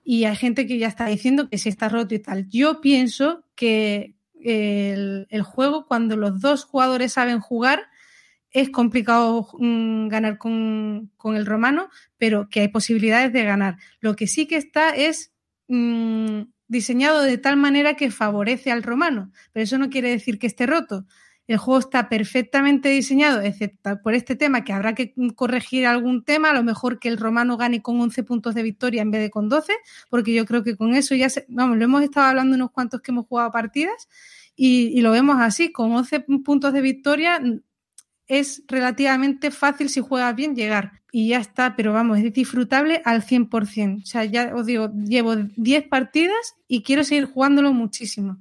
[0.05, 2.48] y hay gente que ya está diciendo que si está roto y tal.
[2.48, 7.84] Yo pienso que el, juego, cuando los dos jugadores saben jugar,
[8.51, 13.76] es complicado mm, ganar con, el romano, pero que hay posibilidades de ganar.
[14.01, 15.32] Lo que sí que está es
[15.68, 16.43] mm,
[16.73, 20.66] diseñado de tal manera que favorece al romano, pero eso no quiere decir que esté
[20.66, 21.07] roto.
[21.47, 26.51] El juego está perfectamente diseñado, excepto por este tema, que habrá que corregir algún tema,
[26.51, 29.31] a lo mejor que el romano gane con 11 puntos de victoria en vez de
[29.31, 29.73] con 12,
[30.09, 33.03] porque yo creo que con eso ya, se, vamos, lo hemos estado hablando unos cuantos
[33.03, 34.09] que hemos jugado partidas
[34.57, 37.43] y, lo vemos así, con 11 puntos de victoria
[38.27, 43.23] es relativamente fácil si juegas bien llegar y ya está, pero vamos, es disfrutable al
[43.23, 44.03] 100%.
[44.03, 48.39] O sea, ya os digo, llevo 10 partidas y quiero seguir jugándolo muchísimo.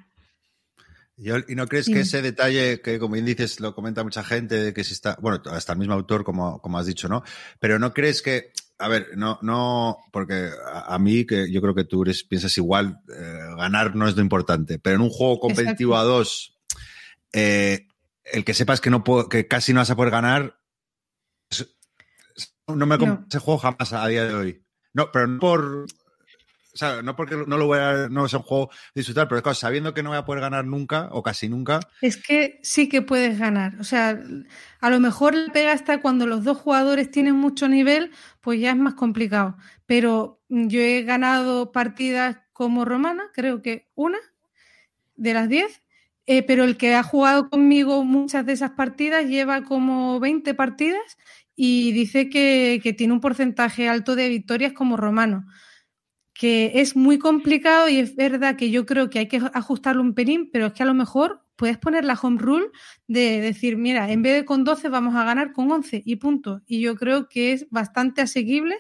[1.18, 4.74] ¿Y no crees que ese detalle, que como bien dices, lo comenta mucha gente, de
[4.74, 7.24] que si está, bueno, hasta el mismo autor, como, como has dicho, ¿no?
[7.60, 11.84] Pero no crees que, a ver, no, no, porque a, mí, que yo creo que
[11.84, 15.96] tú eres, piensas igual, eh, ganar no es lo importante, pero en un juego competitivo
[15.96, 16.58] a dos,
[17.34, 17.88] eh,
[18.26, 20.58] el que sepas que, no que casi no vas a poder ganar,
[22.68, 23.26] No me compro No.
[23.28, 24.66] ese juego jamás a día de hoy.
[24.94, 25.86] No, pero no por.
[26.74, 28.08] O sea, no porque no lo voy a.
[28.10, 31.10] No es un juego disfrutar, pero claro, sabiendo que no voy a poder ganar nunca,
[31.12, 31.82] o casi nunca.
[32.02, 33.76] Es que sí que puedes ganar.
[33.82, 34.18] O sea,
[34.80, 38.72] a lo mejor la pega está cuando los dos jugadores tienen mucho nivel, pues ya
[38.72, 39.58] es más complicado.
[39.86, 44.20] Pero yo he ganado partidas como romana, creo que una
[45.16, 45.82] de las 10,
[46.32, 51.18] eh, pero el que ha jugado conmigo muchas de esas partidas lleva como 20 partidas
[51.58, 55.46] y dice que, tiene un porcentaje alto de victorias como romano
[56.34, 60.14] que es muy complicado y es verdad que yo creo que hay que ajustarlo un
[60.14, 62.68] pelín, pero es que a lo mejor puedes poner la home rule
[63.08, 66.62] de decir, mira, en vez de con 12 vamos a ganar con 11 y punto.
[66.66, 68.78] Y yo creo que es bastante asequible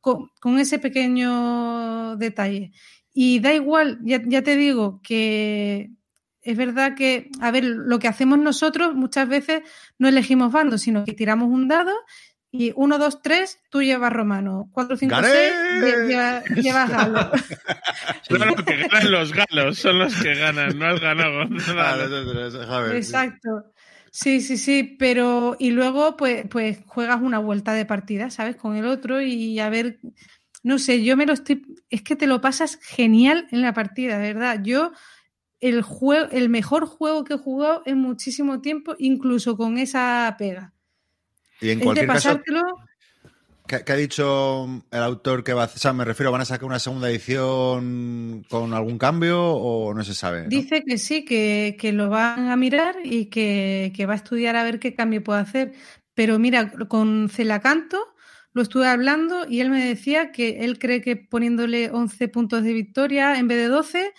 [0.00, 2.72] con, ese pequeño detalle.
[3.14, 5.90] Y da igual, ya te digo que
[6.42, 9.62] es verdad que, a ver, lo que hacemos nosotros muchas veces
[9.98, 11.92] no elegimos bandos, sino que tiramos un dado
[12.54, 14.68] y 1, 2, 3, tú llevas romano.
[14.72, 15.28] 4, 5, ¡Gané!
[15.80, 17.30] 6, llevas, llevas galo.
[18.28, 21.48] No, no, que ganan los galos, son los que ganan, no has ganado
[21.78, 22.88] Ah.
[22.92, 23.72] Exacto.
[24.10, 28.56] Sí, sí, sí, pero y luego pues, pues juegas una vuelta de partida, ¿sabes?
[28.56, 30.00] Con el otro y a ver,
[30.62, 34.18] no sé, yo me lo estoy, es que te lo pasas genial en la partida,
[34.18, 34.60] de verdad.
[34.62, 34.92] Yo
[35.62, 40.74] el juego, el mejor juego que he jugado en muchísimo tiempo, incluso con esa pega.
[41.60, 42.62] Y en Es de cualquier caso, pasártelo,
[43.68, 45.76] ¿qué, qué ha dicho el autor que va a hacer?
[45.76, 50.02] O sea, me refiero, ¿van a sacar una segunda edición con algún cambio o no
[50.02, 50.42] se sabe?
[50.42, 50.48] ¿no?
[50.48, 54.56] Dice que sí, que, que lo van a mirar y que, que va a estudiar
[54.56, 55.74] a ver qué cambio puede hacer.
[56.14, 58.12] Pero mira, con Celacanto
[58.52, 62.72] lo estuve hablando y él me decía que él cree que poniéndole 11 puntos de
[62.72, 64.12] victoria en vez de 12,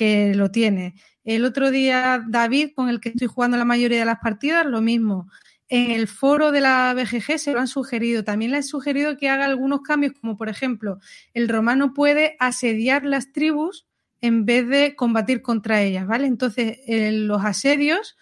[0.00, 0.94] que lo tiene.
[1.24, 4.80] El otro día David, con el que estoy jugando la mayoría de las partidas, lo
[4.80, 5.28] mismo.
[5.68, 8.24] En el foro de la BGG se lo han sugerido.
[8.24, 11.00] También le han sugerido que haga algunos cambios, como por ejemplo,
[11.34, 13.86] el romano puede asediar las tribus
[14.22, 16.26] en vez de combatir contra ellas, ¿vale?
[16.26, 18.16] Entonces, en los asedios,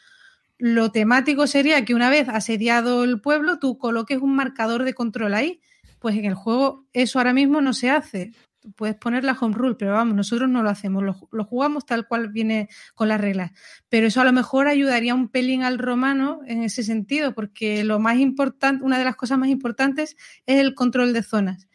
[0.59, 5.35] lo temático sería que una vez asediado el pueblo, tú coloques un marcador de control
[5.35, 5.61] ahí.
[6.01, 8.33] Pues en el juego eso ahora mismo no se hace.
[8.77, 12.07] Puedes poner la home rule, pero vamos, nosotros no lo hacemos, lo, lo jugamos tal
[12.07, 13.53] cual viene con las reglas.
[13.89, 17.99] Pero eso a lo mejor ayudaría un pelín al romano en ese sentido, porque lo
[17.99, 20.17] más importante, una de las cosas más importantes
[20.47, 21.69] es el control de zonas.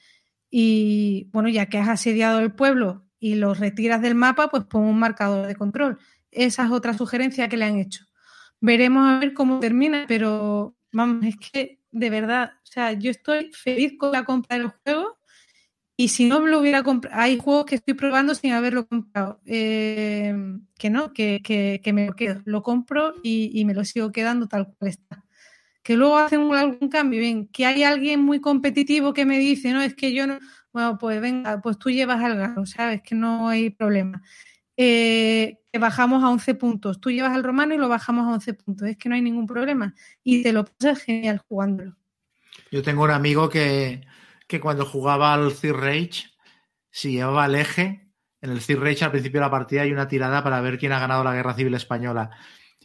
[0.49, 4.83] Y bueno, ya que has asediado el pueblo y lo retiras del mapa, pues pon
[4.83, 5.97] un marcador de control.
[6.29, 8.05] Esa es otra sugerencia que le han hecho.
[8.59, 13.51] Veremos a ver cómo termina, pero vamos, es que de verdad, o sea, yo estoy
[13.53, 15.17] feliz con la compra del juego
[15.95, 20.33] y si no lo hubiera comprado, hay juegos que estoy probando sin haberlo comprado, eh,
[20.77, 24.47] que no, que, que, me lo quedo, lo compro y, y, me lo sigo quedando
[24.47, 25.23] tal cual está.
[25.83, 29.81] Que luego hacen algún cambio, bien, que hay alguien muy competitivo que me dice, no,
[29.81, 30.39] es que yo no,
[30.71, 33.01] bueno, pues venga, pues tú llevas al galo, ¿sabes?
[33.03, 34.23] Que no hay problema.
[34.75, 38.53] Eh, que bajamos a 11 puntos, tú llevas al romano y lo bajamos a 11
[38.55, 39.93] puntos, es que no hay ningún problema
[40.23, 41.95] y te lo pasas genial jugándolo.
[42.71, 44.01] Yo tengo un amigo que,
[44.53, 46.25] que cuando jugaba al Third Rage,
[46.91, 48.07] si llevaba el eje,
[48.39, 50.91] en el Third Rage al principio de la partida hay una tirada para ver quién
[50.91, 52.29] ha ganado la Guerra Civil Española.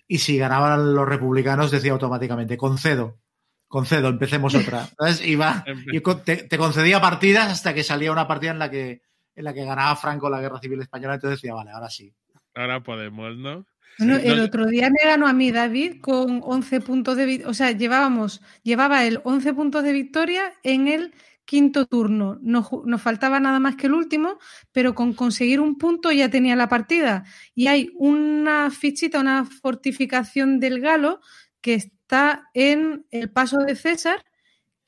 [0.07, 3.21] Y si ganaban los republicanos, decía automáticamente, concedo,
[3.67, 4.89] concedo, empecemos otra.
[4.99, 5.23] ¿Sabes?
[5.27, 5.63] Iba,
[5.93, 9.03] y te, te, concedía partidas hasta que salía una partida en la que,
[9.35, 12.15] en la que ganaba Franco la Guerra Civil Española, entonces decía, vale, ahora sí.
[12.55, 13.67] Ahora podemos, ¿no?
[13.99, 17.51] Bueno, el otro día me ganó a mí David con 11 puntos de victoria.
[17.51, 21.13] O sea, llevábamos, llevaba el 11 puntos de victoria en el
[21.49, 22.39] quinto turno.
[22.43, 24.39] Nos, nos, faltaba nada más que el último,
[24.71, 27.25] pero con conseguir un punto ya tenía la partida.
[27.55, 31.21] Y hay una fichita, una fortificación del galo
[31.63, 34.27] que está en el paso de César,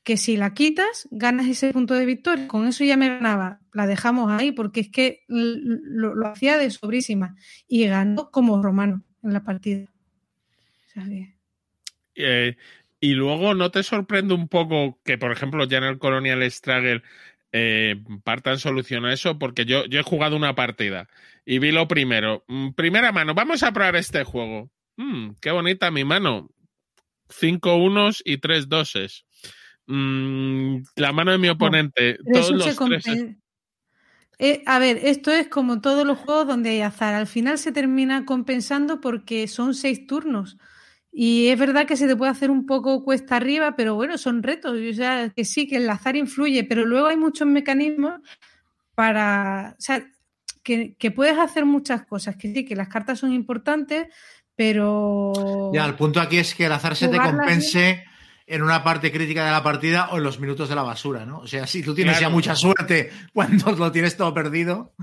[0.03, 2.47] que si la quitas, ganas ese punto de victoria.
[2.47, 3.59] Con eso ya me ganaba.
[3.73, 7.35] La dejamos ahí porque es que lo, lo hacía de sobrísima.
[7.67, 9.91] Y ganó como romano en la partida.
[13.03, 17.01] Y luego, ¿no te sorprende un poco que, por ejemplo, ya en el Colonial Struggle
[17.51, 19.39] eh, partan solucionar eso?
[19.39, 21.09] Porque yo, yo he jugado una partida
[21.43, 22.45] y vi lo primero.
[22.47, 24.69] Mm, primera mano, vamos a probar este juego.
[24.97, 26.51] Mm, qué bonita mi mano.
[27.27, 29.25] Cinco unos y tres doses.
[29.87, 32.19] Mm, la mano de mi oponente.
[32.23, 33.35] Pero todos los tres...
[34.37, 37.15] Eh, a ver, esto es como todos los juegos donde hay azar.
[37.15, 40.57] Al final se termina compensando porque son seis turnos.
[41.11, 44.41] Y es verdad que se te puede hacer un poco cuesta arriba, pero bueno, son
[44.41, 44.77] retos.
[44.77, 48.21] O sea, que sí, que el azar influye, pero luego hay muchos mecanismos
[48.95, 49.75] para.
[49.77, 50.05] O sea,
[50.63, 52.37] que, que puedes hacer muchas cosas.
[52.37, 54.07] Que sí, que las cartas son importantes,
[54.55, 55.71] pero.
[55.73, 58.05] Ya, el punto aquí es que el azar se te compense
[58.47, 61.39] en una parte crítica de la partida o en los minutos de la basura, ¿no?
[61.39, 64.93] O sea, si tú tienes ya mucha suerte cuando lo tienes todo perdido.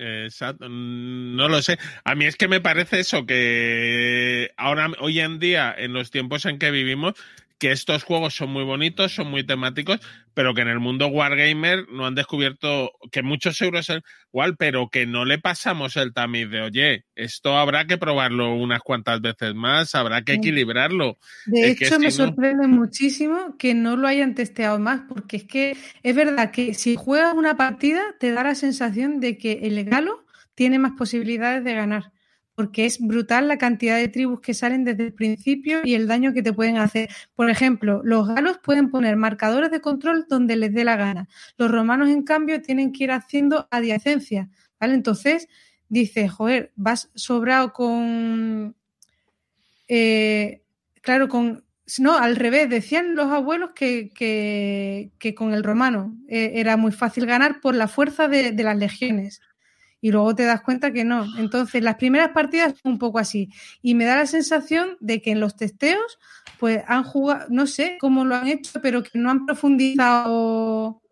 [0.00, 1.76] Exacto, no lo sé.
[2.04, 6.46] A mí es que me parece eso, que ahora, hoy en día, en los tiempos
[6.46, 7.14] en que vivimos,
[7.58, 9.98] que estos juegos son muy bonitos, son muy temáticos,
[10.34, 14.00] pero que en el mundo Wargamer no han descubierto que muchos euros es
[14.32, 18.80] igual, pero que no le pasamos el tamiz de, oye, esto habrá que probarlo unas
[18.80, 21.18] cuantas veces más, habrá que equilibrarlo.
[21.46, 25.44] De Es hecho, me no- sorprende muchísimo que no lo hayan testeado más, porque es
[25.44, 29.84] que es verdad que si juegas una partida te da la sensación de que el
[29.84, 30.24] galo
[30.54, 32.12] tiene más posibilidades de ganar,
[32.58, 36.32] porque es brutal la cantidad de tribus que salen desde el principio y el daño
[36.32, 37.08] que te pueden hacer.
[37.36, 41.28] Por ejemplo, los galos pueden poner marcadores de control donde les dé la gana.
[41.56, 44.48] Los romanos, en cambio, tienen que ir haciendo adyacencia,
[44.80, 44.94] ¿vale?
[44.94, 45.46] Entonces,
[45.88, 48.74] dices, joder, vas sobrado con...
[49.86, 50.62] eh,
[51.00, 51.64] claro, con...
[52.00, 57.24] No, al revés, decían los abuelos que, que- con el romano eh, era muy fácil
[57.24, 59.40] ganar por la fuerza de las legiones.
[60.00, 61.26] Y luego te das cuenta que no.
[61.38, 63.50] Entonces, las primeras partidas son un poco así.
[63.82, 66.18] Y me da la sensación de que en los testeos,
[66.58, 71.02] pues han jugado, no sé cómo lo han hecho, pero que no han profundizado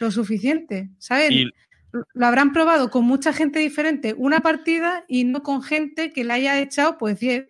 [0.00, 1.30] lo suficiente, ¿sabes?
[1.30, 1.50] Y,
[2.14, 6.34] lo habrán probado con mucha gente diferente una partida y no con gente que la
[6.34, 7.48] haya echado pues 10.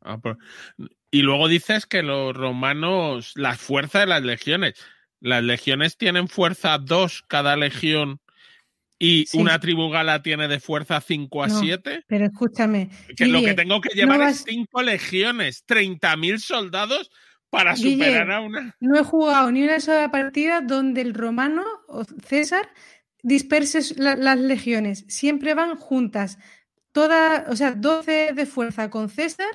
[0.00, 0.38] Ah, por-
[1.10, 4.74] Y luego dices que los romanos, la fuerza de las legiones.
[5.20, 8.20] Las legiones tienen fuerza 2 cada legión
[8.98, 9.38] y Sí.
[9.38, 11.58] una tribu gala tiene de fuerza 5 a No.
[11.60, 12.04] 7.
[12.06, 17.10] Pero escúchame, Que lo que tengo que llevar no es vas- 5 legiones, 30.000 soldados
[17.50, 18.76] para Guille, superar a una.
[18.80, 22.68] no he jugado ni una sola partida donde el romano o César
[23.22, 25.04] disperse la- las legiones.
[25.08, 26.38] Siempre van juntas.
[26.92, 29.48] Todas, o sea, 12 de fuerza con César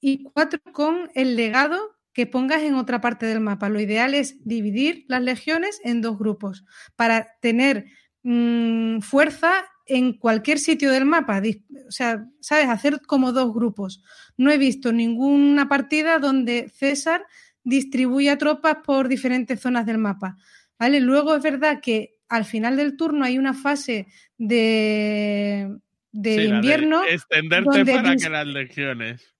[0.00, 1.78] y 4 con el legado
[2.12, 3.68] que pongas en otra parte del mapa.
[3.68, 6.64] Lo ideal es dividir las legiones en dos grupos
[6.96, 7.84] para tener
[8.22, 9.52] mm, fuerza
[9.86, 11.42] en cualquier sitio del mapa.
[11.88, 12.68] O sea, ¿sabes?
[12.68, 14.02] Hacer como dos grupos.
[14.36, 17.24] No he visto ninguna partida donde César
[17.64, 20.36] distribuya tropas por diferentes zonas del mapa.
[20.78, 21.00] ¿Vale?
[21.00, 24.06] Luego es verdad que al final del turno hay una fase
[24.38, 25.76] de,
[26.12, 27.02] de Sí, la de invierno.
[27.04, 29.34] extenderte donde para que las legiones.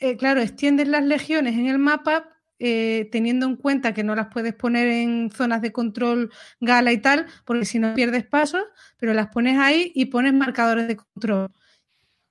[0.00, 4.28] eh, claro, extiendes las legiones en el mapa eh, teniendo en cuenta que no las
[4.28, 8.64] puedes poner en zonas de control gala y tal, porque si no pierdes pasos,
[8.98, 11.50] pero las pones ahí y pones marcadores de control.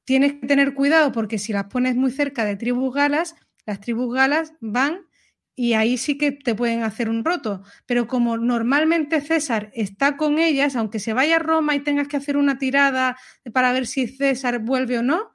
[0.03, 3.35] Tienes que tener cuidado porque si las pones muy cerca de tribus galas,
[3.65, 5.07] las tribus galas van
[5.55, 7.63] y ahí sí que te pueden hacer un roto.
[7.85, 12.17] Pero como normalmente César está con ellas, aunque se vaya a Roma y tengas que
[12.17, 13.17] hacer una tirada
[13.53, 15.31] para ver si César vuelve o no,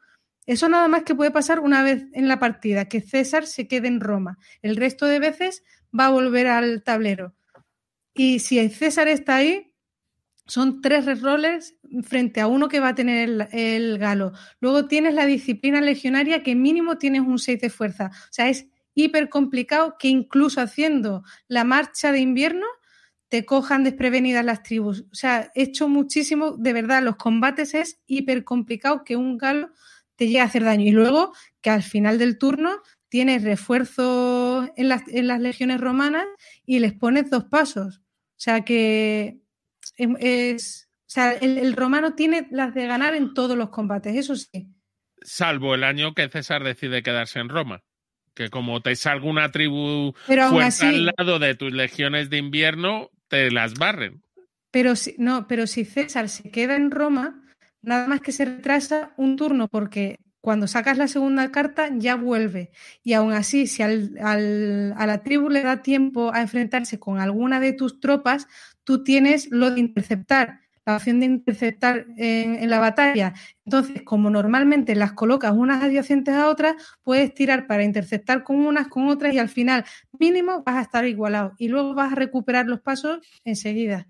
[0.47, 3.89] eso nada más que puede pasar una vez en la partida, que César se quede
[3.89, 4.39] en Roma.
[4.63, 5.63] El resto de veces
[5.99, 7.35] va a volver al tablero.
[8.15, 9.73] Y si César está ahí,
[10.47, 14.33] son tres rerolers frente a uno que va a tener el, el galo.
[14.61, 18.11] Luego tienes la disciplina legionaria que mínimo tienes un 6 de fuerza.
[18.13, 22.67] O sea, es hiper complicado que incluso haciendo la marcha de invierno
[23.29, 25.05] te cojan desprevenidas las tribus.
[25.13, 29.71] O sea, he hecho muchísimo, de verdad, los combates es hiper complicado que un galo
[30.21, 30.85] te llegue a hacer daño.
[30.85, 31.33] Y luego
[31.63, 36.27] que al final del turno tienes refuerzos en las, en las legiones romanas
[36.67, 37.99] y les pones dos pasos.
[38.01, 39.41] O sea que
[39.97, 44.15] es, es- o sea, el, el romano tiene las de ganar en todos los combates,
[44.15, 44.69] eso sí.
[45.23, 47.83] Salvo el año que César decide quedarse en Roma.
[48.35, 52.31] Que como te salga una tribu Pero aún fuerte así, al lado de tus legiones
[52.31, 54.23] de invierno, te las barren.
[54.71, 57.40] pero si, no, pero si César se queda en Roma,
[57.83, 62.71] nada más que se retrasa un turno porque cuando sacas la segunda carta ya vuelve.
[63.03, 67.19] Y aún así, si al- al- a la tribu le da tiempo a enfrentarse con
[67.21, 68.47] alguna de tus tropas,
[68.85, 73.35] tú tienes lo de interceptar, la opción de interceptar en, en la batalla.
[73.65, 78.89] Entonces, como normalmente las colocas unas adyacentes a otras, puedes tirar para interceptar con unas,
[78.89, 79.85] con otras y al final
[80.19, 84.09] mínimo vas a estar igualado y luego vas a recuperar los pasos enseguida.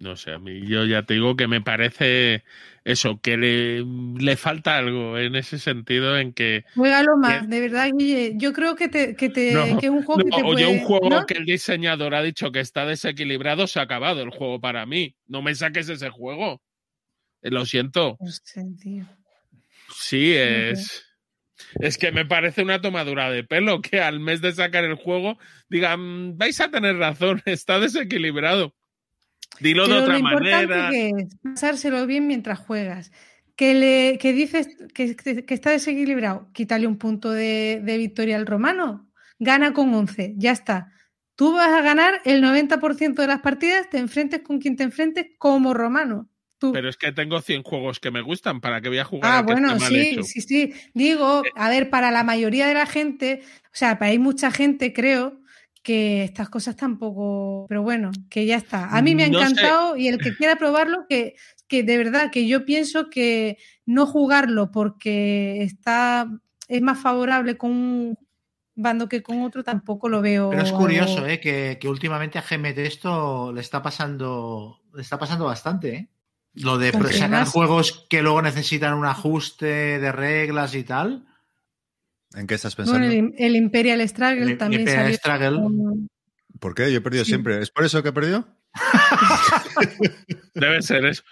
[0.00, 2.44] No sé, a mí yo ya te digo que me parece
[2.84, 7.90] eso, que le, le falta algo en ese sentido en que Juégalo más, de verdad,
[7.96, 8.34] Guille.
[8.36, 10.64] Yo creo que, te, que, te, No, que es un juego No, que te oye,
[10.64, 10.78] puede...
[10.78, 11.26] un juego ¿no?
[11.26, 15.16] que el diseñador ha dicho que está desequilibrado, se ha acabado el juego para mí.
[15.26, 16.62] No me saques ese juego.
[17.42, 18.18] Eh, Lo siento.
[18.80, 19.04] Tío.
[19.94, 21.04] Sí, es.
[21.80, 25.38] Es que me parece una tomadura de pelo que al mes de sacar el juego
[25.68, 28.74] digan, vais a tener razón, está desequilibrado.
[29.60, 30.90] Dilo de otra lo importante manera.
[30.90, 33.10] que es pasárselo bien mientras juegas.
[33.56, 38.36] Que, le, que dices que, que- que está desequilibrado, quítale un punto de, de victoria
[38.36, 39.08] al romano.
[39.40, 40.92] gana con 11, ya está.
[41.36, 45.26] Tú vas a ganar el 90% de las partidas, te enfrentes con quien te enfrentes
[45.38, 46.28] como romano.
[46.58, 46.72] Tú.
[46.72, 49.30] Pero es que tengo 100 juegos que me gustan, ¿para qué voy a jugar?
[49.32, 50.22] Ah, al que bueno, esté mal sí, hecho?
[50.24, 50.72] sí, sí.
[50.94, 51.50] Digo, Eh.
[51.54, 55.40] a ver, para la mayoría de la gente, o sea, para hay mucha gente, creo,
[55.82, 58.86] que estas cosas tampoco, pero bueno, que ya está.
[58.96, 59.44] A mí me ha No sé.
[59.46, 61.34] encantado y el que quiera probarlo, que,
[61.66, 66.28] que de verdad que yo pienso que no jugarlo porque está
[66.68, 68.18] es más favorable con un
[68.74, 70.50] bando que con otro, tampoco lo veo.
[70.50, 71.40] Pero es algo- curioso, ¿eh?
[71.40, 76.08] Que, que últimamente a GMT esto le está pasando, le está pasando bastante, ¿eh?
[76.54, 81.24] Lo de sacar juegos que luego necesitan un ajuste de reglas y tal.
[82.34, 83.06] ¿En qué estás pensando?
[83.06, 85.16] Bueno, el, el Imperial Struggle El- también Imperial salió
[85.58, 86.06] Struggle.
[86.60, 86.90] ¿Por qué?
[86.92, 87.30] Yo he perdido Sí.
[87.30, 87.60] siempre.
[87.62, 88.46] ¿Es por eso que he perdido?
[90.54, 91.22] Debe ser eso.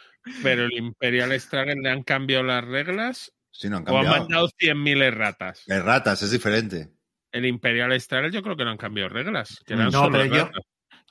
[0.43, 4.18] Pero el Imperial Struggle le han cambiado las reglas Sí, no han o han cambiado.
[4.24, 5.62] mandado 100.000 erratas.
[5.66, 6.90] Es ratas, es diferente.
[7.32, 9.60] El Imperial Struggle yo creo que no han cambiado reglas.
[9.66, 10.62] Que eran No, solo pero yo- erratas.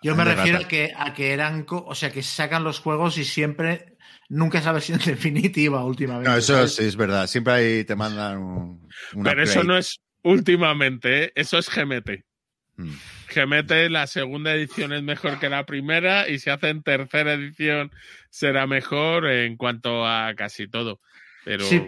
[0.06, 3.26] Yo me refiero a que, a que eran, o sea, que sacan los juegos y
[3.26, 3.98] siempre,
[4.30, 6.30] nunca es la versión definitiva últimamente.
[6.30, 6.76] No, eso ¿sabes?
[6.76, 7.26] sí es verdad.
[7.26, 8.88] Siempre ahí te mandan un.
[9.15, 11.32] un Pero eso no es últimamente, ¿eh?
[11.34, 12.23] eso es GMT.
[12.77, 12.91] Mm.
[13.34, 17.91] GMT, la segunda edición es mejor que la primera y si hacen tercera edición
[18.30, 20.99] será mejor en cuanto a casi todo.
[21.45, 21.82] Pero Sí.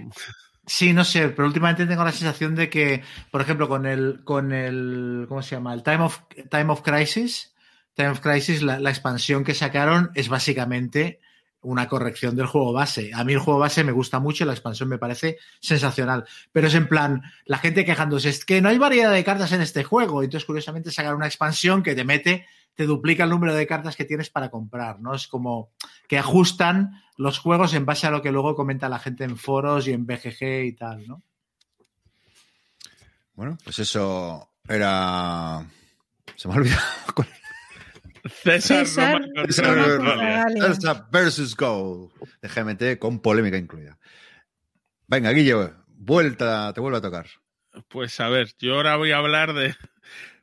[0.66, 4.52] Sí, no sé, pero últimamente tengo la sensación de que, por ejemplo, con el, con
[4.52, 5.74] el, ¿cómo se llama?
[5.74, 6.20] El Time of,
[6.52, 7.56] Time of Crisis,
[7.98, 11.20] Time of Crisis, la, expansión que sacaron es básicamente
[11.62, 13.10] una corrección del juego base.
[13.12, 16.24] A mí el juego base me gusta mucho, la expansión me parece sensacional.
[16.52, 19.62] Pero es en plan, la gente quejándose, es que no hay variedad de cartas en
[19.62, 20.22] este juego.
[20.22, 22.46] Entonces, curiosamente, sacar una expansión que te mete,
[22.76, 25.16] te duplica el número de cartas que tienes para comprar, ¿no?
[25.16, 25.72] Es como
[26.08, 29.88] que ajustan los juegos en base a lo que luego comenta la gente en foros
[29.88, 31.24] y en BGG y tal, ¿no?
[33.34, 35.66] Bueno, pues eso era.
[36.36, 36.84] Se me ha olvidado.
[38.30, 39.22] César, César,
[39.98, 43.98] contra César versus Go de GMT con polémica incluida.
[45.08, 47.28] Venga, Guille, vuelta, te vuelvo a tocar.
[47.88, 49.76] Pues a ver, yo ahora voy a hablar de,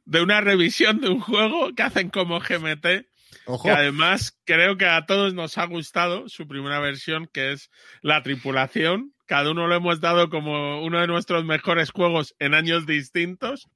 [0.05, 3.07] de una revisión de un juego que hacen como GMT,
[3.47, 3.65] Ojo.
[3.65, 7.71] que además creo que a todos nos ha gustado su primera versión, que es
[8.03, 9.13] La Tripulación.
[9.27, 13.69] Cada uno lo hemos dado como uno de nuestros mejores juegos en años distintos.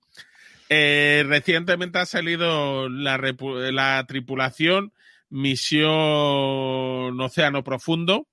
[0.69, 4.93] Eh, recientemente ha salido la, tripulación
[5.31, 8.27] Misión Océano Profundo,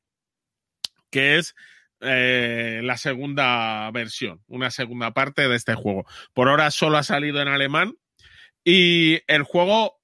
[1.09, 1.55] que es
[2.01, 6.05] eh, la segunda versión, una segunda parte de este juego.
[6.33, 7.95] Por ahora solo ha salido en alemán
[8.63, 10.01] y el juego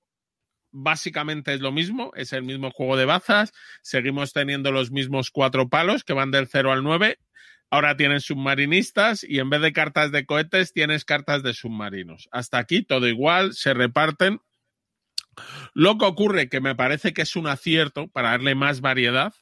[0.72, 3.52] básicamente es lo mismo, es el mismo juego de bazas,
[3.82, 7.20] seguimos teniendo los mismos cuatro palos que van del 0 al 9.
[7.74, 12.28] Ahora tienes submarinistas y en vez de cartas de cohetes tienes cartas de submarinos.
[12.30, 14.42] Hasta aquí todo igual, se reparten.
[15.74, 19.34] Lo que ocurre, que me parece que es un acierto para darle más variedad,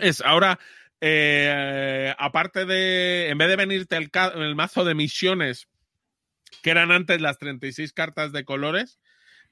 [0.00, 0.58] es ahora,
[1.02, 5.68] eh, aparte de, en vez de venirte el, mazo de misiones,
[6.62, 8.98] que eran antes las 36 cartas de colores,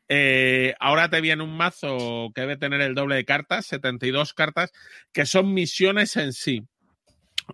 [0.08, 4.72] eh, ahora te viene un mazo que debe tener el doble de cartas, 72 cartas,
[5.12, 6.66] que son misiones en sí.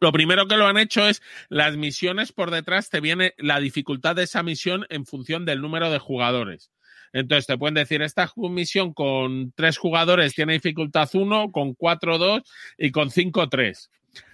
[0.01, 4.17] Lo primero que lo han hecho es las misiones por detrás, te viene la dificultad
[4.17, 6.71] de esa misión en función del número de jugadores.
[7.13, 12.43] Entonces te pueden decir, esta misión con tres jugadores tiene dificultad 1, con 4 2
[12.77, 13.91] y con 5 3.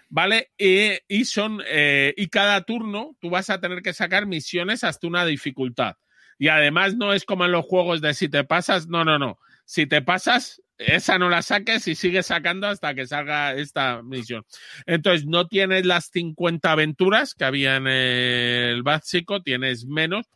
[0.08, 0.50] ¿Vale?
[0.56, 5.06] Y, y son, eh, y cada turno tú vas a tener que sacar misiones hasta
[5.06, 5.96] una dificultad.
[6.38, 9.38] Y además no es como en los juegos de si te pasas, no, no, no.
[9.66, 14.44] Si te pasas, esa no la saques y sigues sacando hasta que salga esta misión.
[14.86, 20.26] Entonces no tienes las 50 aventuras que había en el básico, tienes menos,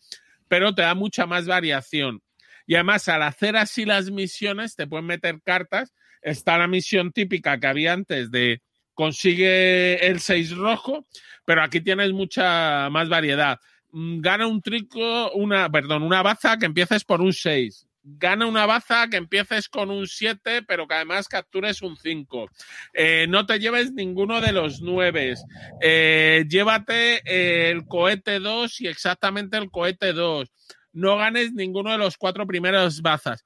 [0.48, 2.22] pero te da mucha más variación.
[2.66, 5.94] Y además, al hacer así las misiones, te pueden meter cartas.
[6.22, 8.62] Está la misión típica que había antes de
[8.94, 11.06] consigue el 6 rojo,
[11.44, 13.58] pero aquí tienes mucha más variedad.
[13.92, 17.86] Mm, Gana un trico, una, perdón, una baza que empieces por un 6.
[18.06, 22.50] Gana una baza que empieces con un 7, pero que además captures un 5.
[22.92, 25.34] Eh, no te lleves ninguno de los 9.
[25.80, 30.52] Eh, llévate eh, el cohete 2 y exactamente el cohete 2.
[30.92, 33.42] No ganes ninguno de los cuatro primeros bazas.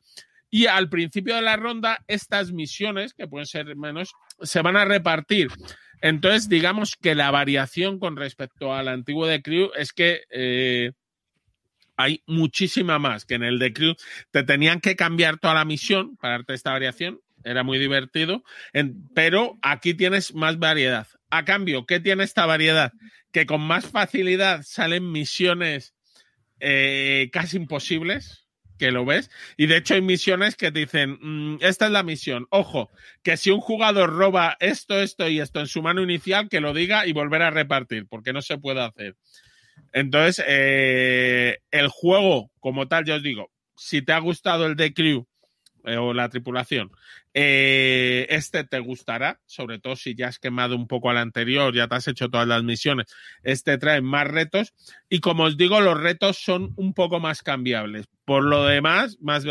[0.51, 4.13] Y al principio de la ronda, estas misiones, que pueden ser menos,
[4.43, 5.51] se van a repartir.
[6.01, 10.95] Entonces, digamos que la variación con respecto al antiguo de Crew es que
[11.99, 13.97] hay muchísima más que en el de Crew.
[14.31, 17.21] Te tenían que cambiar toda la misión para darte esta variación.
[17.45, 18.45] Era muy divertido.
[19.15, 21.09] Pero aquí tienes más variedad.
[21.29, 22.93] A cambio, ¿qué tiene esta variedad?
[23.33, 25.95] Que con más facilidad salen misiones
[26.61, 28.47] eh, casi imposibles,
[28.79, 29.29] que lo ves.
[29.57, 32.47] Y de hecho hay misiones que te dicen, mm, esta es la misión.
[32.51, 32.91] Ojo,
[33.25, 36.73] que si un jugador roba esto, esto y esto en su mano inicial, que lo
[36.73, 39.17] diga y volver a repartir, porque no se puede hacer.
[39.93, 44.93] Entonces, eh, el juego como tal, yo os digo, si te ha gustado el de
[44.93, 45.27] Crew
[45.85, 46.91] eh, o la tripulación,
[47.35, 51.89] eh, este te gustará, sobre todo si ya has quemado un poco al anterior, ya
[51.89, 53.07] te has hecho todas las misiones.
[53.43, 54.75] Este trae más retos
[55.09, 58.07] y como os digo, los retos son un poco más cambiables.
[58.25, 59.45] Por lo demás, más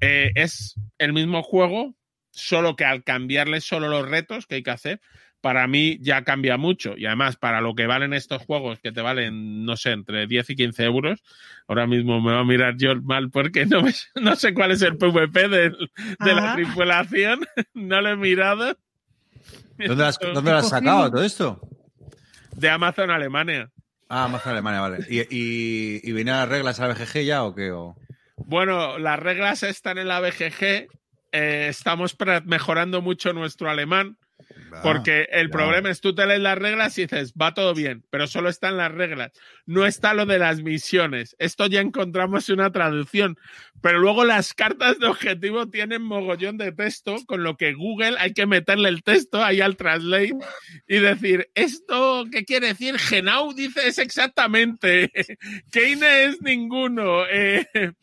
[0.00, 1.94] es el mismo juego,
[2.30, 5.00] solo que al cambiarle solo los retos que hay que hacer,
[5.44, 6.94] para mí ya cambia mucho.
[6.96, 10.48] Y además, para lo que valen estos juegos, que te valen, no sé, entre 10
[10.48, 11.22] y 15 euros,
[11.68, 13.82] ahora mismo me va a mirar yo mal porque no,
[14.14, 17.40] no sé cuál es el PvP de, de la tripulación,
[17.74, 18.78] no lo he mirado.
[19.76, 21.60] ¿Dónde lo has, ¿dónde lo has sacado todo esto?
[22.56, 23.70] De Amazon Alemania.
[24.08, 25.04] Ah, Amazon Alemania, vale.
[25.10, 27.70] ¿Y, y, y vienen las reglas a la BGG ya o qué?
[27.70, 27.94] O...
[28.36, 30.88] Bueno, las reglas están en la BGG.
[31.32, 32.16] Eh, estamos
[32.46, 34.16] mejorando mucho nuestro alemán
[34.82, 38.26] porque el problema es tú te lees las reglas y dices, va todo bien, pero
[38.26, 39.32] solo están las reglas.
[39.66, 41.36] No está lo de las misiones.
[41.38, 43.38] Esto ya encontramos una traducción.
[43.80, 48.32] Pero luego las cartas de objetivo tienen mogollón de texto, con lo que Google hay
[48.32, 50.36] que meterle el texto ahí al translate
[50.88, 52.96] y decir, ¿esto qué quiere decir?
[52.96, 55.10] Genau dice es exactamente.
[55.70, 57.26] Keine es ninguno.
[57.30, 57.66] Eh,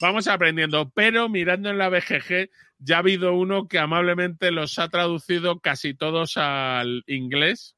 [0.00, 2.48] vamos aprendiendo, pero mirando en la BGG
[2.84, 7.76] ya ha habido uno que amablemente los ha traducido casi todos al inglés.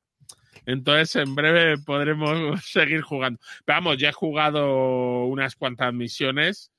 [0.67, 3.39] Entonces, en breve podremos seguir jugando.
[3.65, 6.73] Pero vamos, ya he jugado unas cuantas misiones.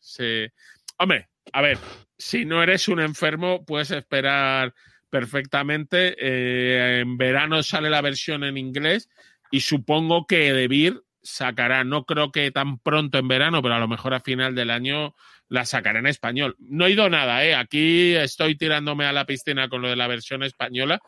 [0.97, 1.77] Hombre, a ver,
[2.17, 4.73] si no eres un enfermo, puedes esperar
[5.09, 6.15] perfectamente.
[6.19, 9.09] Eh, en verano sale la versión en inglés
[9.51, 13.87] y supongo que Debir sacará, no creo que tan pronto en verano, pero a lo
[13.87, 15.13] mejor a final del año
[15.49, 16.55] la sacaré en español.
[16.59, 17.55] No he ido nada, ¿eh?
[17.55, 20.99] Aquí estoy tirándome a la piscina con lo de la versión española,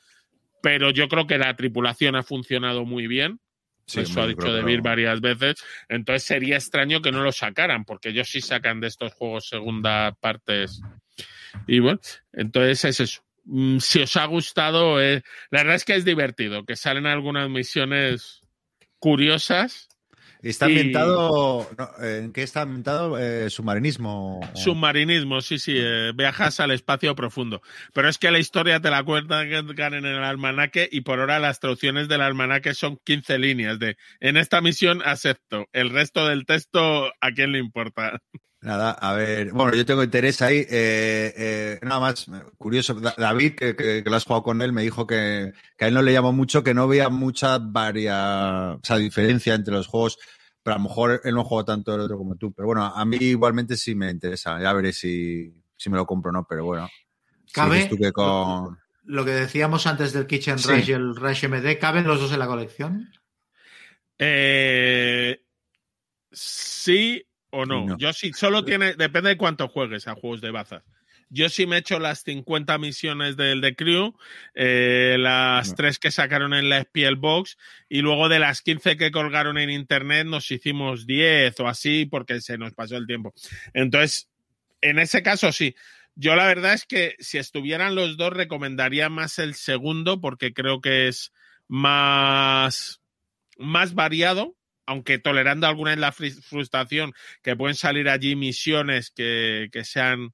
[0.62, 3.40] pero yo creo que la tripulación ha funcionado muy bien.
[3.94, 5.56] Eso ha dicho Debir varias veces.
[5.88, 10.12] Entonces sería extraño que no lo sacaran, porque ellos sí sacan de estos juegos segunda
[10.12, 10.82] partes.
[11.66, 12.00] Y bueno,
[12.32, 13.24] entonces es eso.
[13.46, 17.50] Mm, si os ha gustado, eh, la verdad es que es divertido, que salen algunas
[17.50, 18.42] misiones
[19.00, 19.89] curiosas
[20.42, 21.70] Está ambientado.
[22.00, 23.20] ¿En qué está ambientado?
[23.20, 24.40] Eh, submarinismo.
[24.56, 25.74] Submarinismo, sí, sí.
[25.76, 27.62] Eh, viajas al espacio profundo.
[27.94, 31.60] Pero es que la historia te la cuentan en el almanaque y por ahora las
[31.60, 35.68] traducciones del almanaque son 15 líneas de en esta misión acepto.
[35.74, 38.22] El resto del texto, ¿a quién le importa?
[38.62, 40.66] Nada, a ver, bueno, yo tengo interés ahí.
[40.70, 42.26] Eh, nada más,
[42.58, 46.12] curioso, David, que, lo has jugado con él, me dijo que, a él no le
[46.12, 50.18] llamó mucho, que no veía mucha varia, o sea, diferencia entre los juegos,
[50.62, 52.52] pero a lo mejor él no juega tanto el otro como tú.
[52.52, 55.54] Pero bueno, a mí igualmente sí me interesa, ya veré si,
[55.86, 56.90] me lo compro o no, pero bueno.
[57.54, 57.90] ¿Cabe?
[59.04, 62.40] Lo que decíamos antes del Kitchen Rush y el Rush MD, ¿caben los dos en
[62.40, 63.10] la colección?
[64.20, 65.42] Eh,
[66.30, 67.98] sí, o no.
[67.98, 70.84] Yo sí, solo tiene, depende de cuánto juegues a juegos de bazas.
[71.32, 74.16] Yo sí me he hecho las 50 misiones del The Crew,
[74.56, 77.58] eh, las tres que sacaron en la SPL Box,
[77.88, 82.42] y luego de las 15 que colgaron en internet nos hicimos 10 o así porque
[82.42, 83.34] se nos pasó el tiempo.
[83.74, 84.28] Entonces,
[84.82, 85.76] en ese caso sí.
[86.16, 90.82] Yo la verdad es que si estuvieran los dos recomendaría más el segundo porque creo
[90.82, 91.32] que es
[91.70, 93.02] más,
[93.58, 94.59] más variado
[94.90, 97.14] aunque tolerando alguna en la frustración,
[97.44, 100.34] que pueden salir allí misiones que, sean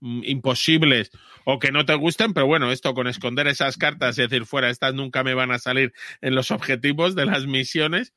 [0.00, 1.10] mm, imposibles
[1.46, 4.68] o que no te gusten, pero bueno, esto con esconder esas cartas y decir fuera,
[4.68, 8.12] estas nunca me van a salir en los objetivos de las misiones.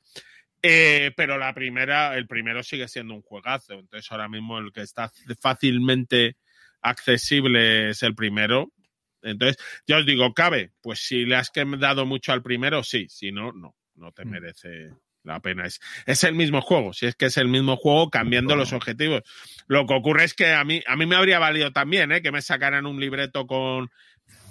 [0.60, 3.72] Eh, pero la primera, el primero sigue siendo un juegazo.
[3.72, 5.10] Entonces, ahora mismo el que está
[5.40, 6.36] fácilmente
[6.82, 8.74] accesible es el primero.
[9.22, 9.56] Entonces,
[9.86, 10.72] ya os digo, cabe.
[10.82, 13.06] Pues si le has dado mucho al primero, sí.
[13.08, 14.28] Si no, no, no te mm.
[14.28, 14.90] merece
[15.28, 18.56] la pena es, es el mismo juego, si es que es el mismo juego cambiando
[18.56, 19.22] los objetivos.
[19.66, 22.22] Lo que ocurre es que a mí, a mí me habría valido también ¿eh?
[22.22, 23.90] que me sacaran un libreto con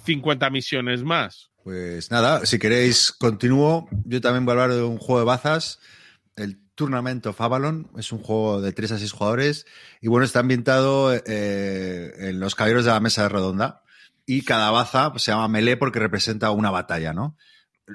[0.06, 1.50] 50 misiones más.
[1.64, 3.88] Pues nada, si queréis, continúo.
[4.04, 5.80] Yo también voy a hablar de un juego de bazas,
[6.36, 7.90] el Tournament of Avalon.
[7.98, 9.66] Es un juego de 3 a 6 jugadores
[10.00, 13.82] y bueno, está ambientado eh, en los caballeros de la mesa de redonda.
[14.24, 17.36] Y cada baza se llama melee porque representa una batalla, ¿no?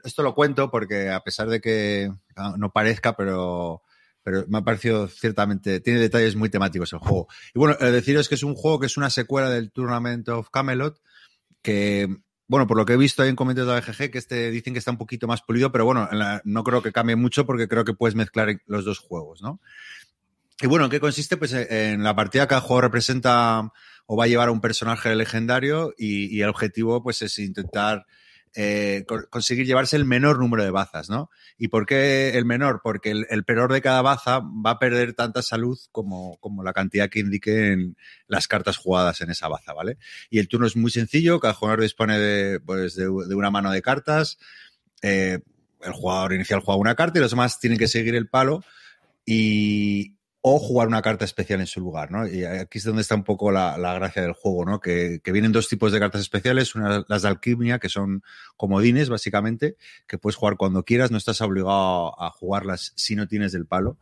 [0.03, 3.81] Esto lo cuento porque a pesar de que ah, no parezca, pero,
[4.23, 7.27] pero me ha parecido ciertamente, tiene detalles muy temáticos el juego.
[7.53, 11.01] Y bueno, deciros que es un juego que es una secuela del Tournament of Camelot,
[11.61, 12.07] que,
[12.47, 14.73] bueno, por lo que he visto ahí en comentarios de la BGG, que este dicen
[14.73, 16.09] que está un poquito más pulido, pero bueno,
[16.43, 19.59] no creo que cambie mucho porque creo que puedes mezclar los dos juegos, ¿no?
[20.61, 21.35] y bueno, ¿en qué consiste?
[21.35, 23.71] Pues eh, en la partida cada jugador representa
[24.05, 28.05] o va a llevar a un personaje legendario y, y el objetivo pues es intentar
[28.55, 31.29] eh, conseguir llevarse el menor número de bazas, ¿no?
[31.57, 32.81] ¿Y por qué el menor?
[32.83, 37.09] Porque el, peor de cada baza va a perder tanta salud como, como la cantidad
[37.09, 37.97] que indiquen
[38.27, 39.97] las cartas jugadas en esa baza, ¿vale?
[40.29, 43.81] Y el turno es muy sencillo, cada jugador dispone de, pues, de una mano de
[43.81, 44.37] cartas,
[45.01, 45.39] eh,
[45.81, 48.63] el jugador inicial juega una carta y los demás tienen que seguir el palo
[49.25, 50.15] y,
[50.45, 52.27] o jugar una carta especial en su lugar, ¿no?
[52.27, 54.81] Y aquí es donde está un poco la, la gracia del juego, ¿no?
[54.81, 58.23] Que, que, vienen dos tipos de cartas especiales, una, las de alquimia, que son
[58.57, 63.53] comodines, básicamente, que puedes jugar cuando quieras, no estás obligado a jugarlas si no tienes
[63.53, 63.97] del palo.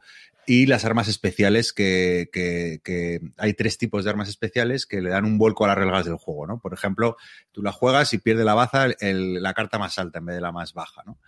[0.47, 5.11] Y las armas especiales, que, que, que, hay tres tipos de armas especiales que le
[5.11, 6.59] dan un vuelco a las reglas del juego, ¿no?
[6.59, 7.17] Por ejemplo,
[7.51, 10.41] tú la juegas y pierde la baza el, la carta más alta en vez de
[10.41, 11.19] la más baja, ¿no?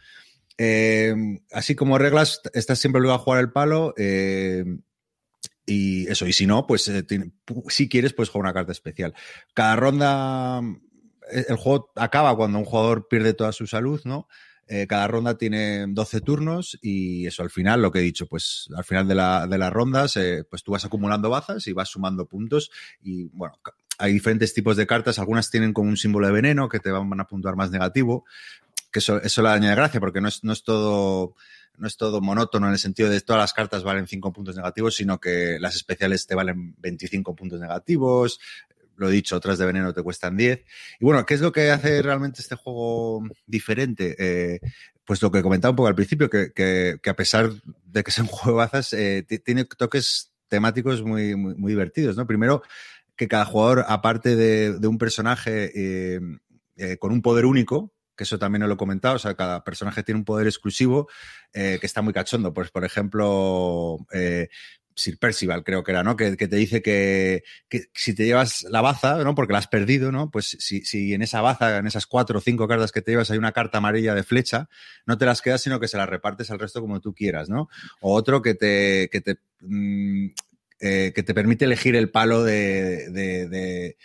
[0.57, 1.13] Eh,
[1.51, 3.93] así como reglas, estás siempre obligado a jugar el palo.
[3.95, 4.65] Eh,
[5.65, 7.31] y eso, y si no, pues eh, tiene,
[7.69, 9.13] si quieres, pues jugar una carta especial.
[9.53, 10.61] Cada ronda,
[11.31, 14.27] eh, el juego acaba cuando un jugador pierde toda su salud, ¿no?
[14.67, 18.69] Eh, cada ronda tiene 12 turnos y eso al final, lo que he dicho, pues
[18.75, 21.89] al final de, la, de las rondas, eh, pues tú vas acumulando bazas y vas
[21.89, 22.71] sumando puntos
[23.01, 23.59] y bueno,
[23.97, 27.19] hay diferentes tipos de cartas, algunas tienen como un símbolo de veneno que te van
[27.19, 28.25] a puntuar más negativo,
[28.89, 31.35] que eso, eso le añade gracia porque no es, no es todo
[31.77, 34.95] no es todo monótono en el sentido de todas las cartas valen 5 puntos negativos,
[34.95, 38.39] sino que las especiales te valen 25 puntos negativos.
[38.95, 40.63] Lo dicho, otras de veneno te cuestan 10.
[40.99, 44.15] Y bueno, ¿qué es lo que hace realmente este juego diferente?
[44.19, 44.59] Eh,
[45.03, 47.51] pues lo que comentaba un poco al principio, que, que, a pesar
[47.85, 52.27] de que sea un juego de bazas, eh, tiene toques temáticos muy, muy, divertidos, ¿no?
[52.27, 52.61] Primero,
[53.15, 58.63] que cada jugador, aparte de, un personaje eh, con un poder único, que eso también
[58.63, 61.09] os lo he comentado, o sea, cada personaje tiene un poder exclusivo
[61.53, 62.53] eh, que está muy cachondo.
[62.53, 64.49] Pues, por ejemplo, eh,
[64.95, 66.15] Sir Percival, creo que era, ¿no?
[66.15, 69.35] Que, te dice que, que, si te llevas la baza, ¿no?
[69.35, 70.29] Porque la has perdido, ¿no?
[70.29, 73.31] Pues si, si, en esa baza, en esas cuatro o cinco cartas que te llevas,
[73.31, 74.69] hay una carta amarilla de flecha,
[75.05, 77.69] no te las quedas, sino que se las repartes al resto como tú quieras, ¿no?
[78.01, 80.27] O otro que te, que te, mmm,
[80.79, 83.97] eh, que te permite elegir el palo de, de, de,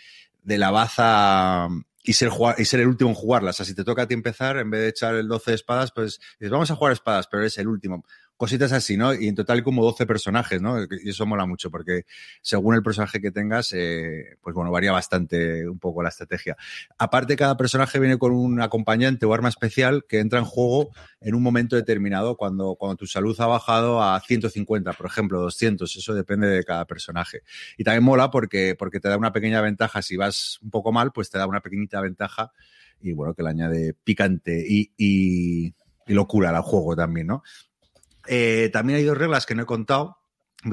[0.43, 1.67] de la baza
[2.03, 3.55] y ser, y ser el último en jugarlas.
[3.55, 5.55] O sea, si te toca a ti empezar, en vez de echar el 12 de
[5.55, 8.05] espadas, pues dices, vamos a jugar espadas, pero eres el último.
[8.39, 9.13] Cositas así, ¿no?
[9.13, 10.81] Y en total como 12 personajes, ¿no?
[10.81, 12.05] Y eso mola mucho porque
[12.41, 16.55] según el personaje que tengas, eh, pues bueno, varía bastante un poco la estrategia.
[16.97, 21.35] Aparte, cada personaje viene con un acompañante o arma especial que entra en juego en
[21.35, 25.93] un momento determinado cuando, cuando tu salud ha bajado a 150, por ejemplo, 200.
[25.93, 27.41] Eso depende de cada personaje.
[27.77, 30.01] Y también mola porque, porque te da una pequeña ventaja.
[30.01, 32.53] Si vas un poco mal, pues te da una pequeñita ventaja
[33.01, 35.73] y bueno, que le añade picante y, y,
[36.07, 37.43] y locura al juego también, ¿no?
[38.31, 40.17] Eh, también hay dos reglas que no he contado,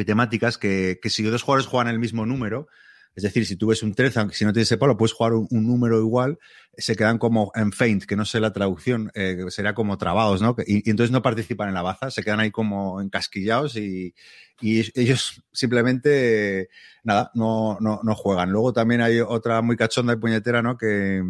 [0.04, 2.68] temáticas, que, que si dos jugadores juegan el mismo número,
[3.14, 5.32] es decir, si tú ves un 13, aunque si no tienes ese palo, puedes jugar
[5.32, 6.38] un, número igual,
[6.76, 10.54] se quedan como en faint, que no sé la traducción, eh, sería como trabados, ¿no?
[10.66, 14.14] Y, y, entonces no participan en la baza, se quedan ahí como encasquillados y,
[14.60, 16.68] y ellos simplemente,
[17.04, 18.50] nada, no, no, no, juegan.
[18.50, 20.76] Luego también hay otra muy cachonda y puñetera, ¿no?
[20.76, 21.22] Que,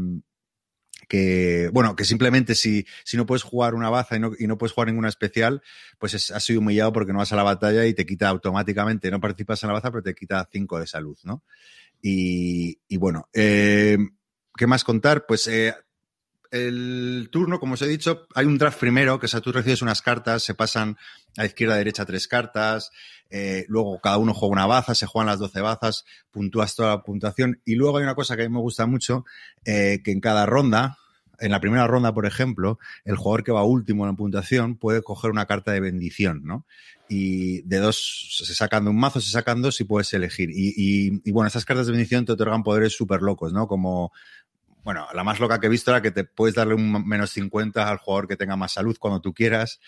[1.09, 4.59] que, bueno, que simplemente si, si no puedes jugar una baza y no, y no
[4.59, 5.63] puedes jugar ninguna especial,
[5.99, 9.11] pues es, has sido humillado porque no vas a la batalla y te quita automáticamente,
[9.11, 11.43] no participas en la baza, pero te quita 5 de salud, ¿no?
[12.03, 13.99] Y, y bueno, eh,
[14.57, 15.27] ¿qué más contar?
[15.27, 15.75] Pues eh,
[16.51, 20.03] el turno, como os he dicho, hay un draft primero, que es tú recibes unas
[20.03, 20.97] cartas, se pasan
[21.37, 22.91] a izquierda, derecha tres cartas,
[23.31, 27.03] eh, luego cada uno juega una baza, se juegan las 12 bazas, puntúas toda la
[27.03, 29.25] puntuación, y luego hay una cosa que a mí me gusta mucho,
[29.65, 30.99] eh, que en cada ronda,
[31.39, 35.03] en la primera ronda, por ejemplo, el jugador que va último en la puntuación puede
[35.03, 36.65] coger una carta de bendición, ¿no?
[37.09, 40.51] Y de dos, se sacan de un mazo, se sacan dos y puedes elegir.
[40.53, 43.69] Y, bueno, estas cartas de bendición te otorgan poderes súper locos, ¿no?
[43.69, 44.13] Como
[44.83, 47.89] bueno, la más loca que he visto era que te puedes darle un menos 50
[47.89, 49.81] al jugador que tenga más salud cuando tú quieras.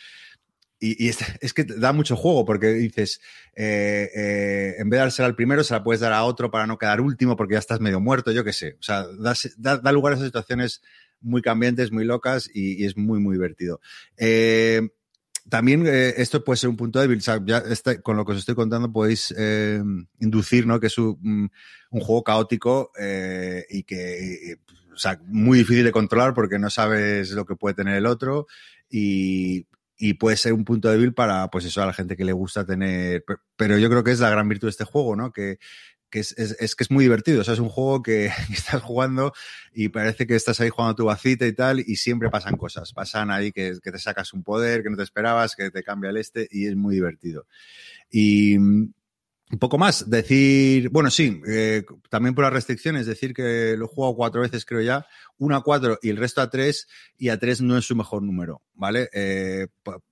[0.80, 3.20] Y, es, que da mucho juego porque dices,
[3.56, 6.66] eh, eh, en vez de dársela al primero, se la puedes dar a otro para
[6.66, 8.76] no quedar último porque ya estás medio muerto, yo qué sé.
[8.78, 9.04] O sea,
[9.56, 10.82] da, da, lugar a esas situaciones
[11.20, 13.80] muy cambiantes, muy locas y, es muy, muy divertido.
[14.16, 14.88] Eh,
[15.48, 17.18] también eh, esto puede ser un punto débil.
[17.18, 19.82] O sea, ya está, con lo que os estoy contando podéis eh,
[20.20, 20.78] inducir, ¿no?
[20.78, 21.50] Que es un,
[21.90, 24.58] un juego caótico eh, y que,
[24.92, 28.46] o sea, muy difícil de controlar porque no sabes lo que puede tener el otro
[28.90, 29.66] y,
[29.98, 32.64] y puede ser un punto débil para, pues eso, a la gente que le gusta
[32.64, 33.24] tener.
[33.56, 35.32] Pero yo creo que es la gran virtud de este juego, ¿no?
[35.32, 35.58] Que,
[36.08, 37.40] que es, que es muy divertido.
[37.40, 39.32] O sea, es un juego que, que, estás jugando
[39.74, 42.92] y parece que estás ahí jugando tu vacita y tal, y siempre pasan cosas.
[42.92, 46.10] Pasan ahí que, que te sacas un poder que no te esperabas, que te cambia
[46.10, 47.46] el este, y es muy divertido.
[48.10, 48.56] Y,
[49.50, 53.88] Un poco más, decir, bueno, sí, eh, también por las restricciones, decir que lo he
[53.88, 55.06] jugado cuatro veces, creo ya,
[55.38, 58.22] una a cuatro y el resto a tres, y a tres no es su mejor
[58.22, 59.08] número, ¿vale?
[59.14, 60.02] Eh, po-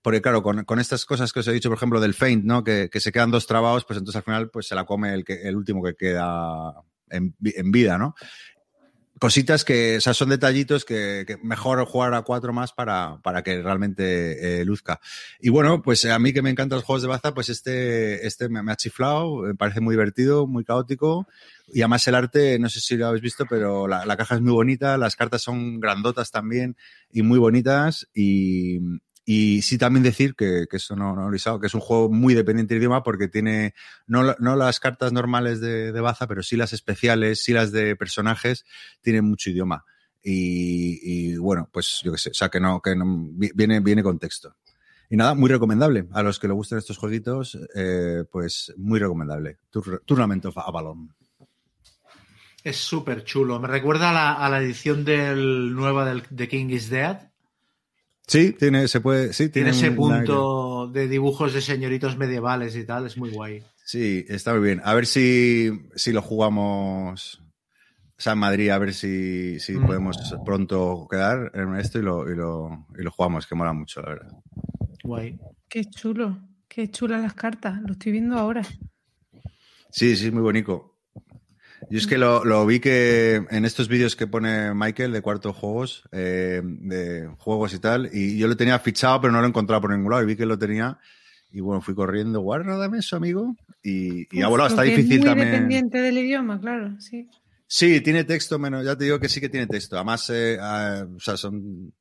[0.00, 2.62] porque claro, con, con estas cosas que os he dicho, por ejemplo, del Feint, ¿no?
[2.62, 5.24] Que, que se quedan dos trabados, pues entonces al final pues se la come el,
[5.24, 6.74] que, el último que queda
[7.10, 8.14] en, en vida, ¿no?
[9.24, 13.62] Cositas que, o sea, son detallitos que, mejor jugar a cuatro más para, para que
[13.62, 15.00] realmente eh, luzca.
[15.40, 18.50] Y bueno, pues a mí que me encantan los juegos de baza, pues este, este
[18.50, 21.26] me, me ha chiflado, me parece muy divertido, muy caótico.
[21.72, 24.42] Y además el arte, no sé si lo habéis visto, pero la, la caja es
[24.42, 26.76] muy bonita, las cartas son grandotas también
[27.10, 28.06] y muy bonitas.
[28.12, 28.78] Y,
[29.24, 32.74] y sí también decir que, eso no, no lo que es un juego muy dependiente
[32.74, 33.74] de idioma porque tiene
[34.06, 37.96] no, no las cartas normales de, de baza, pero sí las especiales, sí las de
[37.96, 38.64] personajes,
[39.00, 39.84] tienen mucho idioma.
[40.22, 43.80] Y, y bueno, pues yo qué sé, o sea que no, que no, vi- viene,
[43.80, 44.56] viene con texto.
[45.10, 46.08] Y nada, muy recomendable.
[46.12, 49.58] A los que le gusten estos jueguitos, eh, pues muy recomendable.
[49.70, 51.14] Tour- Tournament of Avalon.
[52.62, 53.60] Es súper chulo.
[53.60, 57.30] Me recuerda a la, a la edición del nueva del The King is Dead.
[58.26, 62.84] Sí, tiene, se puede, sí, Tiene tiene ese punto de dibujos de señoritos medievales y
[62.84, 63.06] tal.
[63.06, 63.62] Es muy guay.
[63.84, 64.80] Sí, está muy bien.
[64.84, 67.42] A ver si, si lo jugamos
[68.16, 69.86] o sea, en Madrid, a ver si, si Mm.
[69.86, 74.00] podemos pronto quedar en esto y lo, y, lo, y lo jugamos, que mola mucho,
[74.00, 74.32] la verdad.
[75.02, 75.38] Guay.
[75.68, 76.38] Qué chulo.
[76.68, 77.80] Qué chulas las cartas.
[77.82, 78.62] Lo estoy viendo ahora.
[79.90, 80.93] Sí, sí, muy bonito.
[81.90, 85.52] Yo es que lo, lo vi que en estos vídeos que pone Michael de cuarto
[85.52, 89.48] juegos, eh, de juegos y tal, y yo lo tenía fichado, pero no lo he
[89.48, 90.98] encontrado por ningún lado, y vi que lo tenía,
[91.52, 95.18] y bueno, fui corriendo, guarda, dame eso, amigo, y, y ah, bueno, está difícil es
[95.18, 95.50] muy también.
[95.50, 97.28] dependiente del idioma, claro, sí.
[97.66, 99.96] Sí, tiene texto menos, ya te digo que sí que tiene texto.
[99.96, 101.92] Además, eh, ah, o sea, son.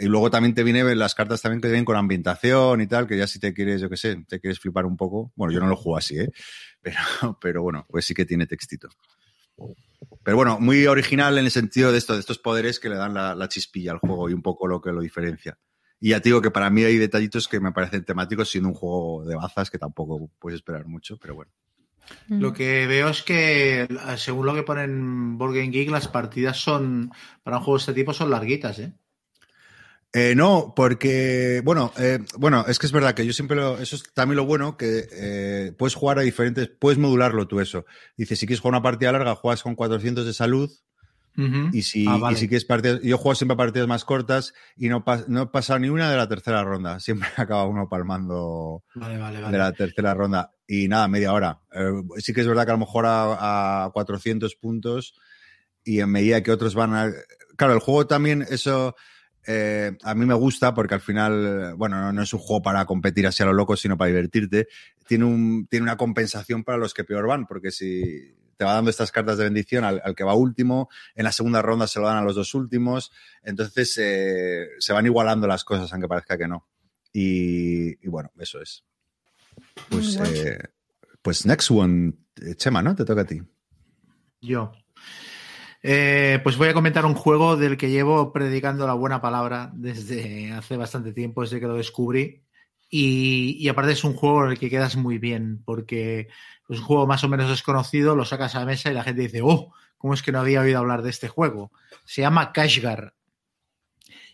[0.00, 3.18] Y luego también te vienen las cartas también que vienen con ambientación y tal, que
[3.18, 5.30] ya si te quieres, yo qué sé, te quieres flipar un poco.
[5.36, 6.30] Bueno, yo no lo juego así, ¿eh?
[6.82, 6.98] Pero,
[7.40, 8.88] pero bueno, pues sí que tiene textito.
[10.24, 13.14] Pero bueno, muy original en el sentido de esto, de estos poderes que le dan
[13.14, 15.58] la, la chispilla al juego y un poco lo que lo diferencia.
[16.00, 18.74] Y ya te digo que para mí hay detallitos que me parecen temáticos, siendo un
[18.74, 21.52] juego de bazas que tampoco puedes esperar mucho, pero bueno.
[22.26, 22.40] Mm.
[22.40, 27.12] Lo que veo es que, según lo que ponen Board Game Geek, las partidas son,
[27.44, 28.92] para un juego de este tipo, son larguitas, ¿eh?
[30.14, 33.96] Eh, no, porque, bueno, eh, bueno, es que es verdad que yo siempre lo, eso
[33.96, 37.86] es también lo bueno, que eh, puedes jugar a diferentes, puedes modularlo tú eso.
[38.16, 40.70] Dice, si quieres jugar una partida larga, juegas con 400 de salud,
[41.38, 41.70] Ujú.
[41.72, 42.36] y si, Ah, vale.
[42.36, 45.46] y si quieres partidas, yo juego siempre partidas más cortas y no, pas- no he
[45.46, 49.72] pasado ni una de la tercera ronda, siempre acaba uno palmando Vale, vale, de la
[49.72, 50.52] tercera ronda.
[50.66, 51.60] Y nada, media hora.
[51.72, 55.14] Eh, sí que es verdad que a lo mejor a, a 400 puntos
[55.84, 57.10] y en medida que otros van a...
[57.56, 58.94] Claro, el juego también, eso
[59.46, 62.84] eh, a mí me gusta porque al final, bueno, no, no es un juego para
[62.84, 64.68] competir así a lo loco, sino para divertirte.
[65.06, 68.90] Tiene, un, tiene una compensación para los que peor van, porque si te va dando
[68.90, 72.06] estas cartas de bendición al, al que va último, en la segunda ronda se lo
[72.06, 73.10] dan a los dos últimos,
[73.42, 76.68] entonces eh, se van igualando las cosas, aunque parezca que no.
[77.12, 78.84] Y, y bueno, eso es.
[79.88, 80.58] Pues, eh,
[81.20, 82.14] pues next one,
[82.56, 82.94] Chema, ¿no?
[82.94, 83.42] Te toca a ti.
[84.40, 84.72] Yo.
[85.82, 90.52] Eh, pues voy a comentar un juego del que llevo predicando la buena palabra desde
[90.52, 92.44] hace bastante tiempo, desde que lo descubrí.
[92.88, 96.28] Y, y aparte es un juego en el que quedas muy bien, porque
[96.68, 99.22] es un juego más o menos desconocido, lo sacas a la mesa y la gente
[99.22, 101.72] dice, oh, ¿cómo es que no había oído hablar de este juego?
[102.04, 103.14] Se llama Kashgar.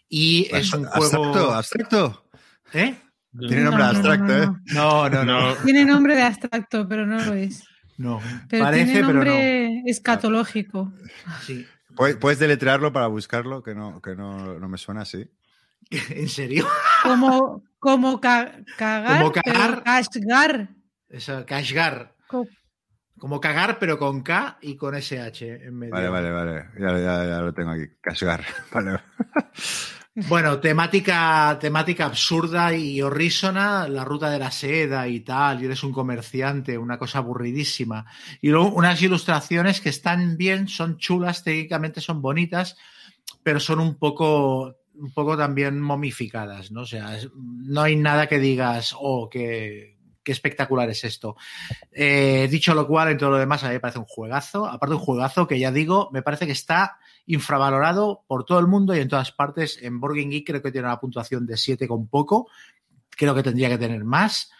[0.08, 1.24] Y es un juego...
[1.24, 2.30] Abstracto, abstracto.
[2.72, 2.94] ¿Eh?
[3.38, 5.10] Tiene nombre No, no, no, abstracto, no, ¿eh?
[5.10, 5.24] no, no.
[5.24, 7.64] No, Tiene nombre de abstracto, pero no lo es.
[7.98, 8.20] No.
[8.48, 9.24] Pero Parece, tiene pero no.
[9.24, 10.92] nombre escatológico.
[11.42, 11.66] Sí.
[11.94, 15.30] Puedes, puedes deletrearlo para buscarlo, que no, que no, no me suena así.
[15.90, 16.66] ¿En serio?
[17.02, 19.70] Como, como ca- cagar, Como cagar.
[19.70, 20.68] pero casgar.
[21.08, 22.14] Eso, Kashgar.
[22.26, 22.46] Co-
[23.18, 25.92] Como cagar, pero con K y con SH en medio.
[25.94, 26.64] Vale, vale, vale.
[26.78, 27.84] Ya, ya, ya lo tengo aquí.
[28.00, 28.44] Casgar.
[28.72, 29.00] Vale.
[30.26, 35.84] Bueno, temática, temática absurda y horrísona, la ruta de la seda y tal, y eres
[35.84, 38.04] un comerciante, una cosa aburridísima.
[38.40, 42.76] Y luego unas ilustraciones que están bien, son chulas, técnicamente son bonitas,
[43.44, 46.80] pero son un poco, un poco también momificadas, ¿no?
[46.80, 51.36] O sea, no hay nada que digas, oh, qué, qué espectacular es esto.
[51.92, 54.66] Eh, dicho lo cual, en todo lo demás, a mí me parece un juegazo.
[54.66, 56.98] Aparte, un juegazo que ya digo, me parece que está
[57.28, 59.78] infravalorado por todo el mundo y en todas partes.
[59.82, 62.48] En Game Geek creo que tiene una puntuación de 7 con poco.
[63.10, 64.50] Creo que tendría que tener más.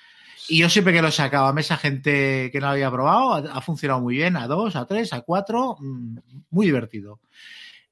[0.49, 3.61] Y yo siempre que lo sacaba a mesa, gente que no lo había probado, ha,
[3.63, 5.77] funcionado muy bien, a 2, a 3, a 4,
[6.51, 7.21] muy divertido.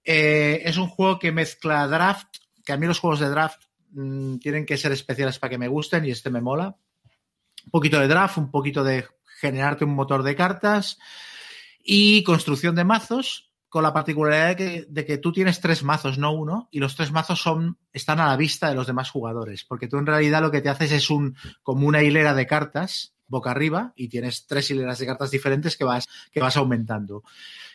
[0.04, 3.62] Eh, es un juego que mezcla draft, que a mí los juegos de draft
[3.92, 6.76] mm, tienen que ser especiales para que me gusten y este me mola.
[7.64, 9.06] Un poquito de draft, un poquito de
[9.40, 10.98] generarte un motor de cartas
[11.82, 13.45] y construcción de mazos
[13.76, 14.56] con la particularidad
[14.88, 18.26] de que, tú tienes tres mazos, no uno, y los tres mazos son, están a
[18.26, 21.10] la vista de los demás jugadores, porque tú en realidad lo que te haces es
[21.10, 25.76] un, como una hilera de cartas boca arriba y tienes tres hileras de cartas diferentes
[25.76, 27.22] que vas, que vas aumentando.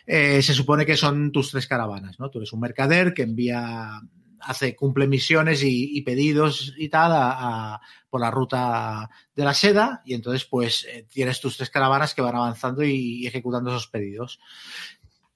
[0.08, 2.32] Eh, se supone que son tus tres caravanas, ¿no?
[2.32, 4.02] Tú eres un mercader que envía,
[4.40, 7.80] hace, cumple misiones y, pedidos y tal
[8.10, 12.24] por la ruta de la seda y entonces pues eh, tienes tus tres caravanas que
[12.24, 14.40] van avanzando y, y ejecutando esos pedidos.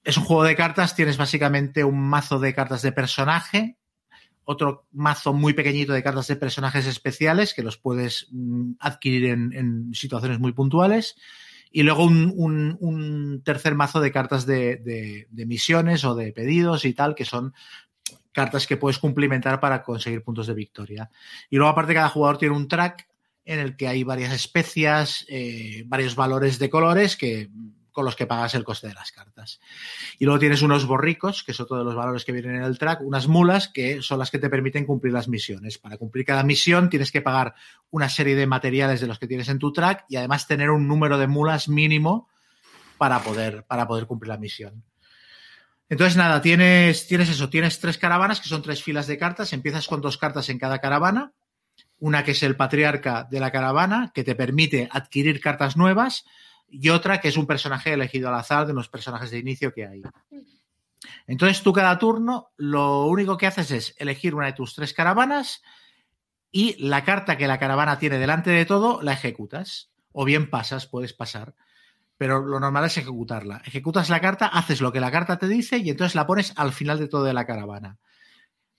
[0.06, 3.76] Es un juego de cartas, tienes básicamente un mazo de cartas de personaje,
[4.44, 9.92] otro mazo muy pequeñito de cartas de personajes especiales que los puedes mm, adquirir en,
[9.94, 11.16] situaciones muy puntuales.
[11.72, 16.84] Y luego un, un, tercer mazo de cartas de, de, de, misiones o de pedidos
[16.84, 17.52] y tal, que son
[18.30, 21.10] cartas que puedes cumplimentar para conseguir puntos de victoria.
[21.50, 23.08] Y luego aparte cada jugador tiene un track
[23.44, 27.50] en el que hay varias especias, eh, varios valores de colores que
[27.96, 29.58] con los que pagas el coste de las cartas.
[30.18, 33.00] Y luego tienes unos borricos, que son todos los valores que vienen en el track,
[33.00, 35.78] unas mulas, que son las que te permiten cumplir las misiones.
[35.78, 37.54] Para cumplir cada misión tienes que pagar
[37.88, 40.86] una serie de materiales de los que tienes en tu track y además tener un
[40.86, 42.28] número de mulas mínimo
[42.98, 44.84] para poder, para poder cumplir la misión.
[45.88, 49.86] Entonces, nada, tienes, tienes eso, tienes tres caravanas, que son tres filas de cartas, empiezas
[49.86, 51.32] con dos cartas en cada caravana,
[51.98, 56.26] una que es el patriarca de la caravana, que te permite adquirir cartas nuevas,
[56.68, 59.86] y otra que es un personaje elegido al azar de los personajes de inicio que
[59.86, 60.02] hay.
[61.26, 65.62] Entonces tú cada turno lo único que haces es elegir una de tus tres caravanas
[66.50, 69.90] y la carta que la caravana tiene delante de todo la ejecutas.
[70.12, 71.54] O bien pasas, puedes pasar.
[72.16, 73.60] Pero lo normal es ejecutarla.
[73.66, 76.72] Ejecutas la carta, haces lo que la carta te dice y entonces la pones al
[76.72, 77.98] final de todo de la caravana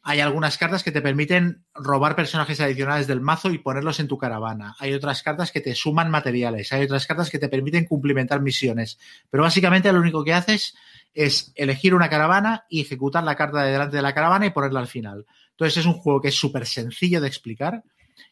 [0.09, 4.17] hay algunas cartas que te permiten robar personajes adicionales del mazo y ponerlos en tu
[4.17, 4.73] caravana.
[4.79, 6.71] Hay otras cartas que te suman materiales.
[6.71, 8.99] Hay otras cartas que te permiten cumplimentar misiones.
[9.29, 10.75] Pero básicamente lo único que haces
[11.13, 14.79] es elegir una caravana y ejecutar la carta de delante de la caravana y ponerla
[14.79, 15.25] al final.
[15.51, 17.83] Entonces es un juego que es súper sencillo de explicar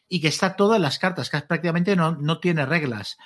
[0.08, 3.18] y que está todo en las cartas, que prácticamente no, no tiene reglas.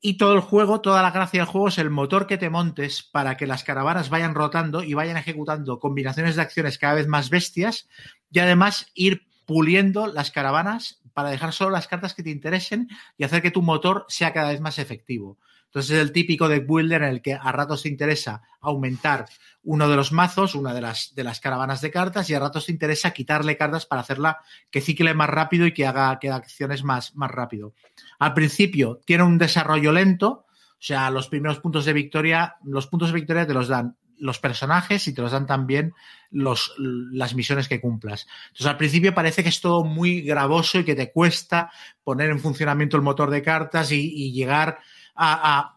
[0.00, 3.02] Y todo el juego, toda la gracia del juego es el motor que te montes
[3.02, 7.30] para que las caravanas vayan rotando y vayan ejecutando combinaciones de acciones cada vez más
[7.30, 7.88] bestias
[8.30, 13.24] y además ir puliendo las caravanas para dejar solo las cartas que te interesen y
[13.24, 15.38] hacer que tu motor sea cada vez más efectivo.
[15.76, 19.26] Entonces es el típico deck builder en el que a ratos te interesa aumentar
[19.62, 22.64] uno de los mazos, una de las, de las caravanas de cartas, y a ratos
[22.64, 24.38] te interesa quitarle cartas para hacerla
[24.70, 27.74] que cicle más rápido y que haga, que acciones más, más rápido.
[28.18, 33.10] Al principio tiene un desarrollo lento, o sea, los primeros puntos de victoria, los puntos
[33.10, 35.92] de victoria te los dan los personajes y te los dan también
[36.30, 38.26] los, las misiones que cumplas.
[38.46, 41.70] Entonces, al principio parece que es todo muy gravoso y que te cuesta
[42.02, 44.78] poner en funcionamiento el motor de cartas y llegar
[45.16, 45.76] a,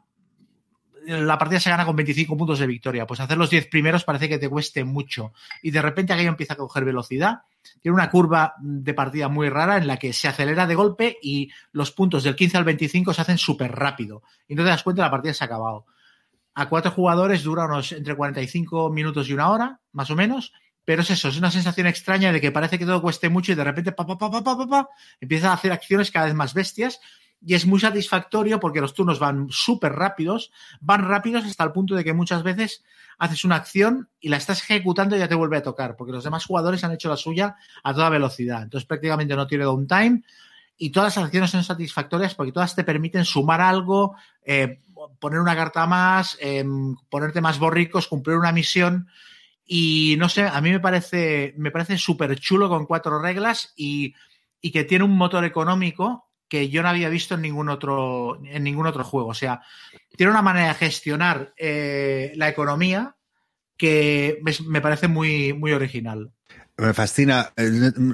[1.06, 3.08] la partida se gana con 25 puntos de victoria.
[3.08, 5.34] Pues hacer los 10 primeros parece que te cueste mucho.
[5.62, 7.42] Y de repente aquello empieza a coger velocidad.
[7.82, 11.50] Tiene una curva de partida muy rara en la que se acelera de golpe y
[11.72, 14.24] los puntos del 15 al 25 se hacen súper rápido.
[14.48, 15.86] Y no te das cuenta, la partida se ha acabado.
[16.54, 20.54] A cuatro jugadores dura unos entre 45 minutos y una hora, más o menos.
[20.86, 23.56] Pero es eso, es una sensación extraña de que parece que todo cueste mucho y
[23.56, 24.90] de repente pa, pa, pa, pa, pa, pa,
[25.20, 27.00] empieza a hacer acciones cada vez más bestias
[27.42, 30.52] y es muy satisfactorio porque los turnos van súper rápidos,
[30.82, 32.84] van rápidos hasta el punto de que muchas veces
[33.18, 36.24] haces una acción y la estás ejecutando y ya te vuelve a tocar, porque los
[36.24, 38.64] demás jugadores han hecho la suya a toda velocidad.
[38.64, 40.24] Entonces prácticamente no tiene downtime
[40.78, 44.82] y todas las acciones son satisfactorias porque todas te permiten sumar algo, eh,
[45.20, 46.66] poner una carta más, eh,
[47.10, 49.08] ponerte más borricos, cumplir una misión.
[49.66, 54.16] Y no sé, a mí me parece, me parece súper chulo con cuatro reglas y,
[54.62, 58.64] y que tiene un motor económico que yo no había visto en ningún otro, en
[58.64, 59.30] ningún otro juego.
[59.30, 59.62] O sea,
[60.18, 63.16] tiene una manera de gestionar eh, la economía
[63.78, 66.34] que me parece muy, muy original.
[66.76, 67.54] Me fascina.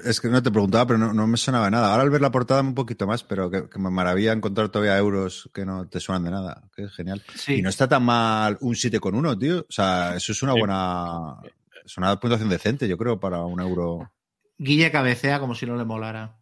[0.04, 1.92] Es que no te preguntaba, pero no, no, me sonaba nada.
[1.92, 4.98] Ahora al ver la portada un poquito más, pero que, que, me maravilla encontrar todavía
[4.98, 6.64] euros que no te suenan de nada.
[6.76, 7.24] Que es genial.
[7.36, 7.56] Sí.
[7.56, 9.60] Y no está tan mal un 7 con 1, tío.
[9.60, 11.38] O sea, eso es una buena.
[11.86, 14.12] Es una puntuación decente, yo creo, para un euro.
[14.58, 16.40] Guille cabecea como si no le molara.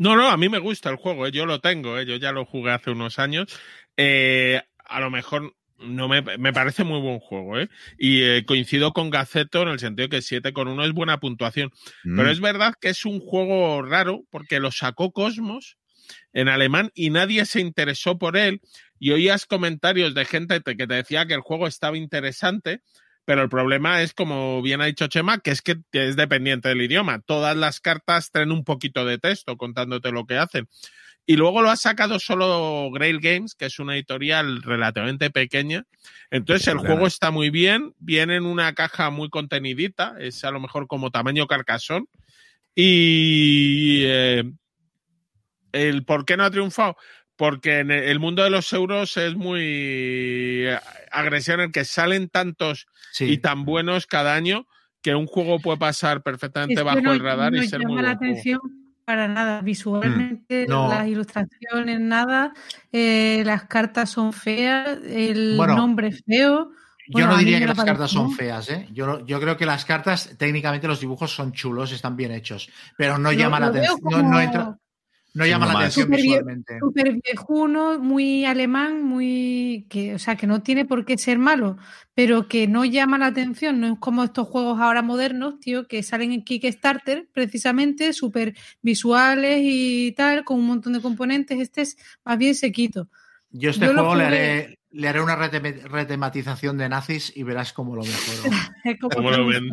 [0.00, 1.30] No, no, a mí me gusta el juego, ¿eh?
[1.30, 2.06] yo lo tengo, ¿eh?
[2.06, 3.54] yo ya lo jugué hace unos años.
[3.98, 7.68] Eh, a lo mejor no me, me, parece muy buen juego, ¿eh?
[7.98, 11.70] Y eh, coincido con Gaceto en el sentido que 7 con 1 es buena puntuación.
[12.04, 12.16] Mm.
[12.16, 15.76] Pero es verdad que es un juego raro porque lo sacó Cosmos
[16.32, 18.62] en alemán y nadie se interesó por él.
[18.98, 22.80] Y oías comentarios de gente que te decía que el juego estaba interesante,
[23.24, 26.82] pero el problema es, como bien ha dicho Chema, que es que es dependiente del
[26.82, 27.20] idioma.
[27.20, 30.68] Todas las cartas traen un poquito de texto contándote lo que hacen.
[31.26, 35.84] Y luego lo ha sacado solo Grail Games, que es una editorial relativamente pequeña.
[36.30, 40.58] Entonces el juego está muy bien, viene en una caja muy contenidita, es a lo
[40.58, 42.08] mejor como tamaño carcasón.
[42.74, 44.44] Y eh,
[45.72, 46.96] el por qué no ha triunfado,
[47.40, 50.78] porque en el mundo de los euros es muy eh,
[51.10, 53.24] agresión en el que salen tantos Sí.
[53.24, 54.66] y tan buenos cada año
[55.00, 57.80] que un juego puede pasar perfectamente Es que bajo no- el radar no y ser
[57.80, 58.32] llama muy la buen juego.
[58.34, 58.60] atención
[59.06, 59.62] para nada.
[59.62, 60.88] Visualmente, No.
[60.90, 62.52] las ilustraciones, nada.
[62.92, 66.72] eh, las cartas son feas, el Bueno, nombre es feo.
[67.06, 68.86] Yo Bueno, no diría que las cartas son feas, ¿eh?
[68.92, 72.68] Yo, yo creo que las cartas, técnicamente los dibujos son chulos, están bien hechos,
[72.98, 73.98] pero no Lo- llama la atención.
[73.98, 74.76] Como no entra,
[75.34, 76.22] no llama la atención bien.
[76.22, 76.78] visualmente.
[76.80, 79.86] Súper viejuno, muy alemán, muy.
[79.88, 81.76] Que, o sea, que no tiene por qué ser malo,
[82.14, 83.80] pero que no llama la atención.
[83.80, 89.60] No es como estos juegos ahora modernos, tío, que salen en Kickstarter, precisamente, súper visuales
[89.62, 91.60] y tal, con un montón de componentes.
[91.60, 93.08] Este es más bien sequito.
[93.50, 97.94] Yo este Yo juego le haré, le haré una retematización de nazis y verás cómo
[97.96, 98.42] lo mejoro.
[99.00, 99.70] ¿Cómo me lo ven?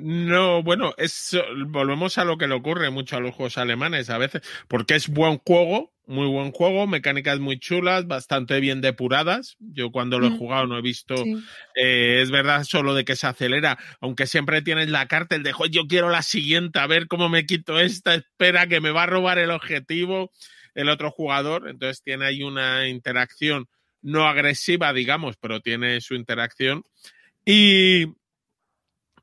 [0.00, 4.18] No, bueno, es, volvemos a lo que le ocurre mucho a los juegos alemanes a
[4.18, 9.56] veces, porque es buen juego, muy buen juego, mecánicas muy chulas, bastante bien depuradas.
[9.58, 10.38] Yo cuando lo he Mm.
[10.38, 11.34] jugado no he visto, Sí.
[11.74, 15.52] eh, es verdad solo de que se acelera, aunque siempre tienes la carta, el de
[15.52, 19.02] "Jo, yo quiero la siguiente, a ver cómo me quito esta, espera que me va
[19.02, 20.30] a robar el objetivo
[20.76, 23.66] el otro jugador, entonces tiene ahí una interacción
[24.00, 26.84] no agresiva, digamos, pero tiene su interacción.
[27.44, 28.14] Y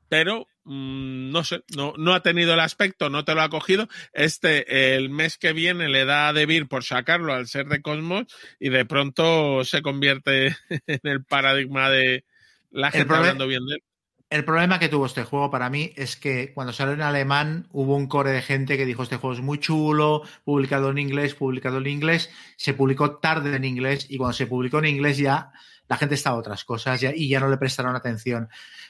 [0.08, 3.88] pero mm, no sé, no, no ha tenido el aspecto, no te lo ha cogido.
[4.12, 8.24] Este, el mes que viene le da a Debir por sacarlo al ser de Cosmos
[8.60, 10.48] y de pronto se convierte
[10.86, 12.24] en el paradigma de
[12.70, 13.82] la gente problema- hablando bien de él.
[14.28, 17.94] El problema que tuvo este juego para mí es que cuando salió en alemán hubo
[17.96, 21.78] un core de gente que dijo este juego es muy chulo, publicado en inglés, publicado
[21.78, 25.52] en inglés, se publicó tarde en inglés y cuando se publicó en inglés ya
[25.88, 28.48] la gente estaba a otras cosas ya- y ya no le prestaron atención.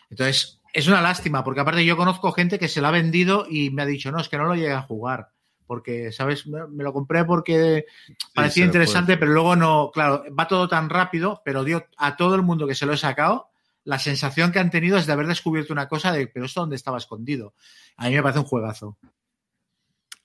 [0.09, 3.71] Entonces, es una lástima porque aparte yo conozco gente que se lo ha vendido y
[3.71, 5.31] me ha dicho, no, es que no lo llega a jugar.
[5.67, 6.47] Porque, ¿sabes?
[6.47, 7.87] Me me lo compré porque
[8.35, 12.43] parecía interesante, pero luego no, claro, va todo tan rápido, pero dio a todo el
[12.43, 13.49] mundo que se lo he sacado,
[13.85, 16.77] la sensación que han tenido es de haber descubierto una cosa de, pero esto dónde
[16.77, 17.55] estaba escondido.
[17.97, 18.99] A mí me parece un juegazo.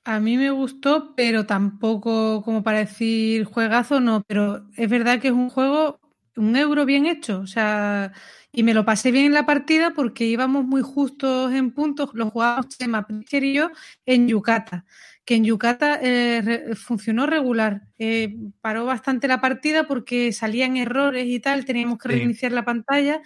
[0.03, 4.21] A mí me gustó, pero tampoco como para decir juegazo, no.
[4.27, 6.00] Pero es verdad que es un juego,
[6.37, 7.39] un euro bien hecho.
[7.41, 8.11] O sea,
[8.51, 12.09] y me lo pasé bien en la partida porque íbamos muy justos en puntos.
[12.13, 13.71] Lo jugábamos Chema, Pritchard y yo
[14.05, 14.85] en Yucata.
[15.25, 17.83] Que en Yucata eh, re- funcionó regular.
[17.99, 21.65] Eh, paró bastante la partida porque salían errores y tal.
[21.65, 22.15] Teníamos que Sí.
[22.15, 23.21] reiniciar la pantalla.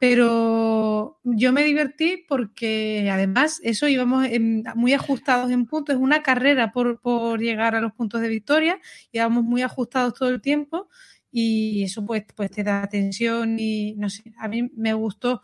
[0.00, 6.22] Pero yo me divertí porque además eso íbamos en- muy ajustados en puntos, es una
[6.22, 8.78] carrera por, por llegar a los puntos de victoria,
[9.12, 10.88] íbamos muy ajustados todo el tiempo
[11.36, 15.42] y eso pues, pues te da tensión y no sé, a mí me gustó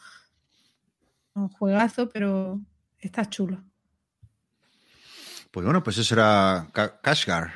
[1.34, 2.60] un juegazo, pero
[2.98, 3.62] está chulo.
[5.50, 7.54] Pues bueno, pues eso era Ka- Kashgar.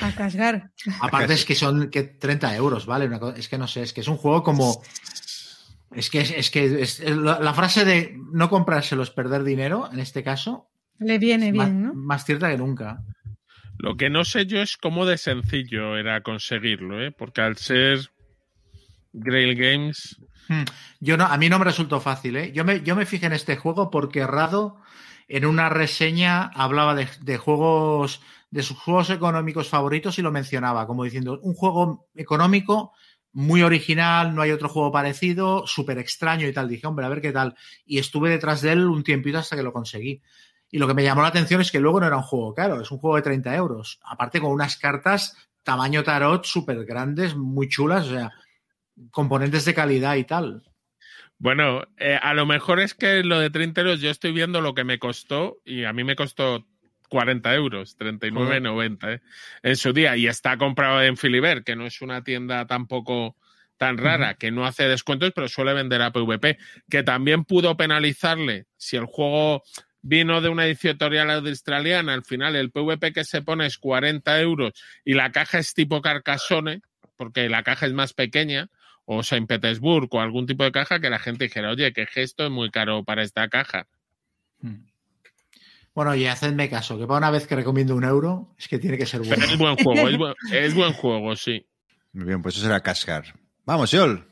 [0.00, 0.72] A casgar.
[1.00, 3.06] Aparte es que son que 30 euros, ¿vale?
[3.06, 4.82] Una cosa- es que no sé, es que es un juego como...
[5.94, 9.88] Es que es, es que es- la, la frase de no comprárselo es perder dinero,
[9.92, 11.94] en este caso, Le viene más, bien, ¿no?
[11.94, 13.04] más cierta que nunca.
[13.82, 17.10] Lo que no sé yo es cómo de sencillo era conseguirlo, ¿eh?
[17.10, 18.10] porque al ser
[19.12, 20.18] Grail Games,
[20.48, 20.64] Hmm.
[21.00, 22.52] Yo no, a mí no me resultó fácil, ¿eh?
[22.52, 24.78] Yo me, yo me fijé en este juego porque Rado
[25.28, 30.86] en una reseña hablaba de, de juegos, de sus juegos económicos favoritos y lo mencionaba,
[30.86, 32.92] como diciendo, un juego económico
[33.32, 36.68] muy original, no hay otro juego parecido, súper extraño y tal.
[36.68, 37.54] Dije, hombre, a ver qué tal.
[37.86, 40.20] Y estuve detrás de él un tiempito hasta que lo conseguí.
[40.72, 42.80] Y lo que me llamó la atención es que luego no era un juego caro,
[42.80, 44.00] es un juego de 30 euros.
[44.02, 48.32] Aparte con unas cartas tamaño tarot súper grandes, muy chulas, o sea,
[49.10, 50.62] componentes de calidad y tal.
[51.38, 54.74] Bueno, eh, a lo mejor es que lo de 30 euros yo estoy viendo lo
[54.74, 56.66] que me costó y a mí me costó
[57.10, 59.20] 40 euros, 39,90 ¿eh?
[59.62, 63.36] en su día y está comprado en Filiber, que no es una tienda tampoco
[63.76, 66.56] tan rara, que no hace descuentos, pero suele vender a PvP,
[66.88, 69.64] que también pudo penalizarle si el juego
[70.02, 74.72] vino de una editorial australiana, al final el PvP que se pone es 40 euros
[75.04, 76.82] y la caja es tipo Carcassonne,
[77.16, 78.68] porque la caja es más pequeña,
[79.04, 82.44] o Saint Petersburg o algún tipo de caja que la gente dijera, oye, qué gesto
[82.44, 83.86] es muy caro para esta caja.
[84.60, 84.86] Hmm.
[85.94, 88.96] Bueno, y hacedme caso, que para una vez que recomiendo un euro, es que tiene
[88.96, 89.36] que ser bueno.
[89.36, 91.66] Pero es buen juego, es buen, es buen juego, sí.
[92.12, 93.24] Muy bien, pues eso era Kashgar.
[93.64, 94.31] Vamos, Yol.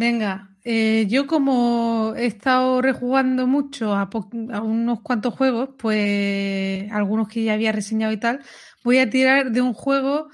[0.00, 4.08] Venga, eh, yo como he estado rejugando mucho a,
[4.50, 8.40] a, unos cuantos juegos, pues algunos que ya había reseñado y tal,
[8.82, 10.28] voy a tirar de un juego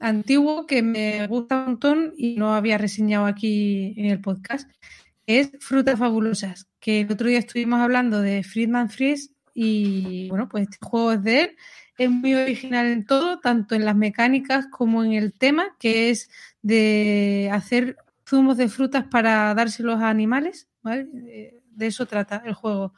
[0.00, 4.68] antiguo que me gusta un montón y no había reseñado aquí en el podcast.
[5.24, 10.64] Es Frutas Fabulosas, que el otro día estuvimos hablando de Friedman Freeze y bueno, pues
[10.64, 11.56] este juego es de él.
[11.96, 16.28] Es muy original en todo, tanto en las mecánicas como en el tema, que es
[16.62, 17.96] de hacer
[18.32, 21.04] zumos de frutas para dárselos a animales, ¿vale?
[21.04, 22.94] De eso trata el juego.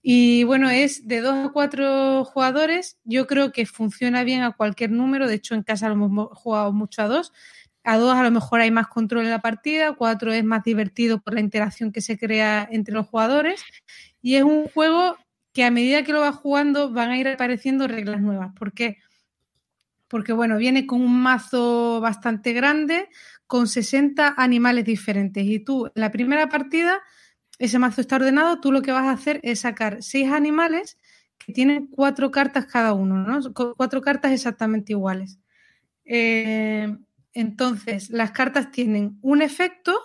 [0.00, 2.96] Y bueno, es de dos a cuatro jugadores.
[3.02, 5.26] Yo creo que funciona bien a cualquier número.
[5.26, 7.32] De hecho, en casa lo hemos jugado mucho a dos.
[7.82, 11.20] A dos a lo mejor hay más control en la partida, cuatro es más divertido
[11.20, 13.64] por la interacción que se crea entre los jugadores.
[14.22, 15.16] Y es un juego
[15.52, 18.52] que a medida que lo vas jugando van a ir apareciendo reglas nuevas.
[18.56, 18.98] ¿Por qué?
[20.06, 23.08] Porque bueno, viene con un mazo bastante grande,
[23.48, 25.44] con 60 animales diferentes.
[25.44, 27.00] Y tú, en la primera partida,
[27.58, 30.98] ese mazo está ordenado, tú lo que vas a hacer es sacar seis animales
[31.38, 33.52] que tienen cuatro cartas cada uno, ¿no?
[33.76, 35.40] Cuatro cartas exactamente iguales.
[36.04, 36.94] Eh,
[37.32, 39.98] entonces, las cartas tienen un efecto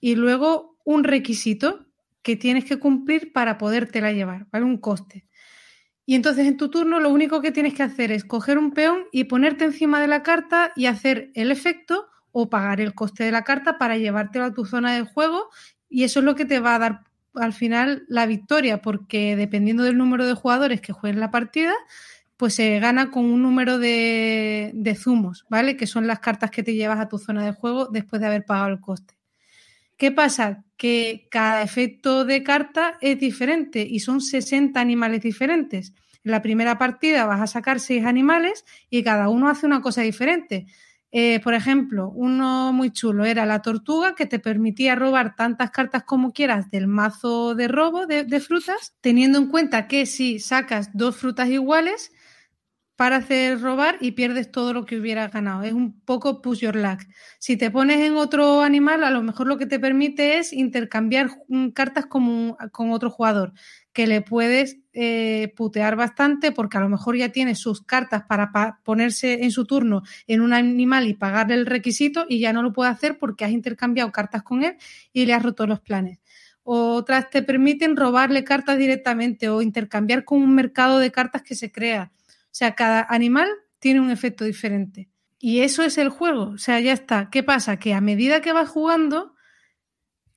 [0.00, 1.86] y luego un requisito
[2.22, 4.64] que tienes que cumplir para podértela llevar, ¿vale?
[4.64, 5.26] Un coste.
[6.06, 9.04] Y entonces en tu turno lo único que tienes que hacer es coger un peón
[9.12, 13.32] y ponerte encima de la carta y hacer el efecto o pagar el coste de
[13.32, 15.48] la carta para llevártelo a tu zona de juego
[15.88, 17.00] y eso es lo que te va a dar
[17.34, 21.74] al final la victoria, porque dependiendo del número de jugadores que jueguen la partida,
[22.36, 25.76] pues se gana con un número de, de zumos, ¿vale?
[25.76, 28.44] Que son las cartas que te llevas a tu zona de juego después de haber
[28.44, 29.14] pagado el coste.
[29.96, 30.64] ¿Qué pasa?
[30.78, 35.92] Que cada efecto de carta es diferente y son 60 animales diferentes.
[36.24, 40.00] En la primera partida vas a sacar 6 animales y cada uno hace una cosa
[40.00, 40.66] diferente.
[41.12, 46.04] Eh, por ejemplo, uno muy chulo era la tortuga que te permitía robar tantas cartas
[46.04, 51.16] como quieras del mazo de robo de, frutas, teniendo en cuenta que si sacas dos
[51.16, 52.12] frutas iguales,
[52.94, 55.62] para hacer robar y pierdes todo lo que hubieras ganado.
[55.62, 57.00] Es un poco push your luck.
[57.38, 61.30] Si te pones en otro animal, a lo mejor lo que te permite es intercambiar
[61.72, 62.56] cartas con
[62.90, 63.54] otro jugador,
[63.92, 68.52] que le puedes eh, putear bastante porque a lo mejor ya tiene sus cartas para
[68.52, 72.62] pa ponerse en su turno en un animal y pagarle el requisito y ya no
[72.62, 74.76] lo puede hacer porque has intercambiado cartas con él
[75.12, 76.20] y le has roto los planes.
[76.62, 81.72] Otras te permiten robarle cartas directamente o intercambiar con un mercado de cartas que se
[81.72, 82.12] crea
[82.50, 83.48] o sea, cada animal
[83.78, 85.08] tiene un efecto diferente.
[85.38, 86.50] Y eso es el juego.
[86.50, 87.30] O sea, ya está.
[87.30, 87.78] ¿Qué pasa?
[87.78, 89.34] Que a medida que vas jugando,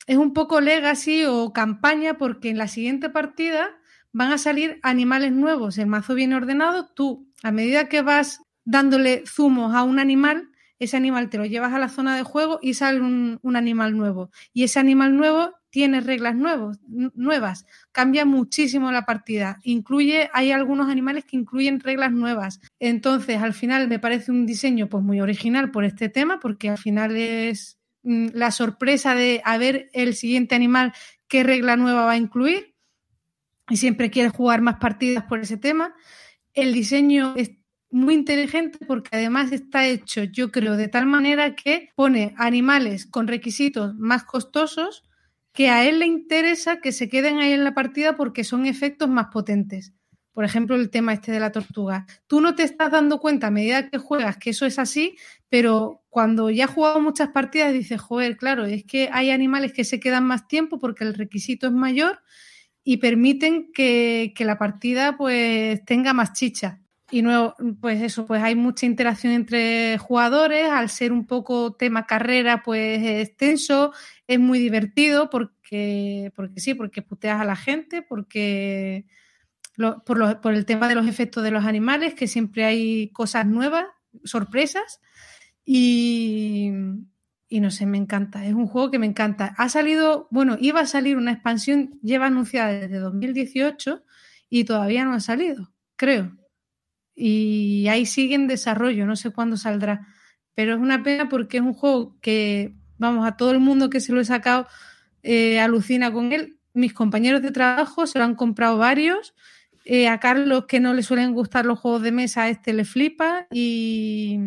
[0.08, 3.72] es un poco legacy o campaña, porque en la siguiente partida
[4.12, 5.78] van a salir animales nuevos.
[5.78, 6.90] El mazo viene ordenado.
[6.94, 10.50] Tú, a medida que vas dándole zumos a un animal,
[10.80, 13.98] ese animal te lo llevas a la zona de juego y sale un, un animal
[13.98, 14.32] nuevo.
[14.54, 19.58] Y ese animal nuevo tiene reglas nuevos, nuevas, cambia muchísimo la partida.
[19.64, 22.60] Incluye, hay algunos animales que incluyen reglas nuevas.
[22.80, 26.78] Entonces, al final me parece un diseño pues muy original por este tema, porque al
[26.78, 30.94] final es la sorpresa de a ver el siguiente animal
[31.28, 32.76] qué regla nueva va a incluir.
[33.70, 35.96] Y siempre quieres jugar más partidas por ese tema.
[36.54, 37.52] El diseño es
[37.90, 43.28] muy inteligente porque además está hecho, yo creo, de tal manera que pone animales con
[43.28, 45.04] requisitos más costosos
[45.54, 49.10] que a él le interesa que se queden ahí en la partida porque son efectos
[49.10, 49.94] más potentes.
[50.34, 52.06] Por ejemplo, el tema este de la tortuga.
[52.28, 55.16] Tú no te estás dando cuenta a medida que juegas que eso es así,
[55.48, 59.84] pero cuando ya has jugado muchas partidas dices, joder, claro, es que hay animales que
[59.84, 62.20] se quedan más tiempo porque el requisito es mayor
[62.84, 66.80] y permiten que, que la partida pues tenga más chicha.
[67.12, 72.08] Y nuevo, pues eso, pues hay mucha interacción entre jugadores, al ser un poco tema
[72.08, 73.94] carrera, pues extenso,
[74.26, 79.06] es muy divertido porque, porque sí, porque puteas a la gente, porque
[80.06, 83.86] por, el tema de los efectos de los animales, que siempre hay cosas nuevas,
[84.24, 85.02] sorpresas,
[85.66, 86.72] y,
[87.48, 89.56] y no sé, me encanta, es un juego que me encanta.
[89.58, 94.04] Ha salido, bueno, iba a salir una expansión, lleva anunciada desde 2018
[94.50, 96.38] y todavía no ha salido, creo
[97.16, 100.08] y ahí sigue en desarrollo, no sé cuándo saldrá.
[100.56, 104.00] Pero es una pena porque es un juego que, vamos, a todo el mundo que
[104.00, 104.68] se lo he sacado
[105.22, 106.58] eh, alucina con él.
[106.74, 109.34] Mis compañeros de trabajo se lo han comprado varios.
[109.86, 112.86] Eh, a Carlos, que no le suelen gustar los juegos de mesa, a este le
[112.86, 113.48] flipa.
[113.52, 114.40] Y,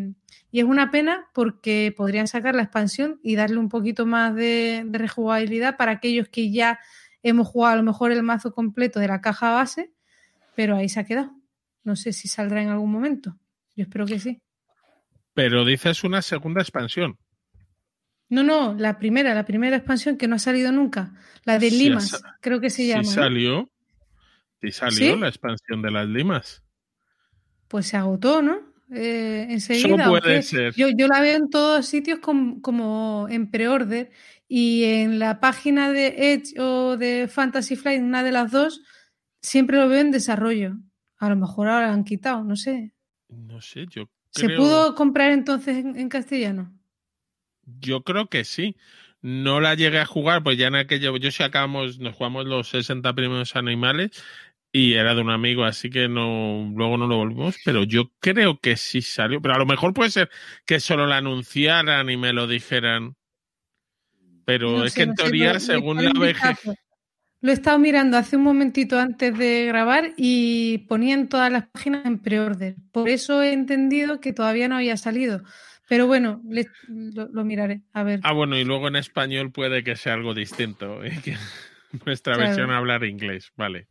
[0.51, 4.85] y, es una pena porque podrían sacar la expansión y darle un poquito más de,
[4.87, 6.79] de rejugabilidad para aquellos que ya
[7.23, 9.93] hemos jugado a lo mejor el mazo completo de la caja base,
[10.55, 11.33] pero ahí se ha quedado.
[11.85, 13.37] No sé si saldrá en algún momento.
[13.75, 14.41] Yo espero que sí.
[15.35, 17.19] Pero dices una segunda expansión.
[18.29, 21.13] No, no, la primera, la primera expansión que no ha salido nunca.
[21.45, 23.03] La de Limas, creo que se Sí llama.
[23.03, 23.11] ¿no?
[23.11, 23.71] salió.
[24.61, 25.21] Sí salió ¿Sí?
[25.21, 26.63] la expansión de las limas.
[27.69, 28.59] Pues se agotó, ¿no?
[28.93, 29.95] Eh, enseguida.
[30.05, 30.75] Eso puede ser.
[30.75, 34.11] Yo, yo la veo en todos sitios com- como en pre-order
[34.49, 38.83] y en la página de Edge o de Fantasy Flight, una de las dos,
[39.43, 40.77] siempre lo veo en desarrollo.
[41.19, 42.93] A lo mejor ahora la han quitado, no sé.
[43.29, 46.73] No sé, yo ¿Se pudo comprar entonces en, en castellano?
[47.81, 48.77] yo creo que sí.
[49.23, 52.69] No la llegué a jugar, pues ya en aquello, yo sí acabamos, nos jugamos los
[52.69, 54.11] 60 primeros animales
[54.73, 58.61] y era de un amigo, así que no, luego no lo volvimos, pero yo creo
[58.61, 59.41] que sí salió.
[59.41, 60.31] Pero a lo mejor puede ser
[60.67, 63.17] que solo la anunciaran y me lo dijeran.
[64.45, 66.77] Pero No es sé, que en no teoría, según la BG.
[67.41, 72.05] Lo he estado mirando hace un momentito antes de grabar y ponían todas las páginas
[72.07, 72.77] en pre-order.
[72.93, 75.43] Por eso he entendido que todavía no había salido.
[75.89, 77.83] Pero bueno, le- lo, lo miraré.
[77.93, 78.21] A ver.
[78.23, 81.05] Ah, bueno, y luego en español puede que sea algo distinto.
[81.05, 81.13] ¿eh?
[82.05, 82.49] Nuestra Claro.
[82.49, 83.87] versión hablar inglés, vale.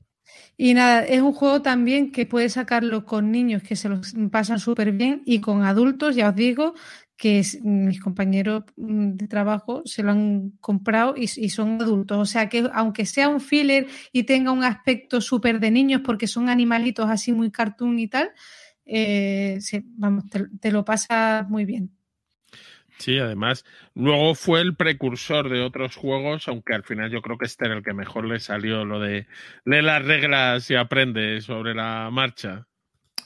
[0.58, 4.02] Y nada, es un juego también que puedes sacarlo con niños que se lo
[4.32, 6.74] pasan súper bien y con adultos, ya os digo,
[7.16, 12.18] que es- mis compañeros mm, de trabajo se lo han comprado y, y son adultos.
[12.18, 16.28] O sea que aunque sea un filler y tenga un aspecto súper de niños porque
[16.28, 18.32] son animalitos así muy cartoon y tal,
[18.86, 21.92] eh, se- vamos, te, te lo pasas muy bien.
[22.98, 27.46] Sí, además, luego fue el precursor de otros juegos, aunque al final yo creo que
[27.46, 29.28] este era el que mejor le salió, lo de
[29.66, 32.68] lee las reglas y aprende sobre la marcha.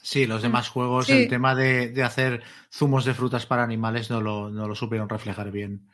[0.02, 1.12] Sí, los demás juegos, Sí.
[1.12, 2.42] el tema de, de hacer
[2.72, 5.86] zumos de frutas para animales no lo, no lo supieron reflejar bien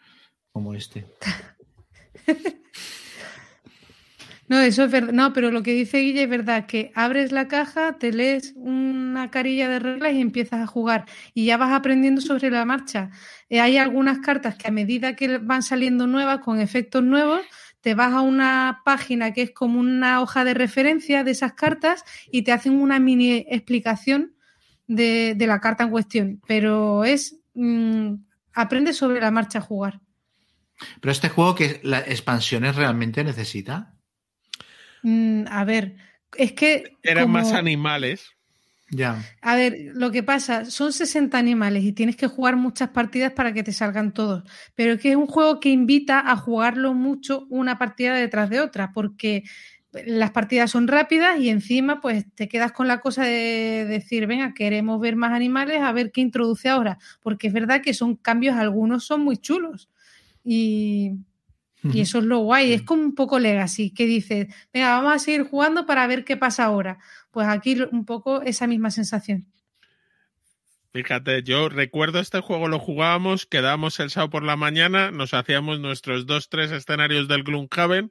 [0.53, 1.05] como este.
[4.49, 5.13] No, eso es verdad.
[5.13, 9.31] No, pero lo que dice Guille es verdad, que abres la caja, te lees una
[9.31, 11.07] carilla de reglas y empiezas a jugar.
[11.35, 13.11] Y ya vas aprendiendo sobre la marcha.
[13.49, 17.41] Eh, hay algunas cartas que a medida que van saliendo nuevas, con efectos nuevos,
[17.81, 22.05] te vas a una página que es como una hoja de referencia de esas cartas
[22.31, 24.35] y te hacen una mini explicación
[24.87, 26.41] de, de la carta en cuestión.
[26.47, 27.37] Pero es...
[27.55, 28.15] mm,
[28.57, 30.01] aprende sobre la marcha a jugar.
[31.01, 33.96] Pero este juego que las expansiones realmente necesita.
[35.03, 35.97] Mm, a ver,
[36.37, 36.97] es que...
[37.03, 38.37] Eran más animales.
[38.91, 39.21] Ya.
[39.43, 43.53] A ver, lo que pasa, son 60 animales y tienes que jugar muchas partidas para
[43.53, 44.45] que te salgan todos.
[44.77, 48.61] Pero es que es un juego que invita a jugarlo mucho una partida detrás de
[48.61, 49.43] otra, porque
[50.05, 54.55] las partidas son rápidas y encima pues te quedas con la cosa de decir, venga,
[54.55, 56.99] queremos ver más animales, a ver qué introduce ahora.
[57.23, 59.89] Porque es verdad que son cambios, algunos son muy chulos.
[60.45, 61.13] Y,
[61.93, 65.19] y eso es lo guay, es como un poco legacy, que dices, venga, vamos a
[65.19, 66.99] seguir jugando para ver qué pasa ahora.
[67.31, 69.47] Pues aquí un poco esa misma sensación.
[70.97, 75.79] Fíjate, yo recuerdo este juego lo jugábamos, quedábamos el sábado por la mañana, nos hacíamos
[75.79, 78.11] nuestros dos, tres escenarios del Gloomhaven,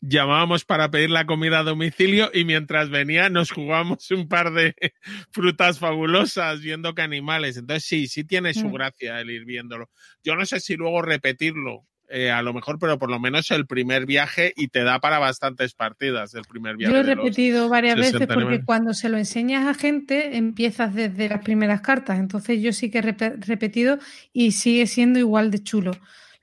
[0.00, 4.74] llamábamos para pedir la comida a domicilio y mientras venía nos jugábamos un par de
[5.30, 7.56] frutas fabulosas viendo que animales.
[7.56, 8.72] Entonces sí, sí tiene su Mm.
[8.72, 9.88] gracia el ir viéndolo.
[10.24, 13.66] Yo no sé si luego repetirlo, eh, a lo mejor, pero por lo menos el
[13.66, 16.92] primer viaje y te da para bastantes partidas el primer viaje.
[16.94, 21.28] Yo he repetido varias 60 veces porque cuando se lo enseñas a gente empiezas desde
[21.28, 22.20] las primeras cartas.
[22.20, 23.98] Entonces yo sí que he rep- repetido
[24.32, 25.90] y sigue siendo igual de chulo.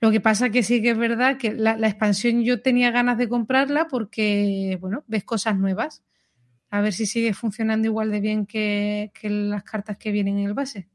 [0.00, 3.16] Lo que pasa que sí que es verdad que la, la expansión yo tenía ganas
[3.18, 6.02] de comprarla porque, bueno, ves cosas nuevas.
[6.70, 10.46] A ver si sigue funcionando igual de bien que, que las cartas que vienen en
[10.46, 10.88] el base.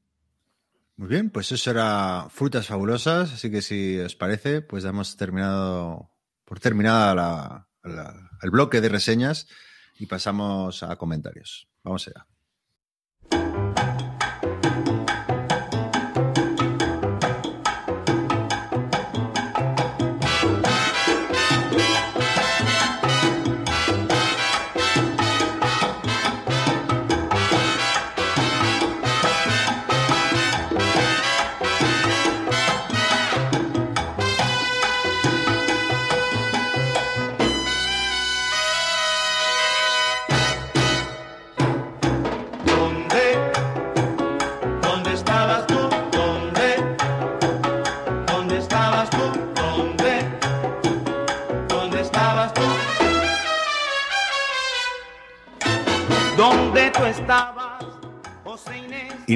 [0.98, 6.10] Muy bien, pues eso era frutas fabulosas, así que si os parece, pues damos terminado
[6.44, 9.48] por terminada la- la- el bloque de reseñas
[9.99, 11.69] y pasamos a comentarios.
[11.84, 12.26] Vamos allá.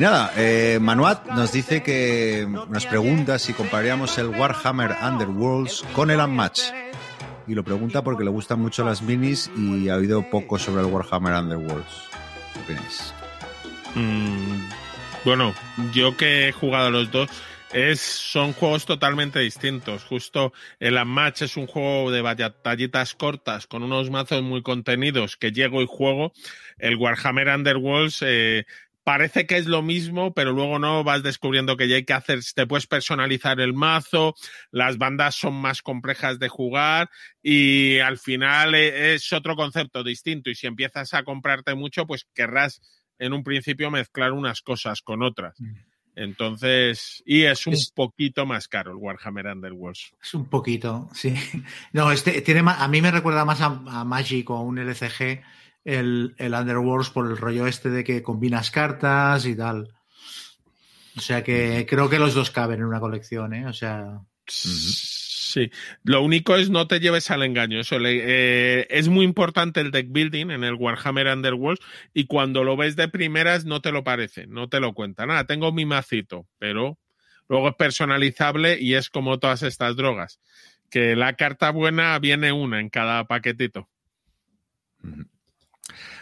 [0.01, 6.19] Nada, eh, Manuat nos dice que nos pregunta si compararíamos el Warhammer Underworlds con el
[6.19, 6.61] Unmatch.
[7.47, 10.87] Y lo pregunta porque le gustan mucho las minis y ha oído poco sobre el
[10.87, 12.09] Warhammer Underworlds.
[12.53, 13.13] ¿Qué opináis?
[13.93, 14.69] Mm,
[15.23, 15.53] bueno,
[15.93, 17.29] yo que he jugado los dos,
[17.71, 20.03] es, son juegos totalmente distintos.
[20.03, 25.51] Justo el Unmatch es un juego de batallitas cortas con unos mazos muy contenidos que
[25.51, 26.33] llego y juego.
[26.79, 28.65] El Warhammer Underworlds eh,
[29.03, 32.39] parece que es lo mismo, pero luego no vas descubriendo que ya hay que hacer,
[32.55, 34.35] te puedes personalizar el mazo,
[34.71, 37.09] las bandas son más complejas de jugar
[37.41, 42.27] y al final eh, es otro concepto distinto y si empiezas a comprarte mucho, pues
[42.33, 42.81] querrás
[43.19, 45.57] en un principio mezclar unas cosas con otras.
[46.15, 50.13] Entonces, y es un Es- poquito más caro el Warhammer Underworlds.
[50.21, 51.33] Es un poquito, sí.
[51.93, 54.77] No, este tiene ma- a mí me recuerda más a, a Magic o a un
[54.77, 55.41] LCG
[55.83, 59.89] el, el Underworlds por el rollo este de que combinas cartas y tal.
[61.17, 63.67] O sea que creo que los dos caben en una colección, ¿eh?
[63.67, 65.69] O sea, Sí,
[66.03, 67.81] lo único es no te lleves al engaño.
[67.81, 71.83] Eso le- eh, es muy importante el deck building en el Warhammer Underworlds
[72.13, 75.25] y cuando lo ves de primeras no te lo parece, no te lo cuenta.
[75.25, 76.97] Nada, tengo mi macito, pero
[77.49, 80.39] luego es personalizable y es como todas estas drogas,
[80.89, 83.89] que la carta buena viene una en cada paquetito.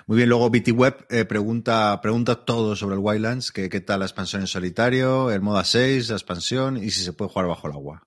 [0.10, 4.00] Muy bien, luego BT Web eh, pregunta, pregunta todo sobre el Wildlands, que qué tal
[4.00, 7.68] la expansión en solitario, el moda 6, la expansión y si se puede jugar bajo
[7.68, 8.02] el agua.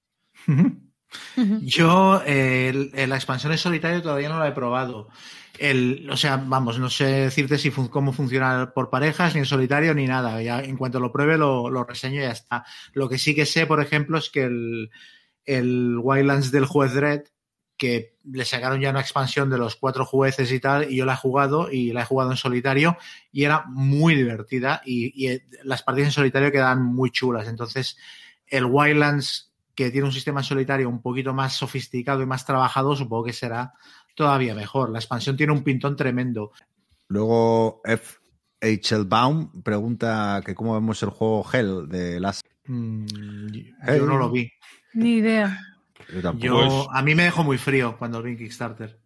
[1.60, 5.10] Yo eh, el- la expansión en solitario todavía no la he probado.
[5.60, 9.46] El, o sea, vamos, no sé decirte si fun- cómo funciona por parejas, ni en
[9.46, 10.42] solitario, ni nada.
[10.42, 12.64] Ya, en cuanto lo pruebe, lo, lo reseño y ya está.
[12.94, 14.90] Lo que sí que sé, por ejemplo, es que el,
[15.44, 17.26] el Wildlands del juez Dredd,
[17.82, 21.14] que le sacaron ya una expansión de los cuatro jueces y tal, y yo la
[21.14, 22.96] he jugado y la he jugado en solitario
[23.32, 27.48] y era muy divertida y, y, eh, las partidas en solitario quedan muy chulas.
[27.48, 27.96] Entonces,
[28.46, 32.94] el Wildlands que tiene un sistema en solitario un poquito más sofisticado y más trabajado,
[32.94, 33.72] supongo que será
[34.14, 34.90] todavía mejor.
[34.90, 36.52] La expansión tiene un pintón tremendo.
[37.08, 38.20] Luego F.
[38.60, 38.96] H.
[39.06, 42.44] Baum pregunta que cómo vemos el juego Hell de las.
[42.66, 43.06] Mm.
[43.88, 44.52] Yo no lo vi.
[44.94, 45.58] Ni idea.
[46.12, 46.46] Yo tampoco.
[46.46, 48.98] Yo, a mí me dejó muy frío cuando vi en Kickstarter.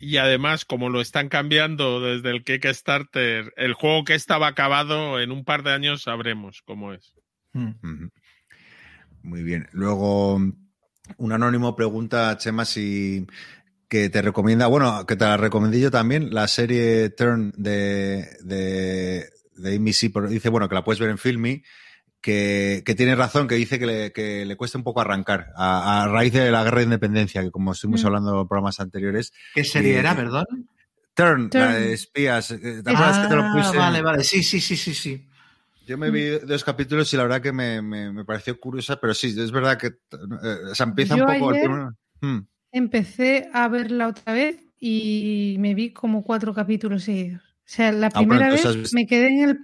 [0.00, 5.32] Y además, como lo están cambiando desde el Kickstarter, el juego que estaba acabado, en
[5.32, 7.14] un par de años sabremos cómo es.
[7.52, 7.70] Mm.
[7.82, 8.10] Ujú.
[9.22, 9.68] Muy bien.
[9.72, 10.36] Luego,
[11.16, 13.26] un anónimo pregunta, Chema, si
[13.88, 19.30] que te recomienda, bueno, que te la recomendé yo también, la serie Turn de, de,
[19.56, 21.62] de pero dice, bueno, que la puedes ver en Filmy,
[22.28, 26.02] que, que tiene razón, que dice que le, que le cuesta un poco arrancar, a,
[26.02, 28.06] a raíz de la guerra de independencia, que como estuvimos Mm.
[28.06, 29.32] hablando en los programas anteriores.
[29.54, 30.44] ¿Qué serie Y- era, perdón?
[31.14, 31.64] Turn, Turn.
[31.64, 32.50] la de espías.
[32.50, 33.76] eh, ¿Te acuerdas que te lo Ah, puse?
[33.78, 34.22] Vale, vale.
[34.24, 35.26] Sí, sí, sí, sí, sí.
[35.86, 39.14] Yo me vi dos capítulos y la verdad que me, me, me pareció curiosa, pero
[39.14, 41.88] sí, es verdad que eh, o sea, empieza Yo un poco el ayer-
[42.20, 42.40] Hmm.
[42.72, 47.42] Empecé a verla otra vez y me vi como cuatro capítulos seguidos.
[47.42, 49.58] O sea, la Ah, bueno, primera vez has me quedé en el,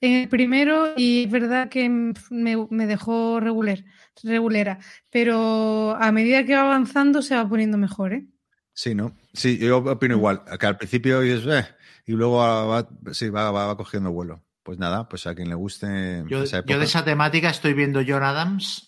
[0.00, 3.84] en el primero y es verdad que me, me dejó regular,
[4.22, 4.78] regulera.
[5.10, 8.26] Pero a medida que va avanzando se va poniendo mejor, ¿eh?
[8.72, 9.12] Sí, ¿no?
[9.34, 11.66] Sí, yo opino igual, que al principio dices, eh,
[12.06, 14.42] y luego va, sí, va, va, va cogiendo vuelo.
[14.62, 16.78] Pues nada, pues a quien le guste Yo, esa yo época.
[16.78, 18.86] de esa temática estoy viendo John Adams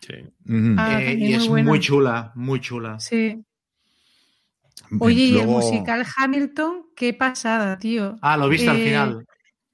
[0.00, 0.14] Sí.
[0.76, 1.66] Ah, eh, y es buena.
[1.70, 3.00] muy chula, muy chula.
[3.00, 3.42] Sí.
[5.00, 8.16] Oye, y el musical Hamilton, qué pasada, tío.
[8.20, 9.26] Ah, lo viste al Eh, final.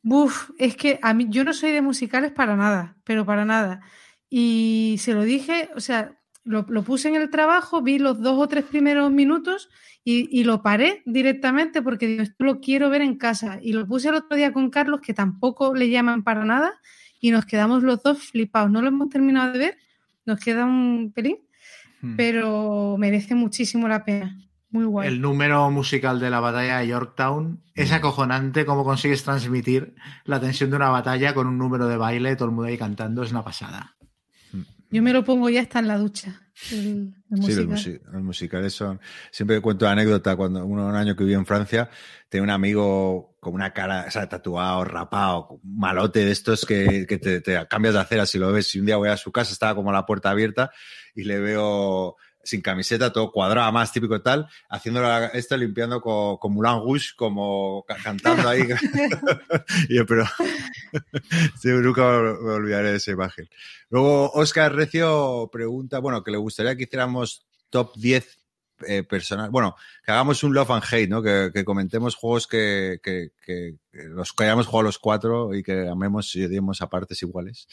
[0.03, 3.81] Buf, es que a mí yo no soy de musicales para nada, pero para nada.
[4.29, 8.39] Y se lo dije, o sea, lo, lo puse en el trabajo, vi los dos
[8.39, 9.69] o tres primeros minutos
[10.05, 13.59] y, y lo paré directamente porque digo, esto lo quiero ver en casa.
[13.61, 16.73] Y lo puse el otro día con Carlos, que tampoco le llaman para nada,
[17.21, 18.71] y nos quedamos los dos flipados.
[18.71, 19.79] No lo hemos terminado de ver,
[20.25, 21.39] nos queda un pelín,
[22.01, 22.17] Hmm.
[22.17, 24.39] pero merece muchísimo la pena.
[24.71, 25.09] Muy guay.
[25.09, 29.95] El número musical de la batalla de Yorktown es acojonante cómo consigues transmitir
[30.25, 33.23] la tensión de una batalla con un número de baile, todo el mundo ahí cantando,
[33.23, 33.97] es una pasada.
[34.93, 36.43] Yo me lo pongo ya hasta en la ducha.
[36.73, 37.67] el- el Sí, los, musical.
[37.69, 39.01] musi- los musicales son.
[39.31, 41.89] Siempre cuento la anécdota cuando uno, un año que viví en Francia,
[42.29, 47.17] tenía un amigo con una cara, o sea, tatuado, rapado, malote de estos que, que
[47.19, 48.75] te, te cambias de acera si lo ves.
[48.75, 50.71] Y un día voy a su casa, estaba como la puerta abierta
[51.15, 56.37] y le veo sin camiseta, todo cuadrado, más típico tal, haciendo la- esto, limpiando con,
[56.39, 58.63] con Moulin Rouge, como ca- cantando ahí.
[59.89, 60.25] y yo, pero
[61.61, 63.49] sí, nunca me olvidaré de esa imagen.
[63.91, 68.39] Luego, Oscar Recio pregunta, bueno, que le gustaría que hiciéramos top 10
[68.87, 69.51] eh, personal.
[69.51, 71.23] Bueno, que hagamos un love and hate, ¿no?
[71.23, 75.63] Que, que comentemos juegos que, que, que, que los que hayamos jugado los cuatro y
[75.63, 77.67] que amemos y odiemos a partes iguales.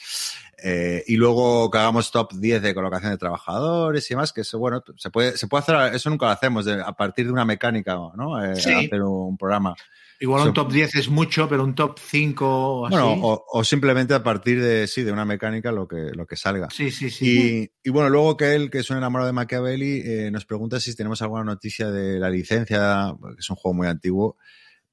[0.64, 4.60] Eh, y luego que hagamos top 10 de colocación de trabajadores y demás, que eso,
[4.60, 7.46] bueno, se puede, se puede hacer, eso nunca lo hacemos, de- a partir de una
[7.46, 8.44] mecánica, ¿no?
[8.44, 8.74] Eh, Sí.
[8.74, 9.76] Hacer un programa.
[10.20, 12.96] Igual un top 10 es mucho, pero un top 5 o así.
[12.96, 16.36] Bueno, o, o simplemente a partir de, sí, de una mecánica lo que, lo que
[16.36, 16.70] salga.
[16.72, 17.70] sí, sí, sí.
[17.84, 20.80] Y, y bueno, luego que él, que es un enamorado de Machiavelli, eh, nos pregunta
[20.80, 24.38] si tenemos alguna noticia de la licencia, que es un juego muy antiguo,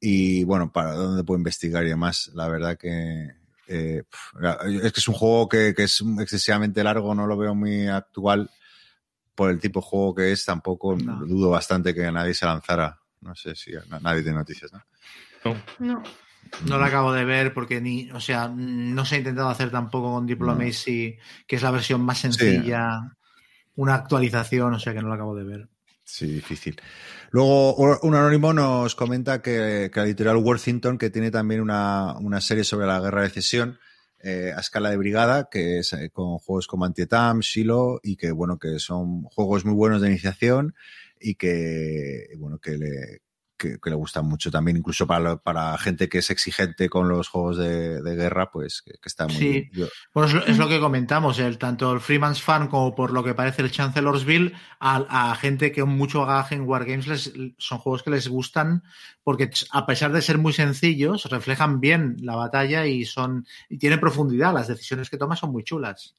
[0.00, 2.30] y bueno, para dónde puedo investigar y demás.
[2.34, 3.30] La verdad que
[3.66, 4.02] eh,
[4.82, 8.50] es que es un juego que, que es excesivamente largo, no lo veo muy actual
[9.34, 11.24] por el tipo de juego que es, tampoco No.
[11.26, 13.00] dudo bastante que nadie se lanzara.
[13.22, 14.82] No sé si na- nadie tiene noticias, ¿no?
[15.78, 16.02] No.
[16.66, 20.12] No lo acabo de ver porque ni, o sea, no se ha intentado hacer tampoco
[20.12, 23.16] con Diplomacy, que es la versión más sencilla,
[23.76, 25.68] una actualización, o sea que no lo acabo de ver.
[26.04, 26.80] Sí, difícil.
[27.30, 32.40] Luego, un anónimo nos comenta que, que la editorial Worthington, que tiene también una, una
[32.40, 33.78] serie sobre la guerra de cesión
[34.22, 38.32] eh, a escala de brigada, que es eh, con juegos como Antietam, Shiloh, y que,
[38.32, 40.74] bueno, que son juegos muy buenos de iniciación
[41.20, 43.20] y que, bueno, que le,
[43.56, 47.28] que, que le gustan mucho también, incluso para, para gente que es exigente con los
[47.28, 49.48] juegos de, de guerra, pues que, que está muy Sí.
[49.50, 49.70] bien.
[49.72, 53.12] Yo- Bueno, es lo, es lo que comentamos, el, tanto el Freeman's Fan como por
[53.12, 57.78] lo que parece el Chancellorsville, a, a gente que mucho bagaje en Wargames les, son
[57.78, 58.82] juegos que les gustan
[59.22, 64.00] porque a pesar de ser muy sencillos, reflejan bien la batalla y son y tienen
[64.00, 64.52] profundidad.
[64.52, 66.14] Las decisiones que toman son muy chulas.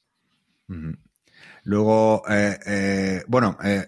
[1.63, 3.87] Luego, eh, eh, bueno, eh,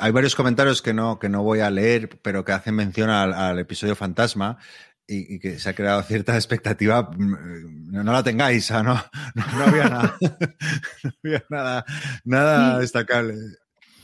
[0.00, 3.32] hay varios comentarios que no, que no voy a leer, pero que hacen mención al,
[3.32, 4.58] al episodio Fantasma
[5.06, 7.10] y, y que se ha creado cierta expectativa.
[7.16, 8.94] Mm, No, no la tengáis, ah, no,
[9.34, 10.16] no, no había nada,
[11.22, 11.44] no había
[12.24, 13.34] nada, destacable.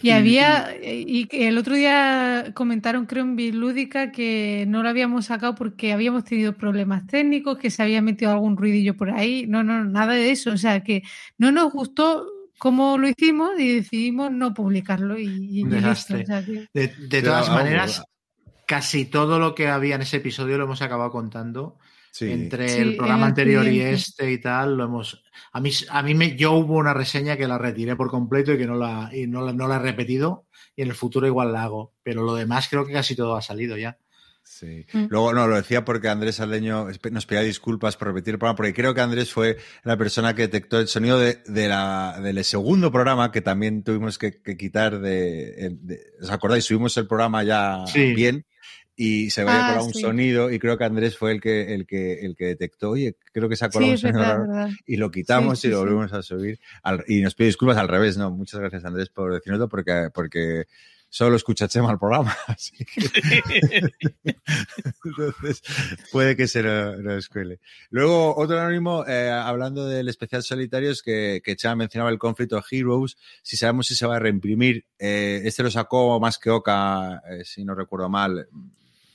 [0.04, 5.54] Y había, y el otro día comentaron, creo, en Bilúdica que no lo habíamos sacado
[5.54, 9.46] porque habíamos tenido problemas técnicos, que se había metido algún ruidillo por ahí.
[9.46, 10.50] No, no, nada de eso.
[10.50, 11.02] O sea, que
[11.38, 12.26] no nos gustó
[12.62, 15.88] cómo lo hicimos y decidimos no publicarlo y, y Un listo.
[15.88, 16.22] desastre.
[16.22, 18.04] O sea, que- De, de Pero, todas vamos, maneras,
[18.66, 21.76] casi todo lo que había en ese episodio lo hemos acabado contando.
[22.12, 22.30] Sí.
[22.30, 25.24] Entre Sí, el programa anterior y este y tal, lo hemos.
[25.52, 28.58] A mí, a mí me, yo hubo una reseña que la retiré por completo y
[28.58, 30.46] que no la, y no la, no la he repetido.
[30.76, 31.94] Y en el futuro igual la hago.
[32.04, 33.98] Pero lo demás creo que casi todo ha salido ya.
[34.44, 34.86] Sí.
[34.92, 35.06] Mm.
[35.08, 38.74] Luego, no, lo decía porque Andrés Aldeño nos pedía disculpas por repetir el programa, porque
[38.74, 42.92] creo que Andrés fue la persona que detectó el sonido de, de la, del segundo
[42.92, 46.64] programa que también tuvimos que, que quitar de, de- ¿Os acordáis?
[46.64, 48.14] Subimos el programa ya Sí.
[48.14, 48.44] bien
[48.94, 50.00] y se había Ah, colado un sí.
[50.02, 53.48] sonido y creo que Andrés fue el que, el que, el que detectó, oye, creo
[53.48, 54.70] que se ha colado Sí, un sonido verdad, raro verdad.
[54.86, 55.84] y lo quitamos Sí, sí, y lo sí.
[55.84, 56.60] volvimos a subir.
[56.82, 58.30] Al- y nos pide disculpas al revés, ¿no?
[58.30, 60.64] Muchas gracias Andrés por decirnoslo porque, porque
[61.12, 62.34] solo escucha Chema el programa.
[62.46, 63.02] Así que...
[65.04, 65.62] Entonces,
[66.10, 67.60] puede que se lo, descuele.
[67.90, 73.18] Luego, otro anónimo, eh, hablando del especial solitarios, que, que Chema mencionaba el conflicto Heroes,
[73.42, 74.86] si sabemos si se va a reimprimir.
[74.98, 78.48] Eh, este lo sacó más que Oca, eh, si no recuerdo mal,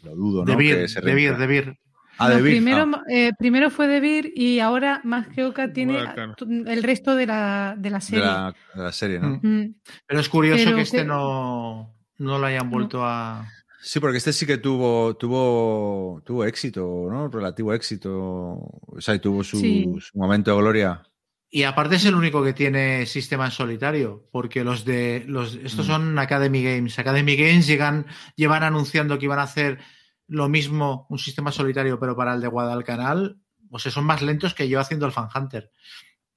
[0.03, 0.51] lo dudo, ¿no?
[0.51, 1.79] De Beer, Que se de Beer,
[2.19, 3.03] Ah, No, primero, ah.
[3.09, 6.35] eh, primero fue de Beer y ahora más que Oca tiene claro.
[6.39, 8.25] el resto de la, de la de, serie.
[8.25, 9.39] la, de la serie, ¿no?
[9.41, 9.47] Mm.
[9.47, 9.75] Mm.
[10.07, 13.47] Pero es curioso Pero que este que- no, no lo hayan vuelto a.
[13.81, 17.29] Sí, porque este sí que tuvo, tuvo, tuvo éxito, ¿no?
[17.29, 18.11] Relativo éxito.
[18.11, 19.85] O sea, y tuvo su, Sí.
[19.99, 21.03] su momento de gloria.
[21.49, 25.85] Y aparte es el único que tiene sistema en solitario, porque los de los estos
[25.87, 25.89] Mm.
[25.91, 26.99] son Academy Games.
[26.99, 28.05] Academy Games llegan,
[28.35, 29.79] llevan anunciando que iban a hacer
[30.27, 33.37] lo mismo, un sistema solitario, pero para el de Guadalcanal,
[33.69, 35.71] o sea, son más lentos que yo haciendo el Fan Hunter.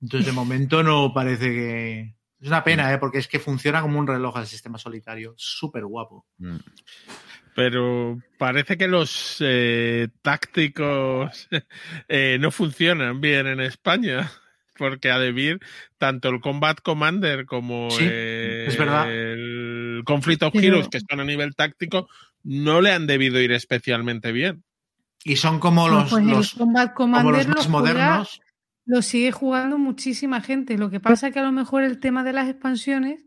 [0.00, 2.14] Entonces, de momento no parece que.
[2.40, 2.98] Es una pena, ¿eh?
[2.98, 5.34] porque es que funciona como un reloj el sistema solitario.
[5.36, 6.26] Súper guapo.
[6.38, 6.56] Mm.
[7.54, 11.48] Pero parece que los eh, tácticos
[12.08, 14.30] eh, no funcionan bien en España.
[14.78, 15.60] Porque a Debir,
[15.98, 19.12] tanto el Combat Commander como Sí, es verdad.
[19.12, 19.49] el
[20.04, 22.08] Conflict of Heroes, que están a nivel táctico,
[22.42, 24.62] no le han debido ir especialmente bien.
[25.24, 28.40] Y son como No, los, pues los- el como los lo, más juega- modernos.
[28.86, 30.78] lo sigue jugando muchísima gente.
[30.78, 33.26] Lo que pasa es que a lo mejor el tema de las expansiones,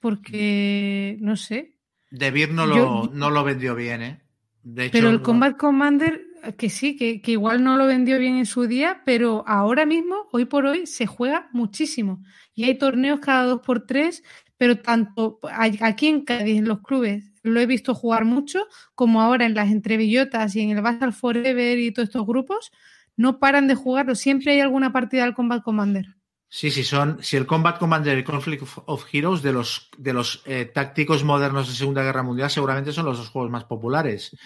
[0.00, 1.76] porque no sé.
[2.10, 4.20] De Beer no, Yo- lo, no lo vendió bien, ¿eh?
[4.62, 6.22] De hecho, Pero el no- Combat Commander,
[6.56, 10.28] que sí, que, que igual no lo vendió bien en su día, pero ahora mismo,
[10.32, 12.22] hoy por hoy, se juega muchísimo.
[12.54, 14.22] Y hay torneos cada dos por tres,
[14.58, 19.46] pero tanto aquí en Cádiz, en los clubes, lo he visto jugar mucho, como ahora
[19.46, 22.72] en las entrevillotas y en el Battle Forever y todos estos grupos,
[23.16, 24.14] no paran de jugarlo.
[24.14, 26.06] Siempre hay alguna partida del Combat Commander.
[26.48, 27.18] Sí, sí, son.
[27.22, 31.24] Si el Combat Commander y el Conflict of- Heroes de los, de los eh, tácticos
[31.24, 34.36] modernos de Segunda Guerra Mundial, seguramente son los dos juegos más populares.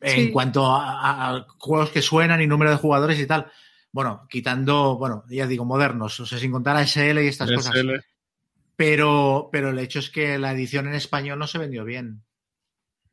[0.00, 0.30] En Sí.
[0.32, 3.50] cuanto a, a- a juegos que suenan y número de jugadores y tal.
[3.92, 7.74] Bueno, quitando, bueno, ya digo, modernos, o sea, sin contar a SL y estas cosas.
[8.80, 12.24] Pero, pero el hecho es que la edición en español no se vendió bien.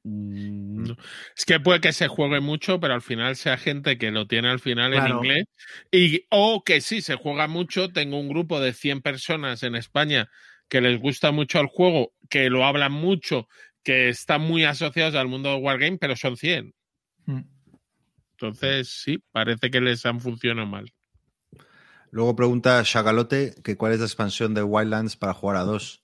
[0.01, 0.95] No.
[1.35, 4.47] Es que puede que se juegue mucho, pero al final sea gente que lo tiene
[4.47, 5.43] al final en inglés.
[5.91, 7.89] Y, o que sí, se juega mucho.
[7.89, 10.29] Tengo un grupo de 100 personas en España
[10.69, 13.49] que les gusta mucho el juego, que lo hablan mucho,
[13.83, 16.73] que están muy asociados al mundo del Wargame, pero son 100.
[17.25, 17.41] Mm.
[18.39, 20.93] Entonces, sí, parece que les han funcionado mal.
[22.11, 26.03] Luego pregunta Shagalote que cuál es la expansión de Wildlands para jugar a dos.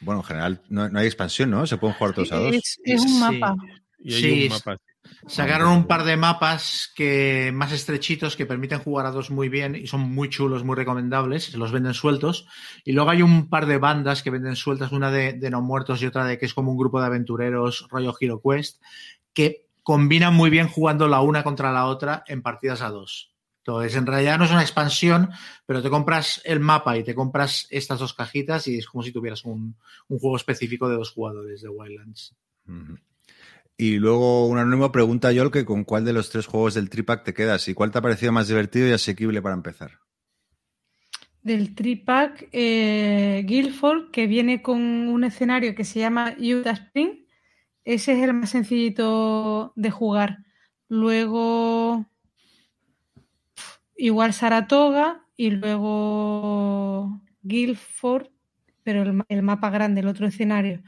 [0.00, 1.66] Bueno, en general no, no hay expansión, ¿no?
[1.66, 2.54] Se pueden jugar todos a dos.
[2.54, 3.18] Es, es un Sí.
[3.18, 3.54] mapa.
[3.98, 4.76] Y hay Sí, un mapa.
[5.26, 9.74] Sacaron un par de mapas que más estrechitos que permiten jugar a dos muy bien
[9.74, 12.46] y son muy chulos, muy recomendables, se los venden sueltos.
[12.84, 16.02] Y luego hay un par de bandas que venden sueltas, una de, de no muertos
[16.02, 18.82] y otra de que es como un grupo de aventureros rollo Hero Quest,
[19.32, 23.32] que combinan muy bien jugando la una contra la otra en partidas a dos.
[23.68, 25.28] Entonces, en realidad no es una expansión,
[25.66, 29.12] pero te compras el mapa y te compras estas dos cajitas y es como si
[29.12, 29.76] tuvieras un,
[30.08, 32.34] un juego específico de dos jugadores de Wildlands.
[33.76, 37.24] Y luego un anónimo pregunta Yol que con cuál de los tres juegos del Tripack
[37.24, 39.98] te quedas y cuál te ha parecido más divertido y asequible para empezar.
[41.42, 47.26] Del tripack eh, Guildford, que viene con un escenario que se llama Utah Spring.
[47.84, 50.38] Ese es el más sencillito de jugar.
[50.88, 52.06] Luego,
[53.98, 58.28] igual Saratoga y luego Guildford,
[58.84, 60.82] pero el, ma- el mapa grande, el otro escenario.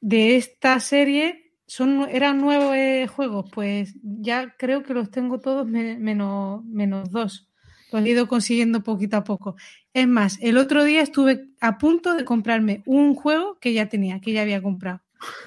[0.00, 5.98] De esta serie, son, eran nueve juegos, pues ya creo que los tengo todos me-
[5.98, 7.48] menos, menos dos.
[7.90, 9.56] Los he ido consiguiendo poquito a poco.
[9.94, 14.20] Es más, el otro día estuve a punto de comprarme un juego que ya tenía,
[14.20, 15.00] que ya había comprado.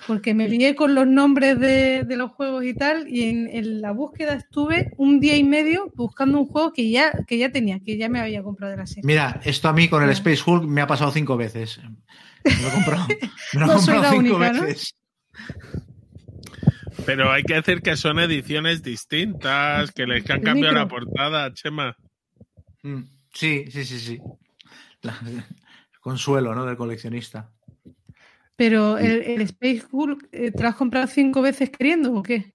[0.08, 3.82] Porque me lié con los nombres de, de los juegos y tal, y en, en
[3.82, 7.80] la búsqueda estuve un día y medio buscando un juego que ya, que ya tenía,
[7.80, 9.04] que ya me había comprado de la serie.
[9.06, 10.14] Mira, esto a mí con el Ah.
[10.14, 11.80] Space Hulk me ha pasado cinco veces.
[12.44, 13.08] Me lo he comprado,
[13.54, 14.62] me lo he No soy comprado la cinco única, ¿no?
[14.64, 14.96] veces.
[17.06, 21.96] Pero hay que decir que son ediciones distintas, que les han cambiado la portada, Chema.
[22.84, 23.02] Mm,
[23.34, 24.20] Sí, sí, sí, sí.
[25.04, 26.66] La- el consuelo, ¿no?
[26.66, 27.50] Del coleccionista.
[28.62, 32.54] Pero el, el Space Hulk, eh, ¿te lo has comprado cinco veces queriendo o qué?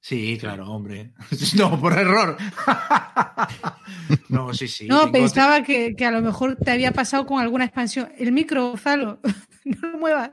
[0.00, 1.12] Sí, claro, hombre.
[1.58, 2.38] No, por error.
[4.30, 4.86] No, sí, sí.
[4.88, 8.08] No, pensaba que, que a lo mejor te había pasado con alguna expansión.
[8.16, 9.20] El micro, Gonzalo,
[9.66, 10.30] no lo muevas,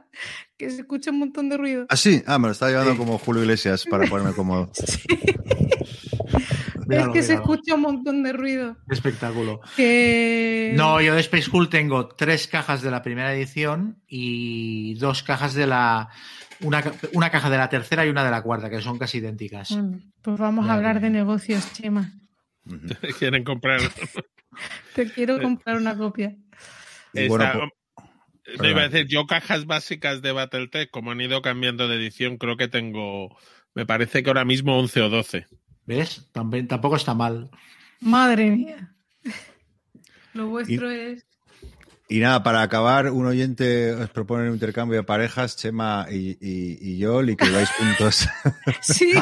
[0.57, 1.85] que se escucha un montón de ruido.
[1.89, 2.97] Ah, sí, ah, me lo estaba llevando Sí.
[2.97, 4.71] como Julio Iglesias para ponerme cómodo.
[6.89, 8.77] Míralo, es que se escucha un montón de ruido.
[8.89, 9.61] Espectáculo.
[9.75, 10.73] Que...
[10.75, 15.53] No, yo de Space Hulk tengo tres cajas de la primera edición y dos cajas
[15.53, 16.09] de la.
[16.61, 19.69] Una, una caja de la tercera y una de la cuarta, que son casi idénticas.
[19.71, 22.11] Bueno, pues vamos Ya, a hablar de negocios, Chema.
[23.19, 23.79] Quieren comprar.
[24.95, 26.35] Te quiero comprar una copia.
[27.13, 27.69] Esta- pues-
[28.61, 32.37] no iba a decir, yo cajas básicas de Battletech, como han ido cambiando de edición,
[32.37, 33.37] creo que tengo,
[33.75, 35.45] me parece que ahora mismo 11 o 12.
[35.89, 36.29] ¿Ves?
[36.31, 37.49] También, tampoco está mal.
[37.99, 38.93] Madre mía.
[40.33, 41.25] Lo vuestro es.
[42.07, 46.77] Y nada, para acabar, un oyente os propone un intercambio de parejas, Chema y, y,
[46.79, 48.27] y Yol, y que vais juntos.
[48.81, 49.13] Sí,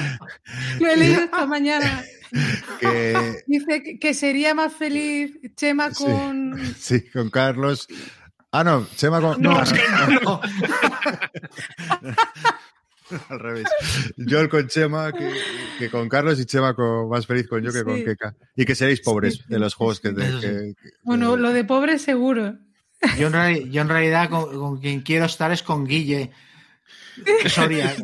[0.81, 2.03] lo he leído esta mañana.
[2.81, 6.53] que, Dice que, que sería más feliz Chema con.
[6.77, 7.87] sí, con Carlos.
[8.51, 9.41] Ah, no, Chema con.
[9.41, 9.73] No, es
[10.21, 10.41] No,
[13.29, 13.65] al revés.
[14.17, 15.31] Yol con Chema, que,
[15.79, 18.03] que con Carlos y Chema con, más feliz con yo que con.
[18.03, 18.35] Keka.
[18.55, 21.99] Y que seréis pobres Sí, sí, de los juegos que, te- Bueno, lo de pobre
[21.99, 22.55] seguro.
[23.17, 26.31] yo, en reali- yo en realidad con, con quien quiero estar es con Guille.
[27.47, 27.95] Soria,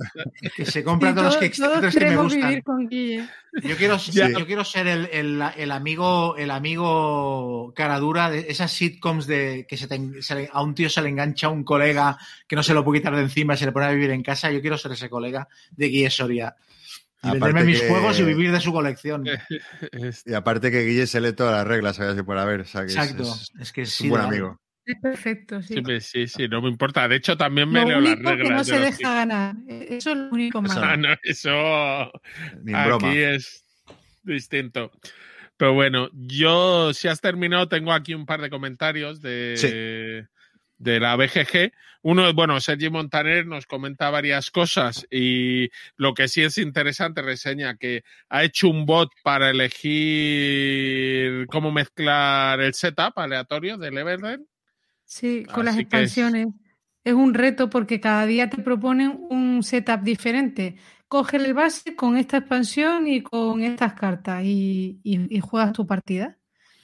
[0.55, 2.49] que se compra Y todos los Kickstarters que me gustan.
[2.49, 3.27] vivir con Guille.
[3.63, 4.29] Yo quiero, Ya.
[4.29, 9.65] yo quiero ser el, el- el amigo el amigo cara dura de esas sitcoms de
[9.67, 12.17] que se te- se a un tío se le engancha un colega
[12.47, 14.23] que no se lo puede quitar de encima y se le pone a vivir en
[14.23, 14.51] casa.
[14.51, 16.55] Yo quiero ser ese colega de Guille Soria.
[17.25, 19.23] Y venderme mis que- juegos y vivir de su colección.
[19.91, 22.61] Es- Y aparte que Guille se lee todas las reglas, sabes que por haber.
[22.61, 23.23] O sea, es- Exacto.
[23.23, 24.59] Es, Es que es sí, un buen amigo.
[24.85, 25.75] Es perfecto, sí.
[25.75, 27.07] sí, pues, sí, sí, no me importa.
[27.07, 28.67] De hecho, también me Lo leo las único que no reglas.
[28.67, 29.55] se de los deja ganar.
[29.67, 30.81] Eso es lo único malo.
[30.83, 32.11] Ah, no, eso
[32.63, 33.13] Ni aquí broma.
[33.13, 33.63] es
[34.23, 34.91] distinto.
[35.55, 40.27] Pero bueno, yo, si has terminado, tengo aquí un par de comentarios de,
[40.77, 41.71] de la BGG.
[42.01, 47.21] Uno es, bueno, Sergi Montaner nos comenta varias cosas y lo que sí es interesante,
[47.21, 54.45] reseña que ha hecho un bot para elegir cómo mezclar el setup aleatorio del Everdell.
[55.13, 56.47] Sí, con las es- expansiones.
[57.03, 57.13] Es...
[57.13, 60.77] un reto porque cada día te proponen un setup diferente.
[61.07, 65.85] Coge el base con esta expansión y con estas cartas y, y- y juegas tu
[65.85, 66.37] partida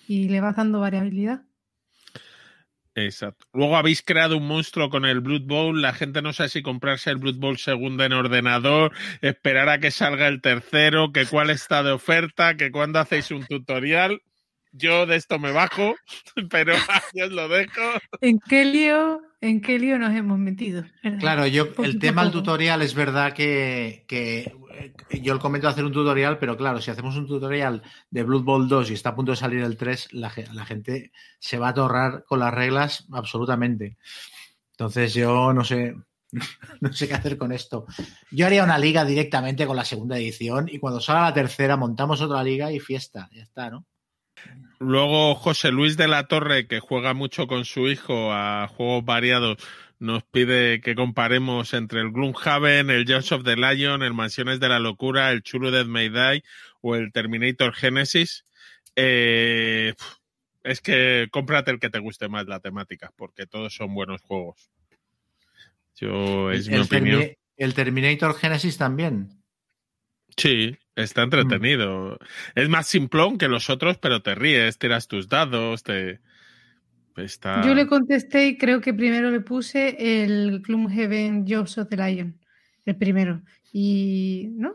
[0.07, 1.41] y le vas dando variabilidad.
[2.93, 3.45] Exacto.
[3.53, 5.81] Luego habéis creado un monstruo con el Blood Bowl.
[5.81, 8.91] La gente no sabe si comprarse el Blood Bowl segundo en ordenador,
[9.21, 13.45] esperar a que salga el tercero, que cuál está de oferta, que cuándo hacéis un
[13.45, 14.21] tutorial.
[14.71, 15.95] Yo de esto me bajo,
[16.49, 16.73] pero
[17.13, 17.81] ahí os lo dejo.
[18.21, 20.83] ¿En qué lío, en qué lío nos hemos metido?
[21.03, 21.19] ¿verdad?
[21.19, 25.85] Claro, yo el tema del tutorial es verdad que, que, eh, yo el comento hacer
[25.85, 27.81] un tutorial, pero claro, si hacemos un tutorial
[28.11, 30.65] de Blood Bowl 2 y está a punto de salir el 3, la, ge- la
[30.65, 33.97] gente se va a atorrar con las reglas absolutamente.
[34.71, 35.95] Entonces yo no sé,
[36.81, 37.85] no sé qué hacer con esto.
[38.31, 42.21] Yo haría una liga directamente con la segunda edición y cuando salga la tercera montamos
[42.21, 43.85] otra liga y fiesta, ya está, ¿no?
[44.79, 49.57] Luego José Luis de la Torre, que juega mucho con su hijo a juegos variados,
[49.99, 54.69] nos pide que comparemos entre el Gloomhaven, el Jaws of the Lion, el Mansiones de
[54.69, 56.43] la Locura, el Chulu Death May Die
[56.81, 58.45] o el Terminator Genesis.
[58.95, 59.93] Eh,
[60.63, 64.71] es que cómprate el que te guste más la temática, porque todos son buenos juegos.
[65.95, 67.21] Yo, es mi opinión.
[67.21, 69.29] Termi- el Terminator Genesis también.
[70.37, 72.19] Sí, está entretenido.
[72.55, 76.19] Es más simplón que los otros, pero te ríes, tiras tus dados, te...
[77.17, 77.65] Está...
[77.65, 82.39] Yo le contesté y creo que primero le puse el Gloomhaven Jobs of the Lion,
[82.85, 83.41] el primero.
[83.73, 84.73] Y, ¿no?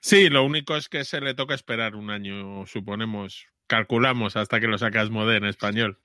[0.00, 4.66] Sí, lo único es que se le toca esperar un año, suponemos, calculamos hasta que
[4.66, 5.98] lo sacas mode en español.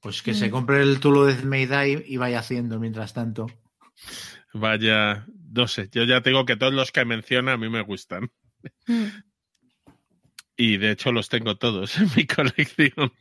[0.00, 0.34] Pues que Mm.
[0.34, 3.48] se compre el Tulo de Mayday y vaya haciendo mientras tanto.
[4.54, 8.30] Vaya, no sé, yo ya tengo que todos los que menciona a mí me gustan.
[8.86, 9.06] Mm.
[10.56, 13.12] Y de hecho los tengo todos en mi colección.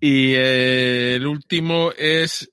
[0.00, 2.52] Y eh, el último es.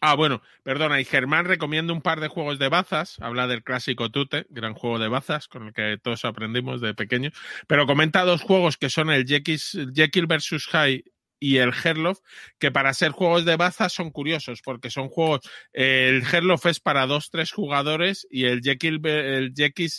[0.00, 3.16] Ah, bueno, perdona, y Germán recomienda un par de juegos de bazas.
[3.20, 7.30] Habla del clásico Tute, gran juego de bazas, con el que todos aprendimos de pequeño.
[7.66, 10.68] Pero comenta dos juegos que son el Jekyll, vs.
[10.72, 11.04] Hyde
[11.40, 12.20] y el Herlof,
[12.58, 15.40] que para ser juegos de bazas son curiosos, porque son juegos.
[15.72, 19.90] El Herlof es para dos, tres jugadores y el Jekyll, el Jekyll,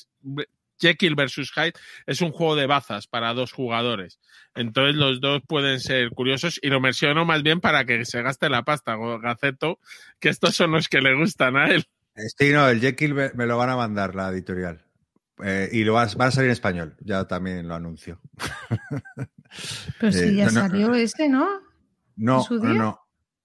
[0.80, 1.52] Jekyll vs.
[1.56, 1.74] Hyde
[2.08, 4.20] es un juego de bazas para dos jugadores.
[4.56, 8.50] Entonces los dos pueden ser curiosos y lo menciono más bien para que se gaste
[8.50, 9.80] la pasta, Gaceto,
[10.20, 11.86] que estos son los que le gustan a él.
[12.38, 14.84] Sí, no, el Jekyll me, me lo van a mandar, la editorial.
[15.42, 18.20] Eh, y lo van, van a salir en español, ya también lo anuncio.
[20.00, 20.60] Pero si Eh, ya no, no.
[20.62, 21.48] salió ese, ¿no?
[22.18, 23.00] No, ¿En su no, no.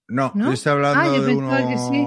[0.09, 0.47] No, ¿No?
[0.49, 1.69] yo estoy hablando Ah, yo de pensaba uno.
[1.71, 2.07] que sí.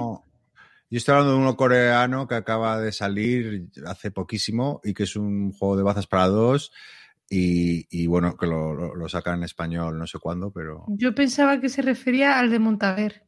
[0.90, 5.16] Yo estoy hablando de uno coreano que acaba de salir hace poquísimo y que es
[5.16, 6.72] un juego de bazas para dos.
[7.30, 10.86] Y, y bueno, que lo, lo, lo sacan en español, no sé cuándo, pero.
[10.88, 13.26] Yo pensaba que se refería al de Montaver,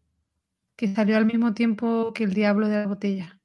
[0.75, 3.39] que salió al mismo tiempo que el Diablo de la Botella.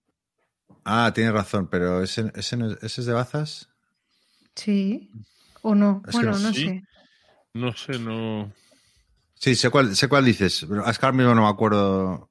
[0.85, 3.69] Ah, tienes razón, pero ese, ese, ese es de bazas.
[4.55, 5.09] Sí.
[5.61, 6.01] ¿O no?
[6.07, 6.59] Es bueno, no no sé.
[6.61, 6.83] sé.
[7.53, 8.53] No sé, no.
[9.33, 12.29] Sí, sé cuál, sé cuál dices, pero es que ahora mismo no me acuerdo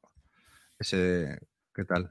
[0.79, 1.39] ese.
[1.75, 2.11] ¿Qué tal?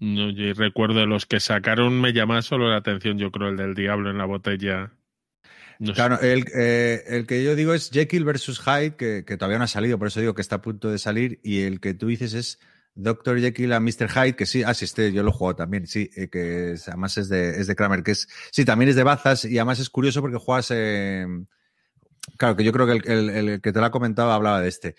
[0.00, 3.74] No, yo recuerdo los que sacaron, me llama solo la atención, yo creo, el del
[3.74, 4.92] diablo en la botella.
[5.80, 5.92] No.
[5.92, 9.64] Claro, el, eh, el que yo digo es Jekyll versus Hyde, que, que todavía no
[9.64, 11.40] ha salido, por eso digo que está a punto de salir.
[11.42, 12.60] Y el que tú dices es
[12.94, 13.40] Dr.
[13.40, 14.08] Jekyll a Mr.
[14.08, 16.88] Hyde, que sí, ah, sí, este yo lo he jugado también, sí, eh, que es-
[16.88, 19.78] además es de, es de Kramer, que es, sí, también es de bazas y además
[19.80, 21.26] es curioso porque juegas, eh,
[22.36, 24.68] claro, que yo creo que el, el- el que te lo ha comentado hablaba de
[24.68, 24.96] este,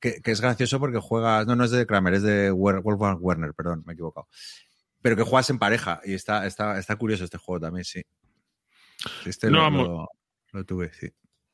[0.00, 3.54] que, que es gracioso porque juegas, no, no es de Kramer, es de Wolfgang Werner,
[3.54, 4.26] perdón, me he equivocado,
[5.02, 8.02] pero que juegas en pareja y está, está, está curioso este juego también, sí.
[9.24, 9.86] Este No, lo, amor.
[9.88, 10.08] lo-
[10.52, 11.08] lo tuve, sí.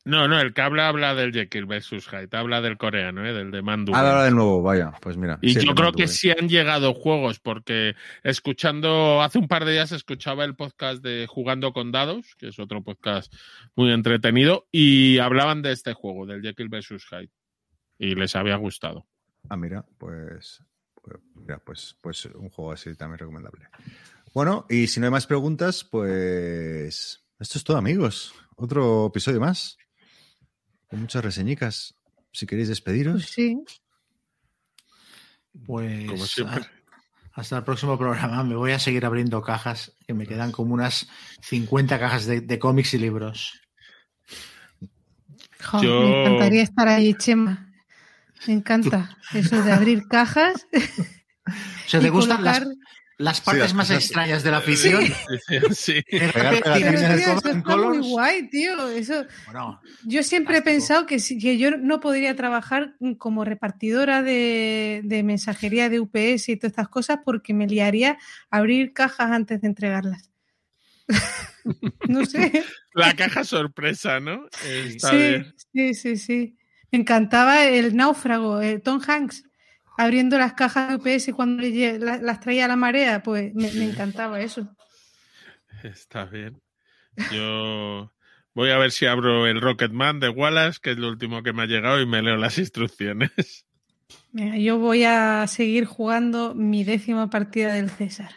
[0.05, 3.33] No, no, el que habla habla del Jekyll versus Hyde, habla del coreano, ¿eh?
[3.33, 3.93] del de Mandu.
[3.93, 5.37] Ah, ahora de nuevo, vaya, pues mira.
[5.43, 6.09] Y sí, yo creo Mandu, que eh.
[6.09, 11.27] sí han llegado juegos, porque escuchando, hace un par de días escuchaba el podcast de
[11.29, 13.35] Jugando con Dados, que es otro podcast
[13.75, 17.05] muy entretenido, y hablaban de este juego, del Jekyll vs.
[17.11, 17.31] Hyde.
[17.99, 19.07] Y les había gustado.
[19.49, 20.63] Ah, mira, pues,
[21.03, 23.69] pues, mira, pues, pues un juego así también recomendable.
[24.35, 28.35] Bueno, y si no hay más preguntas, pues esto es todo, amigos.
[28.57, 29.77] Otro episodio más.
[30.89, 31.95] Con muchas reseñicas.
[32.33, 33.25] Si queréis Pues despediros.
[33.25, 33.57] sí.
[35.65, 36.61] Pues Como siempre.
[36.61, 36.71] a-
[37.41, 38.45] hasta el próximo programa.
[38.45, 41.09] Me voy a seguir abriendo cajas, que me quedan como unas
[41.43, 43.61] 50 cajas de, de cómics y libros.
[45.65, 47.66] Jo, Yo- Me encantaría estar ahí, Chema.
[48.47, 50.67] Me encanta eso de abrir cajas.
[51.49, 52.77] O sea, ¿te gustan las, colocar-
[53.19, 55.05] las partes las más cosas- extrañas de la afición?
[55.73, 56.03] Sí.
[56.11, 58.89] Pegar pegatines el tío, eso está muy guay, tío.
[58.89, 64.23] Eso, Bueno, yo siempre he pensado que, si- que yo no podría trabajar como repartidora
[64.25, 68.19] de, de mensajería de UPS y todas estas cosas porque me liaría
[68.51, 70.33] abrir cajas antes de entregarlas.
[72.09, 72.65] no sé.
[72.93, 74.47] La caja sorpresa, ¿no?
[74.65, 75.55] Está Sí, bien.
[75.73, 76.57] sí, sí, sí.
[76.97, 79.45] Me encantaba el náufrago, eh, Tom Hanks,
[79.99, 83.71] abriendo las cajas de UPS cuando le la- las traía a la marea, pues me,
[83.73, 84.75] me encantaba eso.
[85.85, 86.59] Está bien.
[87.31, 88.15] Yo
[88.55, 91.65] voy a ver si abro el Rocketman de Wallace, que es lo último que me
[91.65, 93.67] ha llegado, y me leo las instrucciones.
[94.33, 98.31] Mira, yo voy a seguir jugando mi décima partida del César.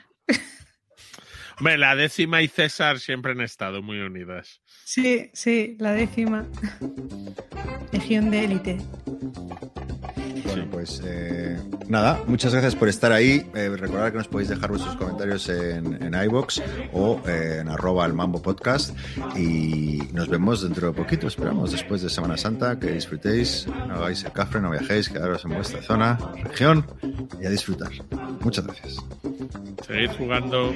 [1.60, 4.62] Hombre, la décima y César siempre han estado muy unidas.
[4.84, 6.46] Sí, sí, la décima.
[7.92, 8.78] Legión de élite.
[10.46, 13.46] Bueno, pues eh, nada, muchas gracias por estar ahí.
[13.54, 16.62] Eh, recordad que nos podéis dejar vuestros comentarios en, en iBox
[16.94, 18.96] o eh, en arroba el Mambo Podcast.
[19.36, 22.80] Y nos vemos dentro de poquito, esperamos, después de Semana Santa.
[22.80, 26.86] Que disfrutéis, no hagáis el cafre, no viajéis, quedaros en vuestra zona, región
[27.42, 27.92] y a disfrutar.
[28.42, 28.98] Muchas gracias.
[29.86, 30.74] Seguid jugando.